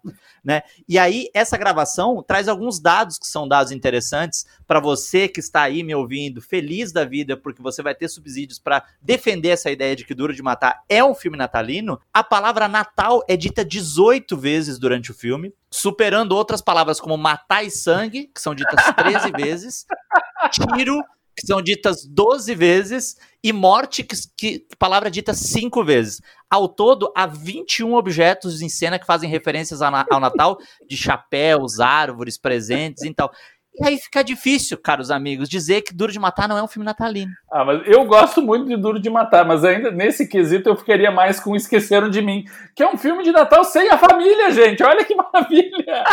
Né? 0.44 0.62
E 0.86 0.98
aí, 0.98 1.30
essa 1.32 1.56
gravação 1.56 2.22
traz 2.22 2.48
alguns 2.48 2.78
dados 2.78 3.18
que 3.18 3.26
são 3.26 3.48
dados 3.48 3.72
interessantes 3.72 4.44
para 4.66 4.78
você 4.78 5.26
que 5.26 5.40
está 5.40 5.62
aí 5.62 5.82
me 5.82 5.94
ouvindo, 5.94 6.42
feliz 6.42 6.92
da 6.92 7.04
vida, 7.04 7.34
porque 7.34 7.62
você 7.62 7.82
vai 7.82 7.94
ter 7.94 8.08
subsídios 8.08 8.58
para 8.58 8.84
defender 9.00 9.48
essa 9.48 9.70
ideia 9.70 9.96
de 9.96 10.04
que 10.04 10.14
Duro 10.14 10.34
de 10.34 10.42
Matar 10.42 10.82
é 10.86 11.02
um 11.02 11.14
filme 11.14 11.38
natalino. 11.38 11.98
A 12.12 12.22
palavra 12.22 12.68
Natal 12.68 13.24
é 13.26 13.36
dita 13.36 13.64
18 13.64 14.36
vezes 14.36 14.78
durante 14.78 15.10
o 15.10 15.14
filme, 15.14 15.54
superando 15.70 16.32
outras 16.32 16.60
palavras 16.60 17.00
como 17.00 17.16
matar 17.16 17.64
e 17.64 17.70
sangue, 17.70 18.30
que 18.34 18.40
são 18.40 18.54
ditas 18.54 18.84
13 18.94 19.30
vezes, 19.36 19.86
tiro, 20.50 21.02
que 21.36 21.46
são 21.46 21.60
ditas 21.60 22.06
12 22.06 22.54
vezes, 22.54 23.16
e 23.42 23.52
morte, 23.52 24.02
que, 24.02 24.16
que 24.36 24.66
palavra 24.78 25.10
dita 25.10 25.34
5 25.34 25.84
vezes. 25.84 26.22
Ao 26.48 26.68
todo, 26.68 27.12
há 27.14 27.26
21 27.26 27.94
objetos 27.94 28.62
em 28.62 28.68
cena 28.68 28.98
que 28.98 29.06
fazem 29.06 29.28
referências 29.28 29.82
ao, 29.82 29.92
ao 30.10 30.20
Natal, 30.20 30.56
de 30.88 30.96
chapéus, 30.96 31.80
árvores, 31.80 32.38
presentes 32.38 33.02
e 33.02 33.12
tal. 33.12 33.30
E 33.76 33.84
aí 33.86 33.98
fica 33.98 34.22
difícil, 34.22 34.78
caros 34.78 35.10
amigos, 35.10 35.48
dizer 35.48 35.82
que 35.82 35.92
Duro 35.92 36.12
de 36.12 36.18
Matar 36.20 36.48
não 36.48 36.56
é 36.56 36.62
um 36.62 36.68
filme 36.68 36.84
natalino. 36.86 37.32
Ah, 37.50 37.64
mas 37.64 37.82
eu 37.86 38.04
gosto 38.04 38.40
muito 38.40 38.66
de 38.68 38.76
Duro 38.76 39.00
de 39.00 39.10
Matar, 39.10 39.44
mas 39.44 39.64
ainda 39.64 39.90
nesse 39.90 40.28
quesito 40.28 40.68
eu 40.68 40.76
ficaria 40.76 41.10
mais 41.10 41.40
com 41.40 41.56
Esqueceram 41.56 42.08
de 42.08 42.22
Mim, 42.22 42.44
que 42.74 42.82
é 42.84 42.88
um 42.88 42.96
filme 42.96 43.24
de 43.24 43.32
Natal 43.32 43.64
sem 43.64 43.90
a 43.90 43.98
família, 43.98 44.50
gente. 44.52 44.82
Olha 44.82 45.04
que 45.04 45.14
maravilha! 45.16 46.04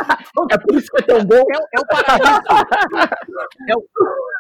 É 0.52 0.58
por 0.58 0.76
isso 0.76 0.88
que 0.91 1.04
é 1.04 1.06
tão 1.06 1.24
bom. 1.24 1.36
É, 1.36 1.39
o- 1.39 1.67
é 1.76 1.80
o 1.80 1.88
paraíso. 1.88 2.41
É 3.69 3.76
o- 3.76 3.86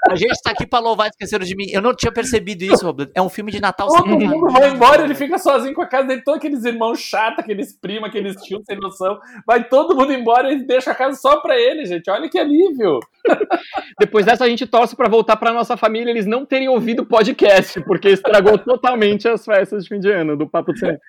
a 0.09 0.15
gente 0.15 0.31
está 0.31 0.49
aqui 0.51 0.65
para 0.65 0.79
louvar 0.79 1.07
Esqueceram 1.09 1.45
de 1.45 1.55
Mim. 1.55 1.65
Eu 1.71 1.81
não 1.81 1.95
tinha 1.95 2.11
percebido 2.11 2.63
isso, 2.63 2.83
Roberto. 2.85 3.11
É 3.13 3.21
um 3.21 3.29
filme 3.29 3.51
de 3.51 3.61
Natal 3.61 3.87
Todo 3.87 4.03
sem 4.03 4.17
mundo 4.27 4.51
vai 4.51 4.69
embora, 4.71 5.03
ele 5.03 5.13
fica 5.15 5.37
sozinho 5.37 5.75
com 5.75 5.81
a 5.83 5.87
casa 5.87 6.07
dele, 6.07 6.23
todos 6.23 6.39
aqueles 6.39 6.65
irmãos 6.65 6.99
chatos, 6.99 7.39
aqueles 7.39 7.71
primos, 7.73 8.09
aqueles 8.09 8.35
tios 8.41 8.63
sem 8.65 8.77
noção. 8.79 9.19
Vai 9.45 9.63
todo 9.67 9.95
mundo 9.95 10.11
embora 10.11 10.51
e 10.51 10.65
deixa 10.65 10.91
a 10.91 10.95
casa 10.95 11.17
só 11.19 11.39
pra 11.39 11.55
ele, 11.59 11.85
gente. 11.85 12.09
Olha 12.09 12.27
que 12.27 12.39
alívio. 12.39 12.99
Depois 13.99 14.25
dessa, 14.25 14.43
a 14.43 14.49
gente 14.49 14.65
torce 14.65 14.95
pra 14.95 15.09
voltar 15.09 15.35
pra 15.35 15.53
nossa 15.53 15.77
família 15.77 16.11
eles 16.11 16.25
não 16.25 16.45
terem 16.45 16.67
ouvido 16.67 17.03
o 17.03 17.05
podcast, 17.05 17.79
porque 17.81 18.09
estragou 18.09 18.57
totalmente 18.57 19.27
as 19.27 19.45
festas 19.45 19.83
de 19.83 19.89
fim 19.89 19.99
de 19.99 20.11
ano 20.11 20.35
do 20.35 20.47
Papo 20.49 20.73
de 20.73 20.79
Cinema. 20.79 20.99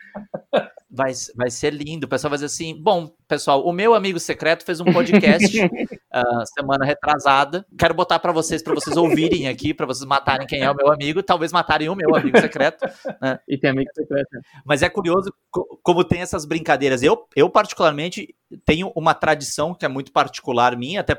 Vai, 0.95 1.13
vai 1.35 1.51
ser 1.51 1.73
lindo. 1.73 2.05
O 2.05 2.09
pessoal 2.09 2.31
vai 2.31 2.37
dizer 2.37 2.47
assim: 2.47 2.79
bom, 2.79 3.11
pessoal, 3.27 3.65
o 3.67 3.73
meu 3.73 3.95
amigo 3.95 4.21
secreto 4.21 4.63
fez 4.63 4.79
um 4.79 4.85
podcast 4.85 5.65
uh, 5.65 5.71
semana 6.55 6.85
retrasada. 6.85 7.65
Quero 7.79 7.95
botar 7.95 8.19
para 8.19 8.31
vocês, 8.31 8.63
para 8.63 8.75
vocês 8.75 8.95
ouvirem 8.95 9.49
aqui, 9.49 9.73
para 9.73 9.87
vocês 9.87 10.07
matarem 10.07 10.47
quem 10.47 10.61
é 10.61 10.71
o 10.71 10.77
meu 10.77 10.93
amigo, 10.93 11.23
talvez 11.23 11.51
matarem 11.51 11.89
o 11.89 11.95
meu 11.95 12.15
amigo 12.15 12.39
secreto. 12.39 12.85
Né? 13.23 13.39
E 13.49 13.57
tem 13.57 13.71
amigo 13.71 13.91
secreto. 13.95 14.29
Mas 14.67 14.83
é 14.83 14.91
curioso 14.91 15.33
como 15.83 16.05
tem 16.05 16.21
essas 16.21 16.45
brincadeiras. 16.45 17.03
Eu, 17.03 17.27
eu, 17.35 17.49
particularmente, 17.49 18.35
tenho 18.67 18.93
uma 18.95 19.15
tradição 19.15 19.75
que 19.75 19.87
é 19.87 19.89
muito 19.89 20.13
particular 20.13 20.77
minha, 20.77 21.01
até 21.01 21.17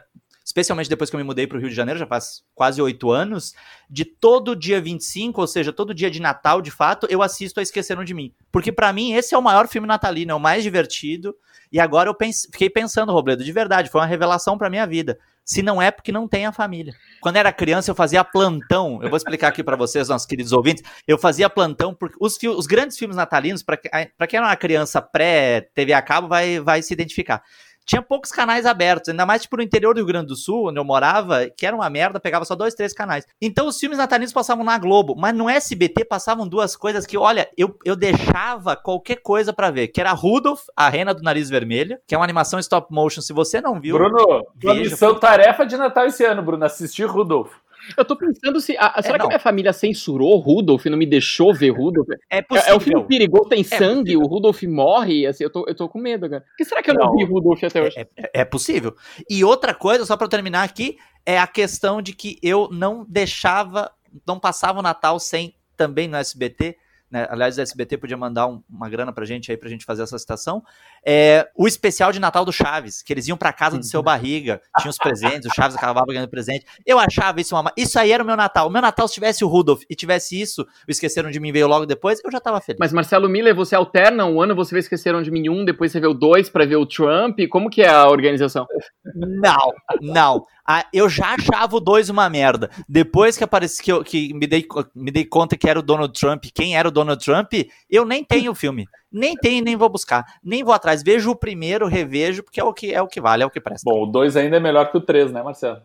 especialmente 0.53 0.87
depois 0.87 1.09
que 1.09 1.15
eu 1.15 1.17
me 1.17 1.23
mudei 1.23 1.47
para 1.47 1.57
o 1.57 1.59
Rio 1.59 1.69
de 1.69 1.75
Janeiro, 1.75 1.99
já 1.99 2.05
faz 2.05 2.43
quase 2.53 2.79
oito 2.79 3.09
anos, 3.09 3.55
de 3.89 4.05
todo 4.05 4.55
dia 4.55 4.79
25, 4.79 5.41
ou 5.41 5.47
seja, 5.47 5.73
todo 5.73 5.95
dia 5.95 6.11
de 6.11 6.21
Natal, 6.21 6.61
de 6.61 6.69
fato, 6.69 7.07
eu 7.09 7.23
assisto 7.23 7.59
a 7.59 7.63
Esqueceram 7.63 8.03
de 8.03 8.13
Mim. 8.13 8.31
Porque 8.51 8.71
para 8.71 8.93
mim 8.93 9.13
esse 9.13 9.33
é 9.33 9.37
o 9.37 9.41
maior 9.41 9.67
filme 9.67 9.87
natalino, 9.87 10.31
é 10.31 10.35
o 10.35 10.39
mais 10.39 10.61
divertido. 10.61 11.35
E 11.71 11.79
agora 11.79 12.07
eu 12.07 12.13
pense, 12.13 12.47
fiquei 12.51 12.69
pensando, 12.69 13.11
Robledo, 13.11 13.43
de 13.43 13.51
verdade, 13.51 13.89
foi 13.89 13.99
uma 13.99 14.05
revelação 14.05 14.55
para 14.55 14.69
minha 14.69 14.85
vida. 14.85 15.17
Se 15.43 15.63
não 15.63 15.81
é 15.81 15.89
porque 15.89 16.11
não 16.11 16.27
tem 16.27 16.45
a 16.45 16.51
família. 16.51 16.93
Quando 17.19 17.37
era 17.37 17.51
criança, 17.51 17.89
eu 17.89 17.95
fazia 17.95 18.23
plantão. 18.23 19.01
Eu 19.01 19.09
vou 19.09 19.17
explicar 19.17 19.47
aqui 19.47 19.63
para 19.63 19.75
vocês, 19.75 20.07
nossos 20.07 20.27
queridos 20.27 20.53
ouvintes. 20.53 20.83
Eu 21.07 21.17
fazia 21.17 21.49
plantão 21.49 21.95
porque 21.95 22.15
os, 22.19 22.37
os 22.55 22.67
grandes 22.67 22.97
filmes 22.97 23.17
natalinos, 23.17 23.63
para 23.63 24.27
quem 24.27 24.37
é 24.37 24.41
uma 24.41 24.55
criança 24.55 25.01
pré-TV 25.01 25.93
a 25.93 26.01
cabo, 26.01 26.27
vai, 26.27 26.59
vai 26.59 26.83
se 26.83 26.93
identificar 26.93 27.43
tinha 27.86 28.02
poucos 28.02 28.32
canais 28.32 28.65
abertos, 28.65 29.10
ainda 29.10 29.26
mais 29.26 29.41
tipo 29.41 29.58
no 29.58 29.63
interior 29.63 29.93
do 29.93 29.98
Rio 29.98 30.08
Grande 30.08 30.28
do 30.28 30.36
Sul, 30.36 30.69
onde 30.69 30.80
eu 30.80 30.84
morava, 30.84 31.50
que 31.50 31.65
era 31.65 31.76
uma 31.76 31.89
merda, 31.89 32.19
pegava 32.19 32.46
só 32.46 32.56
dois, 32.56 32.74
três 32.74 32.93
canais. 32.93 33.26
Então 33.41 33.67
os 33.67 33.78
filmes 33.78 33.98
natalinos 33.98 34.34
passavam 34.34 34.63
na 34.63 34.78
Globo, 34.78 35.15
mas 35.17 35.36
no 35.36 35.50
SBT 35.50 36.06
passavam 36.06 36.48
duas 36.48 36.76
coisas 36.76 37.06
que, 37.06 37.17
olha, 37.17 37.50
eu, 37.58 37.78
eu 37.86 37.96
deixava 37.96 38.76
qualquer 38.76 39.17
coisa 39.17 39.54
para 39.54 39.72
ver, 39.72 39.88
que 39.89 40.00
era 40.00 40.12
Rudolph, 40.12 40.63
a 40.76 40.89
Rena 40.89 41.13
do 41.13 41.22
Nariz 41.22 41.50
Vermelho, 41.50 41.98
que 42.08 42.15
é 42.15 42.17
uma 42.17 42.24
animação 42.24 42.60
stop 42.60 42.93
motion, 42.93 43.22
se 43.22 43.34
você 43.34 43.62
não 43.62 43.80
viu... 43.80 43.98
Bruno, 43.98 44.46
veja, 44.56 44.91
missão 44.91 45.15
tarefa 45.19 45.65
de 45.65 45.78
Natal 45.78 46.06
esse 46.06 46.26
ano, 46.26 46.41
Bruno, 46.41 46.65
assistir 46.65 47.06
Rudolph. 47.06 47.52
Eu 47.98 48.06
tô 48.06 48.15
pensando 48.15 48.60
se. 48.62 48.76
A, 48.78 49.02
será 49.02 49.15
é, 49.15 49.19
que 49.19 49.26
a 49.26 49.28
minha 49.28 49.39
família 49.39 49.74
censurou 49.74 50.38
Rudolf 50.39 50.86
e 50.86 50.89
não 50.89 50.98
me 50.98 51.06
deixou 51.06 51.54
ver 51.54 51.69
Rudolf? 51.69 52.08
É 52.30 52.41
possível. 52.41 52.69
É, 52.69 52.74
é 52.74 52.78
um 52.78 52.80
filme 52.80 53.08
perigoso, 53.08 53.50
tem 53.50 53.62
é 53.62 53.63
sangue, 53.63 54.13
possível. 54.13 54.22
o 54.22 54.28
Rudolf 54.28 54.63
morre, 54.63 55.26
assim, 55.26 55.43
eu 55.43 55.50
tô, 55.50 55.65
eu 55.67 55.76
tô 55.76 55.89
com 55.89 56.00
medo, 56.00 56.30
cara. 56.30 56.41
Por 56.41 56.58
que 56.58 56.65
será 56.65 56.82
que 56.82 56.89
eu 56.89 56.96
não, 56.96 57.08
não 57.08 57.15
vi 57.15 57.24
Rudolf 57.24 57.63
até 57.63 57.82
hoje? 57.82 57.98
É, 57.98 58.08
é, 58.17 58.32
é, 58.41 58.46
possível. 58.46 58.96
E 59.30 59.43
outra 59.43 59.74
coisa, 59.74 60.06
só 60.06 60.15
pra 60.15 60.28
terminar 60.28 60.63
aqui, 60.63 60.98
é 61.26 61.38
a 61.38 61.48
questão 61.48 62.02
de 62.02 62.13
que 62.13 62.38
eu 62.41 62.69
não 62.72 63.06
deixava, 63.08 63.91
não 64.26 64.39
passava 64.39 64.80
o 64.80 64.84
Natal 64.84 65.19
sem 65.19 65.56
também 65.76 66.08
no 66.08 66.17
SBT 66.17 66.78
né, 67.13 67.28
aliás, 67.30 67.60
o 67.60 67.62
SBT 67.62 67.95
podia 67.99 68.17
mandar 68.17 68.47
um, 68.47 68.60
uma 68.67 68.89
grana 68.89 69.13
pra 69.13 69.23
gente 69.23 69.52
aí 69.52 69.56
pra 69.56 69.69
gente 69.69 69.86
fazer 69.86 70.02
essa 70.02 70.17
citação, 70.17 70.63
é, 71.06 71.47
o 71.56 71.67
especial 71.67 72.12
de 72.12 72.19
Natal 72.19 72.43
do 72.43 72.52
Chaves, 72.52 73.04
que 73.04 73.13
eles 73.13 73.28
iam 73.28 73.38
pra 73.38 73.54
casa 73.54 73.78
do 73.78 73.86
seu 73.86 73.99
uhum. 73.99 74.04
barriga, 74.04 74.60
tinha 74.80 74.89
os 74.89 74.97
presentes, 74.97 75.45
o 75.45 75.54
Chaves 75.54 75.78
acabava 75.78 76.08
ganhando 76.08 76.28
presente. 76.28 76.65
Eu 76.84 76.97
achava 76.97 77.39
isso 77.39 77.56
uma. 77.56 77.71
Isso 77.78 77.99
aí 77.99 78.12
era 78.12 78.23
o 78.23 78.26
meu 78.26 78.36
Natal. 78.36 78.67
O 78.67 78.71
meu 78.71 78.82
Natal, 78.82 79.08
se 79.08 79.13
tivesse 79.13 79.45
o 79.45 79.47
Rudolph 79.47 79.84
e 79.88 79.95
tivesse 79.95 80.41
isso, 80.41 80.63
o 80.63 80.89
Esqueceram 80.89 81.30
de 81.30 81.39
Mim 81.39 81.52
veio 81.52 81.67
logo 81.67 81.86
depois, 81.86 82.19
eu 82.26 82.32
já 82.32 82.39
tava 82.39 82.60
feliz. 82.60 82.80
Mas 82.80 82.91
Marcelo 82.91 83.30
Miller, 83.30 83.54
você 83.54 83.76
alterna 83.76 84.26
um 84.26 84.41
ano, 84.41 84.56
você 84.56 84.73
vê 84.73 84.80
Esqueceram 84.80 85.21
de 85.21 85.30
Mim 85.30 85.49
um, 85.49 85.63
depois 85.63 85.91
você 85.91 85.99
vê 85.99 86.08
o 86.08 86.15
dois 86.15 86.49
pra 86.49 86.65
ver 86.65 86.78
o 86.78 86.86
Trump. 86.88 87.38
Como 87.52 87.69
que 87.69 87.84
é 87.84 87.89
a 87.89 88.08
organização? 88.08 88.65
Não, 89.13 89.71
não. 90.02 90.47
Ah, 90.65 90.86
eu 90.93 91.10
já 91.10 91.36
achava 91.36 91.76
o 91.76 91.80
2 91.80 92.10
uma 92.10 92.30
merda. 92.30 92.69
Depois 92.88 93.38
que 93.38 93.43
apareceu 93.43 93.84
que, 93.84 93.91
eu, 93.91 94.04
que 94.04 94.34
me, 94.34 94.47
dei, 94.47 94.65
me 94.95 95.12
dei 95.12 95.26
conta 95.26 95.58
que 95.58 95.69
era 95.69 95.80
o 95.80 95.84
Donald 95.84 96.17
Trump, 96.17 96.45
quem 96.54 96.78
era 96.78 96.88
o 96.88 96.91
Donald 96.91 97.23
Trump, 97.23 97.52
eu 97.89 98.06
nem 98.06 98.23
tenho 98.23 98.52
o 98.52 98.56
filme 98.56 98.88
nem 99.13 99.36
tenho, 99.36 99.63
nem 99.63 99.76
vou 99.76 99.89
buscar, 99.89 100.26
nem 100.43 100.63
vou 100.63 100.73
atrás. 100.73 101.04
Vejo 101.04 101.32
o 101.32 101.36
primeiro, 101.36 101.88
revejo, 101.88 102.43
porque 102.43 102.60
é 102.60 102.63
o 102.63 102.73
que 102.73 102.93
é 102.93 103.02
o 103.02 103.08
que 103.08 103.21
vale, 103.21 103.43
é 103.43 103.45
o 103.45 103.49
que 103.49 103.62
presta. 103.62 103.84
Bom, 103.86 104.04
o 104.04 104.06
2 104.08 104.36
ainda 104.36 104.58
é 104.58 104.60
melhor 104.60 104.91
que 104.91 104.97
o 104.97 105.02
3, 105.02 105.32
né, 105.32 105.43
Marcelo? 105.43 105.82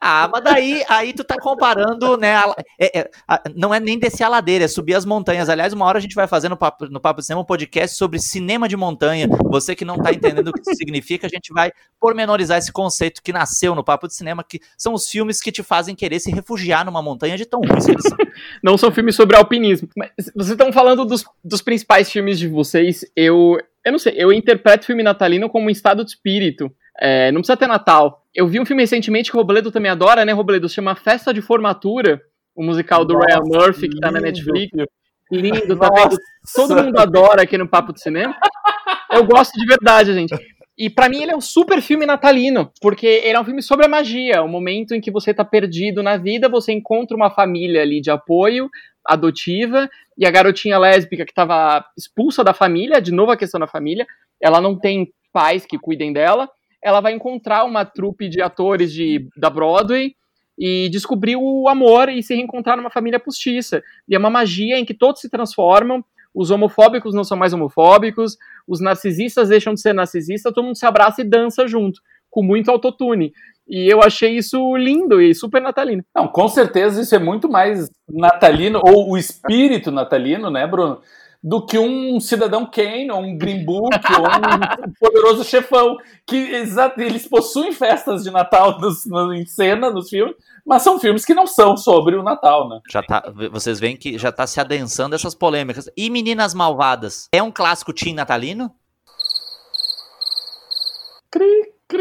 Ah, 0.00 0.28
mas 0.32 0.44
daí 0.44 0.84
aí 0.88 1.12
tu 1.12 1.24
tá 1.24 1.36
comparando, 1.40 2.16
né? 2.16 2.36
A, 2.36 2.54
é, 2.80 3.00
é, 3.00 3.10
a, 3.26 3.42
não 3.54 3.74
é 3.74 3.80
nem 3.80 3.98
descer 3.98 4.24
a 4.24 4.28
ladeira, 4.28 4.64
é 4.64 4.68
subir 4.68 4.94
as 4.94 5.04
montanhas. 5.04 5.48
Aliás, 5.48 5.72
uma 5.72 5.84
hora 5.84 5.98
a 5.98 6.00
gente 6.00 6.14
vai 6.14 6.26
fazer 6.26 6.48
no 6.48 6.56
Papo, 6.56 6.86
no 6.86 7.00
Papo 7.00 7.20
de 7.20 7.26
Cinema 7.26 7.42
um 7.42 7.44
podcast 7.44 7.96
sobre 7.96 8.18
cinema 8.18 8.68
de 8.68 8.76
montanha. 8.76 9.28
Você 9.50 9.74
que 9.74 9.84
não 9.84 9.98
tá 9.98 10.12
entendendo 10.12 10.48
o 10.48 10.52
que 10.52 10.60
isso 10.60 10.76
significa, 10.76 11.26
a 11.26 11.30
gente 11.30 11.52
vai 11.52 11.70
pormenorizar 12.00 12.58
esse 12.58 12.72
conceito 12.72 13.22
que 13.22 13.32
nasceu 13.32 13.74
no 13.74 13.84
Papo 13.84 14.06
de 14.06 14.14
Cinema, 14.14 14.44
que 14.44 14.60
são 14.76 14.94
os 14.94 15.08
filmes 15.08 15.40
que 15.40 15.50
te 15.50 15.62
fazem 15.62 15.94
querer 15.94 16.20
se 16.20 16.30
refugiar 16.30 16.84
numa 16.84 17.02
montanha 17.02 17.36
de 17.36 17.44
tão 17.44 17.60
ruins 17.60 17.84
que 17.84 17.92
eles 17.92 18.04
são. 18.04 18.16
Não 18.62 18.78
são 18.78 18.92
filmes 18.92 19.16
sobre 19.16 19.36
alpinismo. 19.36 19.88
Mas 19.96 20.10
vocês 20.34 20.50
estão 20.50 20.72
falando 20.72 21.04
dos, 21.04 21.24
dos 21.42 21.60
principais 21.60 22.10
filmes 22.10 22.37
de 22.38 22.48
vocês, 22.48 23.04
eu. 23.16 23.58
Eu 23.84 23.92
não 23.92 23.98
sei, 23.98 24.14
eu 24.16 24.32
interpreto 24.32 24.84
filme 24.84 25.02
natalino 25.02 25.48
como 25.48 25.66
um 25.66 25.70
estado 25.70 26.04
de 26.04 26.10
espírito. 26.10 26.70
É, 27.00 27.30
não 27.30 27.40
precisa 27.40 27.56
ter 27.56 27.66
Natal. 27.66 28.26
Eu 28.34 28.46
vi 28.46 28.60
um 28.60 28.66
filme 28.66 28.82
recentemente 28.82 29.30
que 29.30 29.36
o 29.36 29.40
Robledo 29.40 29.70
também 29.70 29.90
adora, 29.90 30.24
né, 30.24 30.32
Robledo? 30.32 30.68
Chama 30.68 30.94
Festa 30.96 31.32
de 31.32 31.40
Formatura, 31.40 32.20
o 32.54 32.62
musical 32.62 33.04
do 33.04 33.14
Nossa, 33.14 33.26
Ryan 33.26 33.40
Murphy, 33.44 33.88
que 33.88 34.00
tá 34.00 34.10
na 34.10 34.20
Netflix. 34.20 34.70
Lindo, 35.30 35.76
tá 35.76 35.88
vendo? 35.94 36.16
Todo 36.54 36.82
mundo 36.82 36.98
adora 36.98 37.42
aqui 37.42 37.56
no 37.56 37.68
Papo 37.68 37.92
do 37.92 38.00
Cinema. 38.00 38.36
Eu 39.12 39.24
gosto 39.24 39.58
de 39.58 39.64
verdade, 39.64 40.12
gente. 40.12 40.34
E 40.76 40.88
para 40.88 41.08
mim 41.08 41.22
ele 41.22 41.32
é 41.32 41.36
um 41.36 41.40
super 41.40 41.82
filme 41.82 42.06
natalino, 42.06 42.70
porque 42.80 43.06
ele 43.06 43.36
é 43.36 43.40
um 43.40 43.44
filme 43.44 43.60
sobre 43.60 43.84
a 43.84 43.88
magia, 43.88 44.42
o 44.42 44.48
momento 44.48 44.94
em 44.94 45.00
que 45.00 45.10
você 45.10 45.34
tá 45.34 45.44
perdido 45.44 46.04
na 46.04 46.16
vida, 46.16 46.48
você 46.48 46.72
encontra 46.72 47.16
uma 47.16 47.30
família 47.30 47.82
ali 47.82 48.00
de 48.00 48.12
apoio, 48.12 48.70
adotiva, 49.08 49.88
e 50.16 50.26
a 50.26 50.30
garotinha 50.30 50.78
lésbica 50.78 51.24
que 51.24 51.32
estava 51.32 51.84
expulsa 51.96 52.44
da 52.44 52.52
família, 52.52 53.00
de 53.00 53.10
novo 53.10 53.32
a 53.32 53.36
questão 53.36 53.58
da 53.58 53.66
família, 53.66 54.06
ela 54.40 54.60
não 54.60 54.78
tem 54.78 55.12
pais 55.32 55.64
que 55.64 55.78
cuidem 55.78 56.12
dela, 56.12 56.48
ela 56.82 57.00
vai 57.00 57.12
encontrar 57.12 57.64
uma 57.64 57.84
trupe 57.84 58.28
de 58.28 58.40
atores 58.40 58.92
de, 58.92 59.28
da 59.36 59.50
Broadway 59.50 60.14
e 60.58 60.88
descobrir 60.90 61.36
o 61.36 61.68
amor 61.68 62.08
e 62.08 62.22
se 62.22 62.34
reencontrar 62.34 62.76
numa 62.76 62.90
família 62.90 63.18
postiça. 63.18 63.82
E 64.08 64.14
é 64.14 64.18
uma 64.18 64.30
magia 64.30 64.78
em 64.78 64.84
que 64.84 64.94
todos 64.94 65.20
se 65.20 65.28
transformam, 65.28 66.04
os 66.34 66.50
homofóbicos 66.50 67.14
não 67.14 67.24
são 67.24 67.36
mais 67.36 67.52
homofóbicos, 67.52 68.36
os 68.66 68.80
narcisistas 68.80 69.48
deixam 69.48 69.74
de 69.74 69.80
ser 69.80 69.92
narcisistas, 69.92 70.52
todo 70.52 70.64
mundo 70.64 70.76
se 70.76 70.86
abraça 70.86 71.20
e 71.20 71.24
dança 71.24 71.66
junto, 71.66 72.00
com 72.30 72.42
muito 72.42 72.70
autotune. 72.70 73.32
E 73.68 73.92
eu 73.92 74.02
achei 74.02 74.36
isso 74.36 74.76
lindo 74.76 75.20
e 75.20 75.34
super 75.34 75.60
natalino. 75.60 76.02
Não, 76.14 76.26
com 76.26 76.48
certeza 76.48 77.02
isso 77.02 77.14
é 77.14 77.18
muito 77.18 77.48
mais 77.48 77.90
natalino, 78.08 78.80
ou 78.82 79.10
o 79.10 79.18
espírito 79.18 79.90
natalino, 79.90 80.50
né, 80.50 80.66
Bruno? 80.66 81.00
Do 81.40 81.64
que 81.64 81.78
um 81.78 82.18
cidadão 82.18 82.66
Kane, 82.66 83.10
ou 83.12 83.20
um 83.20 83.36
Green 83.36 83.64
Book, 83.64 83.94
ou 84.18 84.26
um 84.26 84.92
poderoso 84.98 85.44
chefão. 85.44 85.96
Que 86.26 86.36
eles 86.96 87.28
possuem 87.28 87.72
festas 87.72 88.24
de 88.24 88.30
Natal 88.30 88.80
nos, 88.80 89.06
no, 89.06 89.32
em 89.32 89.46
cena, 89.46 89.88
nos 89.88 90.08
filmes, 90.08 90.34
mas 90.66 90.82
são 90.82 90.98
filmes 90.98 91.24
que 91.24 91.34
não 91.34 91.46
são 91.46 91.76
sobre 91.76 92.16
o 92.16 92.22
Natal, 92.24 92.68
né? 92.68 92.80
Já 92.90 93.02
tá, 93.02 93.32
vocês 93.52 93.78
veem 93.78 93.96
que 93.96 94.18
já 94.18 94.32
tá 94.32 94.46
se 94.46 94.60
adensando 94.60 95.14
essas 95.14 95.34
polêmicas. 95.34 95.88
E 95.96 96.10
Meninas 96.10 96.54
Malvadas? 96.54 97.28
É 97.32 97.42
um 97.42 97.52
clássico 97.52 97.92
teen 97.92 98.14
natalino? 98.14 98.70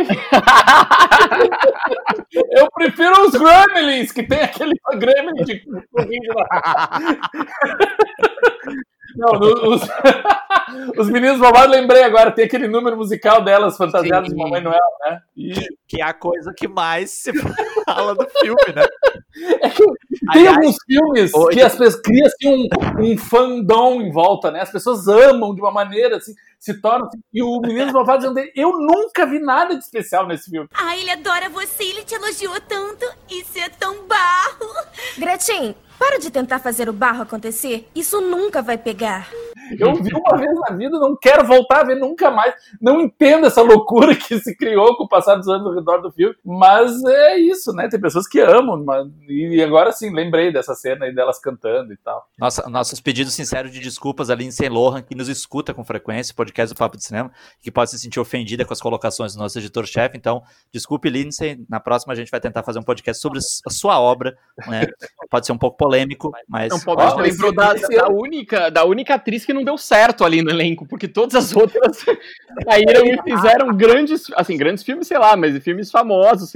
Cri, 0.06 0.08
Eu 2.52 2.70
prefiro 2.72 3.26
os 3.26 3.32
Gremlins, 3.32 4.12
que 4.12 4.22
tem 4.24 4.42
aquele 4.42 4.74
Gremlin 4.98 5.44
de 5.44 5.64
Não, 9.18 9.32
os, 9.40 9.82
os 11.00 11.10
meninos 11.10 11.40
malvados, 11.40 11.72
lembrei 11.72 12.04
agora, 12.04 12.32
tem 12.32 12.46
aquele 12.46 12.68
número 12.68 12.96
musical 12.96 13.44
delas, 13.44 13.76
fantasiadas 13.76 14.30
de 14.30 14.36
Mamãe 14.36 14.62
Noel, 14.62 14.80
né? 15.04 15.20
E... 15.36 15.54
Que 15.88 16.02
é 16.02 16.04
a 16.04 16.14
coisa 16.14 16.54
que 16.56 16.68
mais 16.68 17.10
se 17.10 17.32
fala 17.84 18.14
do 18.14 18.28
filme, 18.40 18.74
né? 18.76 18.86
É 19.64 19.70
que 19.70 19.84
tem 20.32 20.48
Aliás, 20.48 20.58
alguns 20.58 20.76
filmes 20.86 21.34
hoje... 21.34 21.58
que 21.58 21.62
as 21.63 21.76
pessoas 21.76 22.02
criam 22.02 22.28
assim, 22.28 22.70
um, 23.00 23.13
um 23.13 23.18
fandom 23.18 24.02
em 24.02 24.12
volta, 24.12 24.52
né? 24.52 24.62
As 24.62 24.72
pessoas 24.72 25.08
amam 25.08 25.54
de 25.54 25.62
uma 25.62 25.72
maneira 25.72 26.18
assim, 26.18 26.34
se 26.60 26.80
torna. 26.82 27.08
Assim, 27.08 27.20
e 27.34 27.44
o 27.44 27.60
Meninos 27.62 27.94
Malvados 27.94 28.28
dizendo, 28.28 28.50
eu 28.56 28.72
nunca 28.78 29.26
vi 29.26 29.40
nada 29.40 29.76
de 29.76 29.84
especial 29.84 30.28
nesse 30.28 30.50
filme. 30.50 30.68
Ah, 30.74 30.98
ele 30.98 31.12
adora 31.12 31.50
você, 31.50 31.84
ele 31.84 32.04
te 32.04 32.16
elogiou 32.16 32.60
tanto. 32.62 33.06
Isso 33.30 33.58
é 33.58 33.70
tão 33.70 34.06
barro. 34.06 34.68
Gretchen, 35.18 35.76
para 36.00 36.20
de 36.20 36.30
tentar 36.30 36.60
fazer 36.60 36.90
o 36.90 36.94
barro 36.94 37.24
acontecer. 37.24 37.90
Isso 37.96 38.22
nunca 38.22 38.62
vai 38.62 38.78
pegar. 38.78 39.30
Eu 39.80 39.96
vi 39.96 40.14
uma 40.14 40.38
vez 40.38 40.54
na 40.68 40.76
vida, 40.76 41.00
não 41.00 41.16
quero 41.16 41.46
voltar 41.46 41.82
a 41.82 41.84
ver 41.84 41.96
nunca 41.96 42.30
mais. 42.32 42.54
Não 42.82 43.02
entendo 43.02 43.48
essa 43.48 43.62
loucura 43.62 44.16
que 44.16 44.40
se 44.40 44.56
criou 44.56 44.96
com 44.96 45.04
o 45.04 45.08
passar 45.08 45.36
dos 45.36 45.48
anos 45.48 45.66
ao 45.68 45.74
redor 45.74 45.98
do 46.00 46.12
filme. 46.12 46.36
Mas 46.44 47.04
é 47.04 47.38
isso, 47.38 47.74
né? 47.74 47.88
Tem 47.88 48.00
pessoas 48.00 48.28
que 48.28 48.40
amam. 48.40 48.84
Mas... 48.84 49.08
E 49.28 49.62
agora 49.62 49.92
sim, 49.92 50.13
lembrei 50.13 50.52
dessa 50.52 50.74
cena 50.76 51.06
aí 51.06 51.13
delas 51.13 51.40
cantando 51.40 51.94
e 51.94 51.98
tal. 51.98 52.28
Nossa, 52.38 52.70
nossos 52.70 53.00
pedidos 53.00 53.34
sinceros 53.34 53.72
de 53.72 53.80
desculpas 53.80 54.30
ali 54.30 54.46
em 54.46 54.52
Sem 54.52 54.70
Lohan, 54.70 55.02
que 55.02 55.15
nos 55.15 55.28
escuta 55.28 55.74
com 55.74 55.84
frequência, 55.84 56.34
podcast 56.36 56.74
do 56.74 56.78
Papo 56.78 56.98
de 56.98 57.04
Cinema, 57.04 57.32
que 57.62 57.72
pode 57.72 57.90
se 57.90 58.00
sentir 58.00 58.20
ofendida 58.20 58.65
com 58.65 58.74
as 58.74 58.82
colocações 58.82 59.34
do 59.34 59.40
nosso 59.40 59.58
editor-chefe. 59.58 60.18
Então, 60.18 60.42
desculpe, 60.72 61.10
Lindsay. 61.10 61.65
Na 61.70 61.80
próxima 61.80 62.13
a 62.13 62.15
gente 62.15 62.32
vai 62.32 62.40
tentar 62.40 62.63
fazer 62.63 62.80
um 62.80 62.84
podcast 62.84 63.22
sobre 63.22 63.40
a 63.40 63.70
sua 63.70 64.00
obra. 64.00 64.38
Né? 64.68 64.88
Pode 65.30 65.46
ser 65.46 65.52
um 65.52 65.58
pouco 65.58 65.78
polêmico, 65.78 66.32
mas. 66.48 66.70
Não, 66.70 66.80
pode 66.80 67.13
oh, 67.13 67.20
lembrou 67.20 67.54
da, 67.54 67.74
da, 67.74 68.10
única, 68.10 68.70
da 68.70 68.86
única 68.86 69.15
atriz 69.15 69.46
que 69.46 69.54
não 69.58 69.64
deu 69.64 69.78
certo 69.78 70.24
ali 70.24 70.42
no 70.42 70.50
elenco, 70.50 70.88
porque 70.88 71.08
todas 71.08 71.36
as 71.36 71.56
outras 71.56 71.98
saíram 72.64 73.06
e 73.06 73.22
fizeram 73.24 73.76
grandes, 73.76 74.26
assim, 74.36 74.56
grandes 74.56 74.84
filmes, 74.84 75.08
sei 75.08 75.18
lá, 75.18 75.36
mas 75.36 75.58
filmes 75.64 75.92
famosos, 75.92 76.52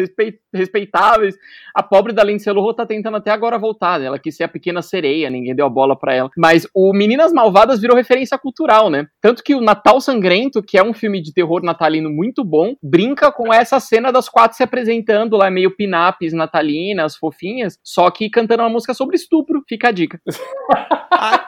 respeitáveis. 0.54 1.36
A 1.76 1.82
pobre 1.82 2.14
da 2.14 2.24
Lindsay 2.24 2.54
Lohan 2.54 2.74
tá 2.74 2.86
tentando 2.86 3.18
até 3.18 3.32
agora 3.32 3.58
voltar, 3.58 4.00
né? 4.00 4.06
ela 4.06 4.20
quis 4.20 4.36
ser 4.36 4.44
a 4.44 4.48
pequena 4.48 4.82
sereia, 4.82 5.30
ninguém 5.30 5.56
deu 5.56 5.66
a 5.66 5.70
bola 5.70 5.98
para 5.98 6.14
ela. 6.14 6.30
Mas 6.38 6.68
o 6.74 6.94
Meninas 6.94 7.32
Malvadas 7.32 7.80
virou 7.80 7.96
referência 7.96 8.38
cultural, 8.38 8.90
né? 8.90 9.08
Tanto 9.22 9.44
que 9.44 9.56
o 9.56 9.62
Natal 9.62 10.00
Sangrento, 10.00 10.62
que 10.62 10.78
é 10.78 10.84
um 10.84 10.94
filme 10.94 11.22
de 11.22 11.34
terror 11.34 11.64
natalino 11.64 12.10
muito 12.10 12.44
bom, 12.44 12.76
brinca 12.82 13.32
com 13.32 13.54
essa 13.54 13.80
cena 13.80 14.12
das 14.12 14.30
quatro 14.30 14.58
se 14.58 14.64
apresentando 14.64 15.38
lá, 15.38 15.50
meio 15.50 15.76
pin-ups 15.76 16.34
natalinas, 16.34 17.16
fofinhas, 17.16 17.78
só 17.84 18.10
que 18.12 18.30
cantando 18.30 18.64
uma 18.64 18.70
música 18.70 18.94
sobre 18.94 19.16
estupro. 19.16 19.64
Fica 19.68 19.90
a 19.90 19.92
dica. 19.92 20.20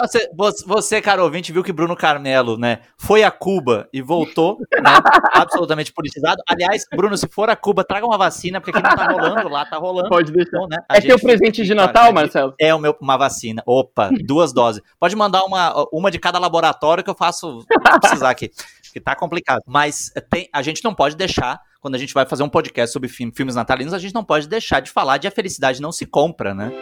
Você, 0.00 0.30
você, 0.66 1.02
caro 1.02 1.24
ouvinte, 1.24 1.52
viu 1.52 1.62
que 1.62 1.72
Bruno 1.72 1.96
Carmelo, 1.96 2.56
né, 2.56 2.80
foi 2.96 3.22
a 3.22 3.30
Cuba 3.30 3.88
e 3.92 4.00
voltou, 4.00 4.58
né, 4.58 4.82
absolutamente 5.34 5.92
politizado. 5.92 6.42
Aliás, 6.48 6.84
Bruno, 6.94 7.16
se 7.16 7.26
for 7.28 7.50
a 7.50 7.56
Cuba, 7.56 7.84
traga 7.84 8.06
uma 8.06 8.18
vacina, 8.18 8.60
porque 8.60 8.76
aqui 8.76 8.88
não 8.88 8.96
tá 8.96 9.10
rolando, 9.10 9.48
lá 9.48 9.64
tá 9.64 9.76
rolando. 9.76 10.08
Pode 10.08 10.32
deixar. 10.32 10.48
Então, 10.48 10.68
né, 10.68 10.78
é 10.90 11.00
teu 11.00 11.18
presente 11.18 11.64
de 11.64 11.74
Natal, 11.74 12.12
Marcelo? 12.12 12.54
É 12.60 12.74
o 12.74 12.78
meu, 12.78 12.96
uma 13.00 13.16
vacina. 13.16 13.62
Opa, 13.66 14.10
duas 14.24 14.52
doses. 14.52 14.82
Pode 14.98 15.14
mandar 15.16 15.44
uma, 15.44 15.86
uma 15.92 16.10
de 16.10 16.18
cada 16.18 16.38
laboratório 16.38 17.02
que 17.02 17.10
eu 17.10 17.14
faço, 17.14 17.64
precisar 18.00 18.30
aqui, 18.30 18.50
que 18.92 19.00
tá 19.00 19.14
complicado. 19.14 19.62
Mas 19.66 20.12
tem, 20.30 20.48
a 20.52 20.62
gente 20.62 20.82
não 20.84 20.94
pode 20.94 21.16
deixar 21.16 21.60
quando 21.80 21.94
a 21.94 21.98
gente 21.98 22.12
vai 22.12 22.26
fazer 22.26 22.42
um 22.42 22.48
podcast 22.48 22.92
sobre 22.92 23.08
filmes 23.08 23.54
natalinos, 23.54 23.94
a 23.94 23.98
gente 23.98 24.14
não 24.14 24.24
pode 24.24 24.48
deixar 24.48 24.80
de 24.80 24.90
falar 24.90 25.18
de 25.18 25.28
A 25.28 25.30
Felicidade 25.30 25.80
Não 25.80 25.92
Se 25.92 26.04
Compra, 26.04 26.52
né? 26.52 26.72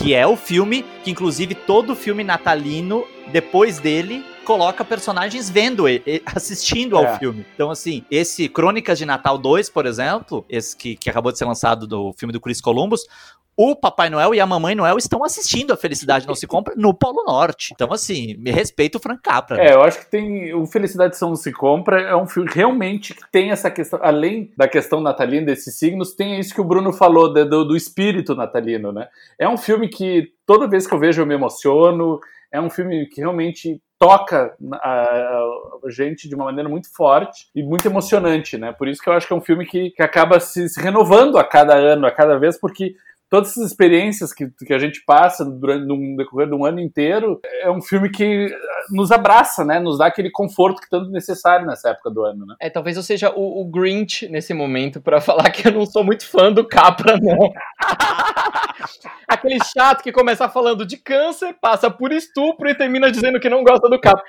Que 0.00 0.14
é 0.14 0.26
o 0.26 0.34
filme 0.34 0.82
que, 1.04 1.10
inclusive, 1.10 1.54
todo 1.54 1.94
filme 1.94 2.24
natalino, 2.24 3.04
depois 3.30 3.78
dele, 3.78 4.24
coloca 4.46 4.82
personagens 4.82 5.50
vendo 5.50 5.86
ele, 5.86 6.22
assistindo 6.24 6.96
ao 6.96 7.04
é. 7.04 7.18
filme. 7.18 7.44
Então, 7.54 7.70
assim, 7.70 8.02
esse 8.10 8.48
Crônicas 8.48 8.98
de 8.98 9.04
Natal 9.04 9.36
2, 9.36 9.68
por 9.68 9.84
exemplo, 9.84 10.44
esse 10.48 10.74
que, 10.74 10.96
que 10.96 11.10
acabou 11.10 11.30
de 11.30 11.36
ser 11.36 11.44
lançado 11.44 11.86
do 11.86 12.14
filme 12.14 12.32
do 12.32 12.40
Chris 12.40 12.62
Columbus, 12.62 13.06
o 13.62 13.76
Papai 13.76 14.08
Noel 14.08 14.34
e 14.34 14.40
a 14.40 14.46
Mamãe 14.46 14.74
Noel 14.74 14.96
estão 14.96 15.22
assistindo 15.22 15.70
a 15.70 15.76
Felicidade 15.76 16.26
Não 16.26 16.34
Se 16.34 16.46
Compra 16.46 16.72
no 16.78 16.94
Polo 16.94 17.22
Norte. 17.24 17.74
Então, 17.74 17.92
assim, 17.92 18.34
me 18.38 18.50
respeito 18.50 18.96
o 18.96 18.98
Frank 18.98 19.20
Capra. 19.20 19.58
Né? 19.58 19.66
É, 19.66 19.74
eu 19.74 19.82
acho 19.82 19.98
que 19.98 20.10
tem. 20.10 20.54
O 20.54 20.64
Felicidade 20.64 21.14
Não 21.20 21.36
Se 21.36 21.52
Compra 21.52 22.00
é 22.00 22.16
um 22.16 22.26
filme 22.26 22.50
realmente 22.50 23.12
que 23.12 23.30
tem 23.30 23.50
essa 23.50 23.70
questão, 23.70 24.00
além 24.02 24.50
da 24.56 24.66
questão 24.66 25.02
natalina 25.02 25.44
desses 25.44 25.78
signos, 25.78 26.14
tem 26.14 26.40
isso 26.40 26.54
que 26.54 26.60
o 26.62 26.64
Bruno 26.64 26.90
falou 26.90 27.30
do, 27.30 27.66
do 27.66 27.76
espírito 27.76 28.34
natalino, 28.34 28.92
né? 28.92 29.08
É 29.38 29.46
um 29.46 29.58
filme 29.58 29.90
que 29.90 30.32
toda 30.46 30.66
vez 30.66 30.86
que 30.86 30.94
eu 30.94 30.98
vejo 30.98 31.20
eu 31.20 31.26
me 31.26 31.34
emociono. 31.34 32.18
É 32.50 32.60
um 32.60 32.70
filme 32.70 33.06
que 33.06 33.20
realmente 33.20 33.80
toca 33.96 34.56
a, 34.72 35.46
gente 35.88 36.28
de 36.28 36.34
uma 36.34 36.46
maneira 36.46 36.68
muito 36.68 36.92
forte 36.92 37.46
e 37.54 37.62
muito 37.62 37.86
emocionante, 37.86 38.56
né? 38.56 38.72
Por 38.72 38.88
isso 38.88 39.00
que 39.00 39.08
eu 39.08 39.12
acho 39.12 39.26
que 39.26 39.32
é 39.32 39.36
um 39.36 39.40
filme 39.40 39.64
que, 39.66 39.90
que 39.90 40.02
acaba 40.02 40.40
se, 40.40 40.68
se 40.68 40.80
renovando 40.80 41.38
a 41.38 41.44
cada 41.44 41.76
ano, 41.76 42.06
a 42.06 42.10
cada 42.10 42.38
vez, 42.38 42.58
porque 42.58 42.96
todas 43.30 43.50
essas 43.50 43.70
experiências 43.70 44.34
que, 44.34 44.50
que 44.66 44.74
a 44.74 44.78
gente 44.78 45.02
passa 45.06 45.44
durante 45.44 45.86
no 45.86 46.16
decorrer 46.16 46.48
de 46.48 46.54
um 46.54 46.64
ano 46.64 46.80
inteiro, 46.80 47.40
é 47.62 47.70
um 47.70 47.80
filme 47.80 48.10
que 48.10 48.52
nos 48.90 49.12
abraça, 49.12 49.64
né? 49.64 49.78
Nos 49.78 49.98
dá 49.98 50.06
aquele 50.06 50.30
conforto 50.30 50.80
que 50.80 50.90
tanto 50.90 51.10
necessário 51.10 51.64
nessa 51.64 51.90
época 51.90 52.10
do 52.10 52.24
ano, 52.24 52.44
né? 52.44 52.56
É, 52.60 52.68
talvez 52.68 52.96
eu 52.96 53.02
seja 53.04 53.30
o, 53.30 53.62
o 53.62 53.64
Grinch 53.70 54.28
nesse 54.28 54.52
momento 54.52 55.00
para 55.00 55.20
falar 55.22 55.48
que 55.50 55.68
eu 55.68 55.72
não 55.72 55.86
sou 55.86 56.02
muito 56.02 56.28
fã 56.28 56.52
do 56.52 56.66
Capra, 56.66 57.16
não. 57.18 57.38
Aquele 59.28 59.58
chato 59.64 60.02
que 60.02 60.12
começa 60.12 60.48
falando 60.48 60.84
de 60.84 60.96
câncer, 60.96 61.54
passa 61.60 61.90
por 61.90 62.12
estupro 62.12 62.68
e 62.68 62.74
termina 62.74 63.10
dizendo 63.10 63.40
que 63.40 63.48
não 63.48 63.62
gosta 63.62 63.88
do 63.88 64.00
Capra. 64.00 64.22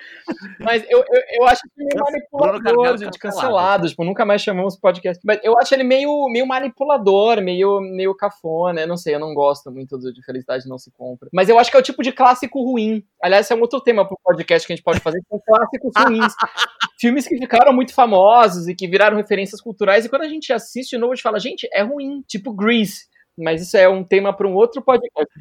Mas 0.60 0.84
eu, 0.90 1.00
eu, 1.00 1.22
eu 1.40 1.48
acho 1.48 1.62
que 1.62 1.84
meio 1.84 2.04
manipulador, 2.04 2.98
gente, 2.98 3.20
cancelado. 3.20 3.88
Tipo, 3.88 4.04
nunca 4.04 4.26
mais 4.26 4.42
chamamos 4.42 4.78
podcast. 4.78 5.22
Mas 5.26 5.40
eu 5.44 5.58
acho 5.58 5.74
ele 5.74 5.84
meio, 5.84 6.28
meio 6.30 6.46
manipulador, 6.46 7.42
meio, 7.42 7.80
meio 7.82 8.16
cafona, 8.16 8.86
não 8.86 8.98
sei, 8.98 9.16
eu 9.16 9.20
não 9.20 9.34
gosto 9.34 9.72
muito 9.72 9.98
do 9.98 10.12
de 10.12 10.24
Felicidade 10.24 10.68
Não 10.68 10.78
Se 10.78 10.92
Compra. 10.92 11.30
Mas 11.34 11.50
eu 11.50 11.58
acho 11.58 11.72
que 11.72 11.78
é 11.78 11.80
o 11.80 11.84
tipo 11.84 12.04
de 12.04 12.12
clássico 12.12 12.62
ruim. 12.64 13.04
Aliás, 13.22 13.46
esse 13.46 13.54
é 13.54 13.56
um 13.56 13.62
outro 13.62 13.82
tema 13.82 14.08
pro 14.08 14.20
podcast 14.24 14.68
que 14.68 14.74
a 14.74 14.76
gente 14.76 14.84
pode 14.84 15.00
fazer, 15.00 15.22
são 15.28 15.40
clássicos 15.46 15.92
ruins. 15.98 16.34
Filmes 17.00 17.28
que 17.28 17.38
ficaram 17.38 17.74
muito 17.74 17.94
famosos 17.94 18.68
e 18.68 18.76
que 18.76 18.88
viraram 18.88 19.18
referências 19.18 19.60
culturais, 19.60 20.06
e 20.06 20.10
quando 20.10 20.24
a 20.24 20.28
gente 20.28 20.54
assiste 20.54 20.92
de 20.92 20.98
novo, 20.98 21.14
a 21.14 21.16
gente 21.16 21.24
fala, 21.24 21.40
gente, 21.40 21.68
é 21.74 21.82
ruim. 21.82 22.22
Tipo 22.28 22.54
Grease 22.54 23.11
mas 23.38 23.62
isso 23.62 23.78
é 23.78 23.88
um 23.88 24.04
tema 24.04 24.36
para 24.36 24.48
um 24.48 24.54
outro 24.54 24.82
podcast. 24.82 25.32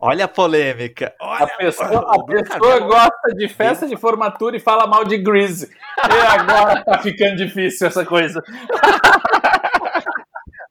Olha 0.00 0.24
a 0.24 0.28
polêmica. 0.28 1.14
Olha 1.20 1.44
a 1.44 1.56
pessoa, 1.56 2.14
a 2.14 2.24
pessoa 2.24 2.80
gosta 2.80 3.34
de 3.34 3.48
festa 3.48 3.86
de 3.86 3.96
formatura 3.96 4.56
e 4.56 4.60
fala 4.60 4.86
mal 4.86 5.04
de 5.04 5.18
Grease. 5.18 5.70
E 5.98 6.40
agora 6.40 6.84
tá 6.84 6.98
ficando 6.98 7.36
difícil 7.36 7.86
essa 7.86 8.04
coisa. 8.04 8.42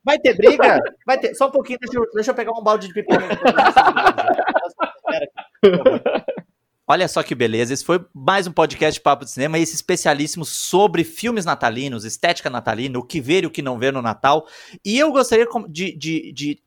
Vai 0.03 0.17
ter 0.19 0.35
briga? 0.35 0.79
Vai 1.05 1.19
ter. 1.19 1.35
Só 1.35 1.47
um 1.47 1.51
pouquinho, 1.51 1.79
deixa 1.81 1.99
eu, 1.99 2.09
deixa 2.13 2.31
eu 2.31 2.35
pegar 2.35 2.53
um 2.53 2.63
balde 2.63 2.87
de 2.87 2.93
pipoca. 2.93 3.27
Olha 6.89 7.05
só 7.09 7.21
que 7.21 7.35
beleza, 7.35 7.73
esse 7.73 7.83
foi 7.83 7.99
mais 8.13 8.47
um 8.47 8.51
podcast 8.53 9.01
Papo 9.01 9.25
de 9.25 9.31
Cinema, 9.31 9.59
esse 9.59 9.75
especialíssimo 9.75 10.45
sobre 10.45 11.03
filmes 11.03 11.43
natalinos, 11.43 12.05
estética 12.05 12.49
natalina, 12.49 12.97
o 12.97 13.03
que 13.03 13.19
ver 13.19 13.43
e 13.43 13.47
o 13.47 13.51
que 13.51 13.61
não 13.61 13.77
ver 13.77 13.91
no 13.91 14.01
Natal. 14.01 14.47
E 14.85 14.97
eu 14.97 15.11
gostaria 15.11 15.45
de, 15.67 15.91
de, 15.97 16.31
de 16.31 16.63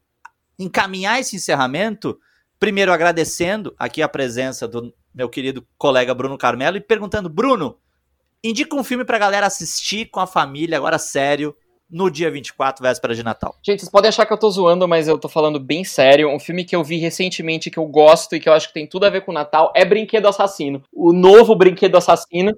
encaminhar 0.59 1.18
esse 1.18 1.37
encerramento, 1.37 2.21
primeiro 2.59 2.93
agradecendo 2.93 3.75
aqui 3.79 4.03
a 4.03 4.09
presença 4.11 4.68
do 4.68 4.93
meu 5.14 5.27
querido 5.27 5.66
colega 5.79 6.12
Bruno 6.12 6.37
Carmelo 6.37 6.77
e 6.77 6.83
perguntando, 6.83 7.31
Bruno, 7.31 7.79
indica 8.45 8.77
um 8.77 8.85
filme 8.85 9.07
pra 9.07 9.18
galera 9.18 9.47
assistir 9.47 10.11
com 10.11 10.21
a 10.21 10.27
família, 10.27 10.77
agora 10.77 10.99
sério, 10.99 11.57
no 11.91 12.11
dia 12.11 12.30
24, 12.30 12.82
véspera 12.82 13.14
de 13.14 13.22
Natal. 13.22 13.57
Gente, 13.62 13.80
vocês 13.80 13.91
podem 13.91 14.09
achar 14.09 14.24
que 14.24 14.32
eu 14.32 14.38
tô 14.38 14.49
zoando, 14.49 14.86
mas 14.86 15.09
eu 15.09 15.18
tô 15.18 15.28
falando 15.28 15.59
bem 15.59 15.82
sério. 15.82 16.28
Um 16.28 16.38
filme 16.38 16.64
que 16.64 16.76
eu 16.76 16.84
vi 16.84 16.99
recentemente 16.99 17.70
que 17.70 17.78
eu 17.78 17.86
gosto 17.86 18.36
e 18.36 18.41
que 18.41 18.49
eu 18.49 18.53
acho 18.53 18.68
que 18.68 18.74
tem 18.74 18.86
tudo 18.86 19.07
a 19.07 19.11
ver 19.11 19.22
com 19.24 19.32
o 19.32 19.34
Natal 19.34 19.72
é 19.74 19.84
Brinquedo 19.84 20.28
Assassino. 20.28 20.82
O 20.93 21.12
novo 21.12 21.55
Brinquedo 21.57 21.97
Assassino, 21.97 22.53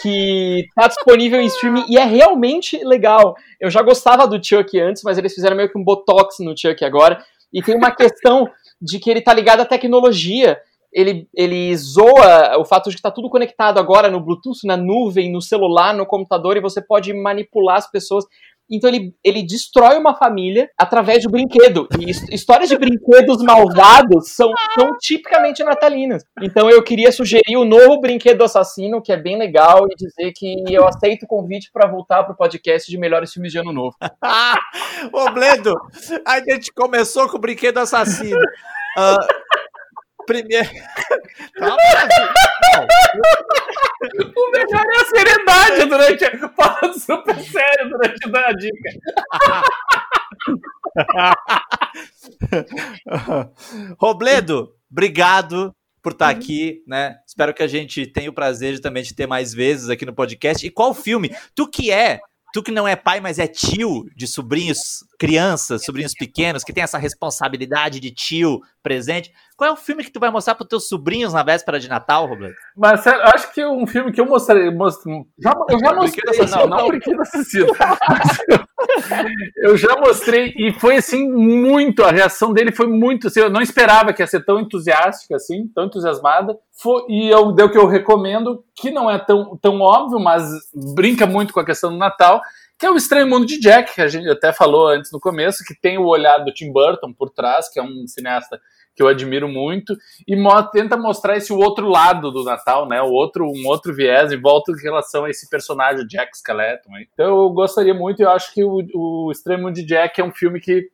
que 0.00 0.64
tá 0.74 0.88
disponível 0.88 1.40
em 1.40 1.46
streaming 1.46 1.84
e 1.88 1.98
é 1.98 2.04
realmente 2.04 2.82
legal. 2.82 3.34
Eu 3.60 3.70
já 3.70 3.82
gostava 3.82 4.26
do 4.26 4.42
Chuck 4.42 4.80
antes, 4.80 5.02
mas 5.02 5.18
eles 5.18 5.34
fizeram 5.34 5.56
meio 5.56 5.70
que 5.70 5.78
um 5.78 5.84
botox 5.84 6.38
no 6.40 6.56
Chuck 6.56 6.82
agora. 6.84 7.22
E 7.52 7.62
tem 7.62 7.76
uma 7.76 7.90
questão 7.90 8.48
de 8.80 8.98
que 8.98 9.10
ele 9.10 9.20
tá 9.20 9.34
ligado 9.34 9.60
à 9.60 9.64
tecnologia 9.66 10.58
ele, 10.96 11.28
ele 11.34 11.76
zoa 11.76 12.58
o 12.58 12.64
fato 12.64 12.88
de 12.88 12.96
que 12.96 13.00
está 13.00 13.10
tudo 13.10 13.28
conectado 13.28 13.78
agora 13.78 14.10
no 14.10 14.18
Bluetooth, 14.18 14.64
na 14.64 14.78
nuvem, 14.78 15.30
no 15.30 15.42
celular, 15.42 15.92
no 15.92 16.06
computador, 16.06 16.56
e 16.56 16.60
você 16.60 16.80
pode 16.80 17.12
manipular 17.12 17.76
as 17.76 17.90
pessoas. 17.90 18.24
Então 18.70 18.88
ele, 18.88 19.14
ele 19.22 19.42
destrói 19.42 19.96
uma 19.96 20.14
família 20.14 20.68
através 20.78 21.22
de 21.22 21.28
brinquedo. 21.28 21.88
E 21.98 22.10
histórias 22.34 22.68
de 22.68 22.76
brinquedos 22.76 23.42
malvados 23.42 24.30
são, 24.30 24.50
são 24.78 24.96
tipicamente 24.98 25.62
natalinas. 25.62 26.24
Então 26.42 26.68
eu 26.68 26.82
queria 26.82 27.12
sugerir 27.12 27.56
o 27.56 27.64
novo 27.64 28.00
brinquedo 28.00 28.42
assassino, 28.42 29.00
que 29.00 29.12
é 29.12 29.16
bem 29.16 29.38
legal, 29.38 29.86
e 29.90 29.94
dizer 29.94 30.32
que 30.32 30.64
eu 30.68 30.86
aceito 30.86 31.24
o 31.24 31.28
convite 31.28 31.70
para 31.72 31.88
voltar 31.88 32.24
para 32.24 32.32
o 32.32 32.36
podcast 32.36 32.90
de 32.90 32.98
melhores 32.98 33.32
filmes 33.32 33.52
de 33.52 33.58
ano 33.58 33.72
novo. 33.72 33.96
Ô, 35.12 35.30
Bledo, 35.30 35.74
a 36.26 36.40
gente 36.40 36.72
começou 36.72 37.28
com 37.28 37.36
o 37.36 37.40
brinquedo 37.40 37.78
assassino. 37.78 38.40
Uh, 38.98 39.55
Primeiro. 40.26 40.68
Calma, 41.56 41.76
o 44.36 44.50
melhor 44.50 44.84
é 44.84 44.96
a 44.96 45.04
seriedade 45.04 45.84
durante. 45.86 46.24
Falando 46.54 47.00
super 47.00 47.40
sério 47.40 47.88
durante 47.90 48.36
a 48.36 48.52
dica. 48.52 48.90
Robledo, 53.98 54.72
obrigado 54.90 55.74
por 56.02 56.12
estar 56.12 56.28
aqui, 56.28 56.82
né? 56.86 57.16
Espero 57.26 57.52
que 57.52 57.62
a 57.62 57.66
gente 57.66 58.06
tenha 58.06 58.30
o 58.30 58.34
prazer 58.34 58.74
de, 58.74 58.80
também 58.80 59.02
de 59.02 59.14
ter 59.14 59.26
mais 59.26 59.52
vezes 59.52 59.88
aqui 59.88 60.06
no 60.06 60.14
podcast. 60.14 60.64
E 60.64 60.70
qual 60.70 60.94
filme? 60.94 61.34
Tu 61.54 61.68
que 61.68 61.90
é 61.90 62.20
tu 62.56 62.62
que 62.62 62.72
não 62.72 62.88
é 62.88 62.96
pai, 62.96 63.20
mas 63.20 63.38
é 63.38 63.46
tio 63.46 64.06
de 64.16 64.26
sobrinhos, 64.26 65.04
crianças, 65.18 65.84
sobrinhos 65.84 66.14
pequenos, 66.14 66.64
que 66.64 66.72
tem 66.72 66.82
essa 66.82 66.96
responsabilidade 66.96 68.00
de 68.00 68.10
tio 68.10 68.62
presente, 68.82 69.30
qual 69.58 69.68
é 69.68 69.72
o 69.74 69.76
filme 69.76 70.02
que 70.02 70.10
tu 70.10 70.18
vai 70.18 70.30
mostrar 70.30 70.54
para 70.54 70.66
teus 70.66 70.88
sobrinhos 70.88 71.34
na 71.34 71.42
véspera 71.42 71.78
de 71.78 71.86
Natal, 71.86 72.26
Roberto? 72.26 72.56
Mas 72.74 73.06
acho 73.06 73.52
que 73.52 73.62
um 73.66 73.86
filme 73.86 74.10
que 74.10 74.20
eu 74.20 74.24
mostrei. 74.24 74.70
Most... 74.70 75.02
Já, 75.38 75.52
eu 75.68 75.78
já 75.78 75.94
mostrei. 75.94 76.46
Não, 76.46 76.66
não, 76.66 76.88
Brinquedo 76.88 77.20
Assassino. 77.20 77.66
eu 79.56 79.76
já 79.76 79.96
mostrei 79.96 80.52
e 80.56 80.72
foi 80.72 80.96
assim 80.96 81.30
muito. 81.30 82.04
A 82.04 82.10
reação 82.10 82.52
dele 82.52 82.72
foi 82.72 82.86
muito. 82.86 83.28
Assim, 83.28 83.40
eu 83.40 83.50
não 83.50 83.60
esperava 83.60 84.12
que 84.12 84.22
ia 84.22 84.26
ser 84.26 84.44
tão 84.44 84.60
entusiástica 84.60 85.36
assim, 85.36 85.68
tão 85.74 85.86
entusiasmada. 85.86 86.58
Foi, 86.72 87.04
e 87.08 87.28
eu, 87.28 87.52
deu 87.52 87.70
que 87.70 87.78
eu 87.78 87.86
recomendo, 87.86 88.64
que 88.74 88.90
não 88.90 89.10
é 89.10 89.18
tão, 89.18 89.56
tão 89.56 89.80
óbvio, 89.80 90.18
mas 90.18 90.44
brinca 90.94 91.26
muito 91.26 91.52
com 91.52 91.60
a 91.60 91.64
questão 91.64 91.90
do 91.90 91.98
Natal, 91.98 92.40
que 92.78 92.84
é 92.84 92.90
o 92.90 92.96
Estranho 92.96 93.26
Mundo 93.26 93.46
de 93.46 93.58
Jack, 93.58 93.94
que 93.94 94.02
a 94.02 94.08
gente 94.08 94.28
até 94.28 94.52
falou 94.52 94.88
antes 94.88 95.10
no 95.10 95.20
começo, 95.20 95.64
que 95.64 95.74
tem 95.74 95.98
o 95.98 96.06
olhar 96.06 96.38
do 96.38 96.52
Tim 96.52 96.72
Burton 96.72 97.12
por 97.12 97.30
trás, 97.30 97.68
que 97.68 97.78
é 97.78 97.82
um 97.82 98.06
cineasta 98.06 98.60
que 98.96 99.02
eu 99.02 99.08
admiro 99.08 99.46
muito, 99.46 99.94
e 100.26 100.34
mo 100.34 100.62
tenta 100.70 100.96
mostrar 100.96 101.36
esse 101.36 101.52
outro 101.52 101.86
lado 101.86 102.32
do 102.32 102.42
Natal, 102.42 102.88
né? 102.88 103.02
O 103.02 103.10
outro, 103.10 103.44
um 103.44 103.66
outro 103.66 103.94
viés 103.94 104.32
em 104.32 104.40
volta 104.40 104.72
em 104.72 104.82
relação 104.82 105.24
a 105.24 105.30
esse 105.30 105.48
personagem, 105.50 106.06
Jack 106.06 106.34
Skeleton. 106.34 106.90
Então 107.12 107.26
eu 107.26 107.50
gostaria 107.50 107.92
muito, 107.92 108.22
eu 108.22 108.30
acho 108.30 108.52
que 108.54 108.64
o, 108.64 108.78
o 108.94 109.32
Mundo 109.58 109.74
de 109.74 109.84
Jack 109.84 110.20
é 110.20 110.24
um 110.24 110.32
filme 110.32 110.58
que 110.60 110.88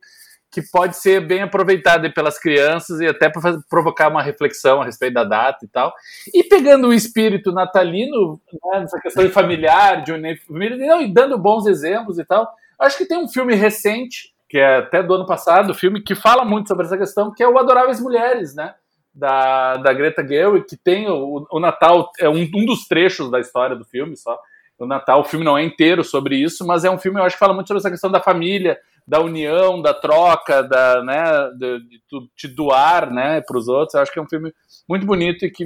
que 0.53 0.61
pode 0.61 0.95
ser 0.97 1.19
bem 1.19 1.41
aproveitado 1.41 2.13
pelas 2.13 2.37
crianças 2.37 3.01
e 3.01 3.07
até 3.07 3.27
para 3.27 3.59
provocar 3.67 4.07
uma 4.07 4.21
reflexão 4.21 4.81
a 4.81 4.85
respeito 4.85 5.15
da 5.15 5.23
data 5.23 5.65
e 5.65 5.67
tal. 5.67 5.91
E 6.31 6.43
pegando 6.43 6.89
o 6.89 6.93
espírito 6.93 7.51
natalino, 7.51 8.39
né, 8.71 8.81
nessa 8.81 8.99
questão 8.99 9.27
familiar, 9.31 10.03
de 10.03 10.11
unir 10.11 10.39
família, 10.45 11.01
e 11.01 11.11
dando 11.11 11.39
bons 11.39 11.65
exemplos 11.65 12.19
e 12.19 12.23
tal, 12.23 12.47
acho 12.77 12.99
que 12.99 13.05
tem 13.07 13.17
um 13.17 13.27
filme 13.27 13.55
recente, 13.55 14.32
que 14.53 14.59
é 14.59 14.77
até 14.77 15.01
do 15.01 15.15
ano 15.15 15.25
passado, 15.25 15.73
filme 15.73 15.99
que 15.99 16.13
fala 16.13 16.45
muito 16.45 16.67
sobre 16.67 16.85
essa 16.85 16.95
questão, 16.95 17.33
que 17.33 17.41
é 17.41 17.49
o 17.49 17.57
Adoráveis 17.57 17.99
Mulheres, 17.99 18.53
né? 18.53 18.75
Da, 19.11 19.77
da 19.77 19.91
Greta 19.91 20.23
Gerwig, 20.23 20.67
que 20.67 20.77
tem 20.77 21.09
o, 21.09 21.47
o 21.51 21.59
Natal, 21.59 22.11
é 22.19 22.29
um, 22.29 22.47
um 22.53 22.63
dos 22.63 22.87
trechos 22.87 23.31
da 23.31 23.39
história 23.39 23.75
do 23.75 23.83
filme 23.83 24.15
só. 24.15 24.37
O 24.77 24.85
Natal, 24.85 25.21
o 25.21 25.23
filme 25.23 25.43
não 25.43 25.57
é 25.57 25.63
inteiro 25.63 26.03
sobre 26.03 26.35
isso, 26.35 26.67
mas 26.67 26.85
é 26.85 26.91
um 26.91 26.99
filme, 26.99 27.19
eu 27.19 27.23
acho 27.23 27.35
que 27.35 27.39
fala 27.39 27.51
muito 27.55 27.65
sobre 27.67 27.79
essa 27.79 27.89
questão 27.89 28.11
da 28.11 28.21
família, 28.21 28.77
da 29.07 29.19
união, 29.19 29.81
da 29.81 29.91
troca, 29.91 30.61
da, 30.61 31.03
né, 31.03 31.23
de, 31.57 31.79
de, 31.79 31.99
de 32.37 32.47
doar 32.47 33.11
né, 33.11 33.41
para 33.41 33.57
os 33.57 33.67
outros. 33.67 33.95
Eu 33.95 34.01
acho 34.01 34.13
que 34.13 34.19
é 34.19 34.21
um 34.21 34.29
filme 34.29 34.53
muito 34.87 35.03
bonito 35.03 35.47
e 35.47 35.49
que 35.49 35.65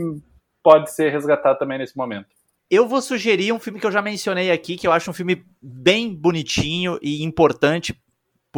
pode 0.63 0.93
ser 0.93 1.11
resgatado 1.11 1.59
também 1.59 1.77
nesse 1.77 1.97
momento. 1.97 2.27
Eu 2.71 2.87
vou 2.87 3.01
sugerir 3.01 3.51
um 3.51 3.59
filme 3.59 3.81
que 3.81 3.85
eu 3.85 3.91
já 3.91 4.01
mencionei 4.01 4.49
aqui, 4.49 4.77
que 4.77 4.87
eu 4.87 4.93
acho 4.93 5.11
um 5.11 5.13
filme 5.13 5.45
bem 5.61 6.15
bonitinho 6.15 6.97
e 7.01 7.21
importante 7.21 7.93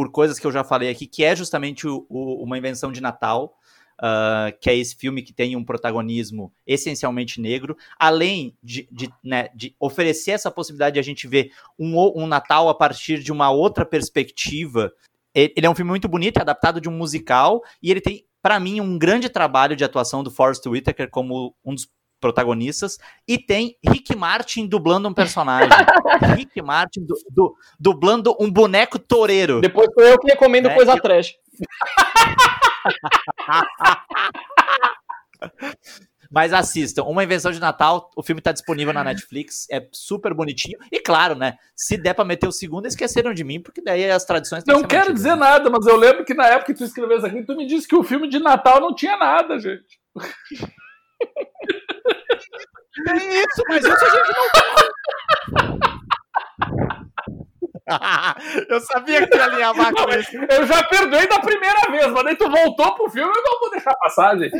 por 0.00 0.10
coisas 0.10 0.38
que 0.38 0.46
eu 0.46 0.50
já 0.50 0.64
falei 0.64 0.88
aqui, 0.88 1.06
que 1.06 1.22
é 1.22 1.36
justamente 1.36 1.86
o, 1.86 2.06
o, 2.08 2.42
uma 2.42 2.56
invenção 2.56 2.90
de 2.90 3.02
Natal, 3.02 3.54
uh, 3.98 4.58
que 4.58 4.70
é 4.70 4.74
esse 4.74 4.96
filme 4.96 5.20
que 5.20 5.30
tem 5.30 5.54
um 5.56 5.62
protagonismo 5.62 6.50
essencialmente 6.66 7.38
negro, 7.38 7.76
além 7.98 8.56
de, 8.62 8.88
de, 8.90 9.12
né, 9.22 9.50
de 9.54 9.76
oferecer 9.78 10.30
essa 10.30 10.50
possibilidade 10.50 10.94
de 10.94 11.00
a 11.00 11.02
gente 11.02 11.28
ver 11.28 11.52
um, 11.78 11.98
um 12.16 12.26
Natal 12.26 12.70
a 12.70 12.74
partir 12.74 13.22
de 13.22 13.30
uma 13.30 13.50
outra 13.50 13.84
perspectiva. 13.84 14.90
Ele 15.34 15.66
é 15.66 15.68
um 15.68 15.74
filme 15.74 15.90
muito 15.90 16.08
bonito, 16.08 16.38
é 16.38 16.40
adaptado 16.40 16.80
de 16.80 16.88
um 16.88 16.96
musical, 16.96 17.62
e 17.82 17.90
ele 17.90 18.00
tem, 18.00 18.24
para 18.40 18.58
mim, 18.58 18.80
um 18.80 18.98
grande 18.98 19.28
trabalho 19.28 19.76
de 19.76 19.84
atuação 19.84 20.24
do 20.24 20.30
Forrest 20.30 20.64
Whitaker 20.66 21.10
como 21.10 21.54
um 21.62 21.74
dos 21.74 21.86
protagonistas, 22.20 22.98
e 23.26 23.38
tem 23.38 23.76
Rick 23.84 24.14
Martin 24.14 24.66
dublando 24.66 25.08
um 25.08 25.14
personagem. 25.14 25.70
Rick 26.36 26.60
Martin 26.62 27.04
du, 27.04 27.14
du, 27.30 27.54
dublando 27.78 28.36
um 28.38 28.50
boneco 28.50 28.98
toureiro. 28.98 29.60
Depois 29.60 29.88
sou 29.94 30.04
eu 30.04 30.18
que 30.18 30.30
recomendo 30.30 30.68
né? 30.68 30.74
coisa 30.74 30.92
eu... 30.92 31.00
trash. 31.00 31.34
Mas 36.30 36.52
assistam, 36.52 37.02
Uma 37.02 37.24
Invenção 37.24 37.50
de 37.50 37.58
Natal, 37.58 38.08
o 38.14 38.22
filme 38.22 38.40
tá 38.40 38.52
disponível 38.52 38.92
na 38.92 39.02
Netflix, 39.02 39.66
é 39.68 39.84
super 39.90 40.32
bonitinho. 40.32 40.78
E 40.92 41.00
claro, 41.00 41.34
né, 41.34 41.56
se 41.74 41.96
der 41.96 42.14
pra 42.14 42.24
meter 42.24 42.46
o 42.46 42.52
segundo, 42.52 42.86
esqueceram 42.86 43.34
de 43.34 43.42
mim, 43.42 43.60
porque 43.60 43.82
daí 43.82 44.08
as 44.08 44.24
tradições... 44.24 44.62
Não 44.64 44.82
que 44.82 44.88
quero 44.88 45.12
dizer 45.12 45.30
né? 45.30 45.36
nada, 45.36 45.68
mas 45.68 45.84
eu 45.86 45.96
lembro 45.96 46.24
que 46.24 46.32
na 46.32 46.46
época 46.46 46.66
que 46.66 46.78
tu 46.78 46.84
escreveu 46.84 47.16
isso 47.16 47.26
aqui, 47.26 47.42
tu 47.42 47.56
me 47.56 47.66
disse 47.66 47.88
que 47.88 47.96
o 47.96 48.04
filme 48.04 48.28
de 48.28 48.38
Natal 48.38 48.80
não 48.80 48.94
tinha 48.94 49.16
nada, 49.16 49.58
gente. 49.58 49.98
É 53.08 53.16
isso, 53.16 53.62
mas 53.68 53.84
isso 53.84 54.04
a 54.04 54.10
gente 54.10 54.32
não... 54.36 55.80
eu 58.68 58.80
sabia 58.80 59.26
que 59.26 59.36
ia 59.36 59.44
alinhar 59.44 59.74
com 59.74 60.10
isso. 60.10 60.36
Eu 60.36 60.66
já 60.66 60.82
perdoei 60.84 61.26
da 61.26 61.40
primeira 61.40 61.80
vez, 61.90 62.06
mas 62.08 62.24
daí 62.24 62.36
tu 62.36 62.48
voltou 62.48 62.94
pro 62.94 63.10
filme, 63.10 63.32
eu 63.34 63.42
não 63.42 63.60
vou 63.60 63.70
deixar 63.70 63.94
passar, 63.96 64.38
gente. 64.38 64.56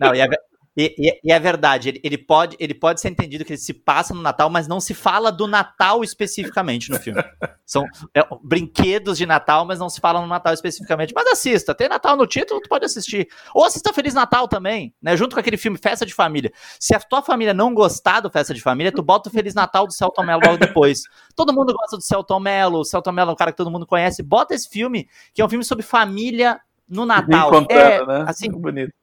Não, 0.00 0.14
e 0.14 0.22
a, 0.22 0.28
e, 0.76 0.94
e, 0.98 1.20
e, 1.22 1.32
é 1.32 1.38
verdade, 1.38 1.90
ele, 1.90 2.00
ele, 2.02 2.16
pode, 2.16 2.56
ele 2.58 2.72
pode 2.72 3.00
ser 3.00 3.10
entendido 3.10 3.44
que 3.44 3.52
ele 3.52 3.58
se 3.58 3.74
passa 3.74 4.14
no 4.14 4.22
Natal, 4.22 4.48
mas 4.48 4.66
não 4.66 4.80
se 4.80 4.94
fala 4.94 5.30
do 5.30 5.46
Natal 5.46 6.02
especificamente 6.02 6.90
no 6.90 6.98
filme. 6.98 7.22
São 7.66 7.84
é, 8.14 8.26
brinquedos 8.42 9.18
de 9.18 9.26
Natal, 9.26 9.66
mas 9.66 9.78
não 9.78 9.90
se 9.90 10.00
fala 10.00 10.20
no 10.20 10.26
Natal 10.26 10.54
especificamente. 10.54 11.12
Mas 11.14 11.26
assista, 11.26 11.74
tem 11.74 11.88
Natal 11.88 12.16
no 12.16 12.26
título, 12.26 12.60
tu 12.60 12.68
pode 12.68 12.86
assistir. 12.86 13.28
Ou 13.54 13.64
assista 13.64 13.92
Feliz 13.92 14.14
Natal 14.14 14.48
também, 14.48 14.94
né? 15.00 15.14
Junto 15.16 15.34
com 15.34 15.40
aquele 15.40 15.58
filme 15.58 15.76
Festa 15.76 16.06
de 16.06 16.14
Família. 16.14 16.50
Se 16.80 16.94
a 16.94 17.00
tua 17.00 17.20
família 17.20 17.52
não 17.52 17.74
gostar 17.74 18.20
do 18.20 18.30
Festa 18.30 18.54
de 18.54 18.62
Família, 18.62 18.90
tu 18.90 19.02
bota 19.02 19.28
o 19.28 19.32
Feliz 19.32 19.54
Natal 19.54 19.86
do 19.86 19.92
Celton 19.92 20.22
Mello 20.22 20.40
logo 20.44 20.56
depois. 20.56 21.02
Todo 21.36 21.52
mundo 21.52 21.74
gosta 21.74 21.96
do 21.96 22.02
Celton 22.02 22.40
Mello, 22.40 22.80
o 22.80 22.84
Celton 22.84 23.12
Mello 23.12 23.30
é 23.30 23.32
um 23.34 23.36
cara 23.36 23.52
que 23.52 23.58
todo 23.58 23.70
mundo 23.70 23.86
conhece. 23.86 24.22
Bota 24.22 24.54
esse 24.54 24.68
filme, 24.68 25.06
que 25.34 25.42
é 25.42 25.44
um 25.44 25.48
filme 25.48 25.64
sobre 25.64 25.84
família 25.84 26.60
no 26.88 27.04
Natal. 27.04 27.50
Contando, 27.50 27.78
é, 27.78 28.06
né? 28.06 28.24
assim, 28.26 28.50
bonito 28.50 29.01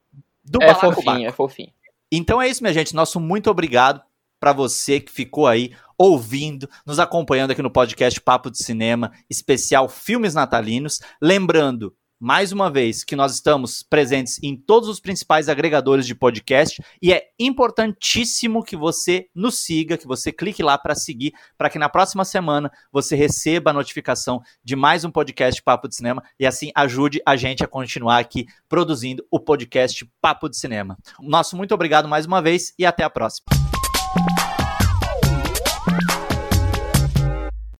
do 0.50 0.60
é 0.64 0.74
fofinho, 0.74 1.28
é 1.28 1.32
fofinho. 1.32 1.72
Então 2.10 2.42
é 2.42 2.48
isso, 2.48 2.60
minha 2.60 2.74
gente. 2.74 2.92
Nosso 2.92 3.20
muito 3.20 3.48
obrigado 3.48 4.02
para 4.40 4.52
você 4.52 4.98
que 4.98 5.12
ficou 5.12 5.46
aí 5.46 5.72
ouvindo, 5.96 6.68
nos 6.84 6.98
acompanhando 6.98 7.52
aqui 7.52 7.62
no 7.62 7.70
podcast 7.70 8.20
Papo 8.20 8.50
de 8.50 8.58
Cinema, 8.58 9.12
especial 9.28 9.88
Filmes 9.88 10.34
Natalinos. 10.34 11.00
Lembrando, 11.22 11.94
mais 12.20 12.52
uma 12.52 12.70
vez, 12.70 13.02
que 13.02 13.16
nós 13.16 13.32
estamos 13.32 13.82
presentes 13.82 14.38
em 14.42 14.54
todos 14.54 14.90
os 14.90 15.00
principais 15.00 15.48
agregadores 15.48 16.06
de 16.06 16.14
podcast 16.14 16.82
e 17.00 17.14
é 17.14 17.30
importantíssimo 17.38 18.62
que 18.62 18.76
você 18.76 19.28
nos 19.34 19.60
siga, 19.60 19.96
que 19.96 20.06
você 20.06 20.30
clique 20.30 20.62
lá 20.62 20.76
para 20.76 20.94
seguir, 20.94 21.32
para 21.56 21.70
que 21.70 21.78
na 21.78 21.88
próxima 21.88 22.24
semana 22.26 22.70
você 22.92 23.16
receba 23.16 23.70
a 23.70 23.74
notificação 23.74 24.42
de 24.62 24.76
mais 24.76 25.02
um 25.02 25.10
podcast 25.10 25.62
Papo 25.62 25.88
de 25.88 25.96
Cinema 25.96 26.22
e 26.38 26.46
assim 26.46 26.70
ajude 26.74 27.22
a 27.24 27.36
gente 27.36 27.64
a 27.64 27.66
continuar 27.66 28.18
aqui 28.18 28.46
produzindo 28.68 29.24
o 29.30 29.40
podcast 29.40 30.06
Papo 30.20 30.50
de 30.50 30.58
Cinema. 30.58 30.98
Nosso 31.18 31.56
muito 31.56 31.72
obrigado 31.72 32.06
mais 32.06 32.26
uma 32.26 32.42
vez 32.42 32.74
e 32.78 32.84
até 32.84 33.02
a 33.02 33.08
próxima. 33.08 33.46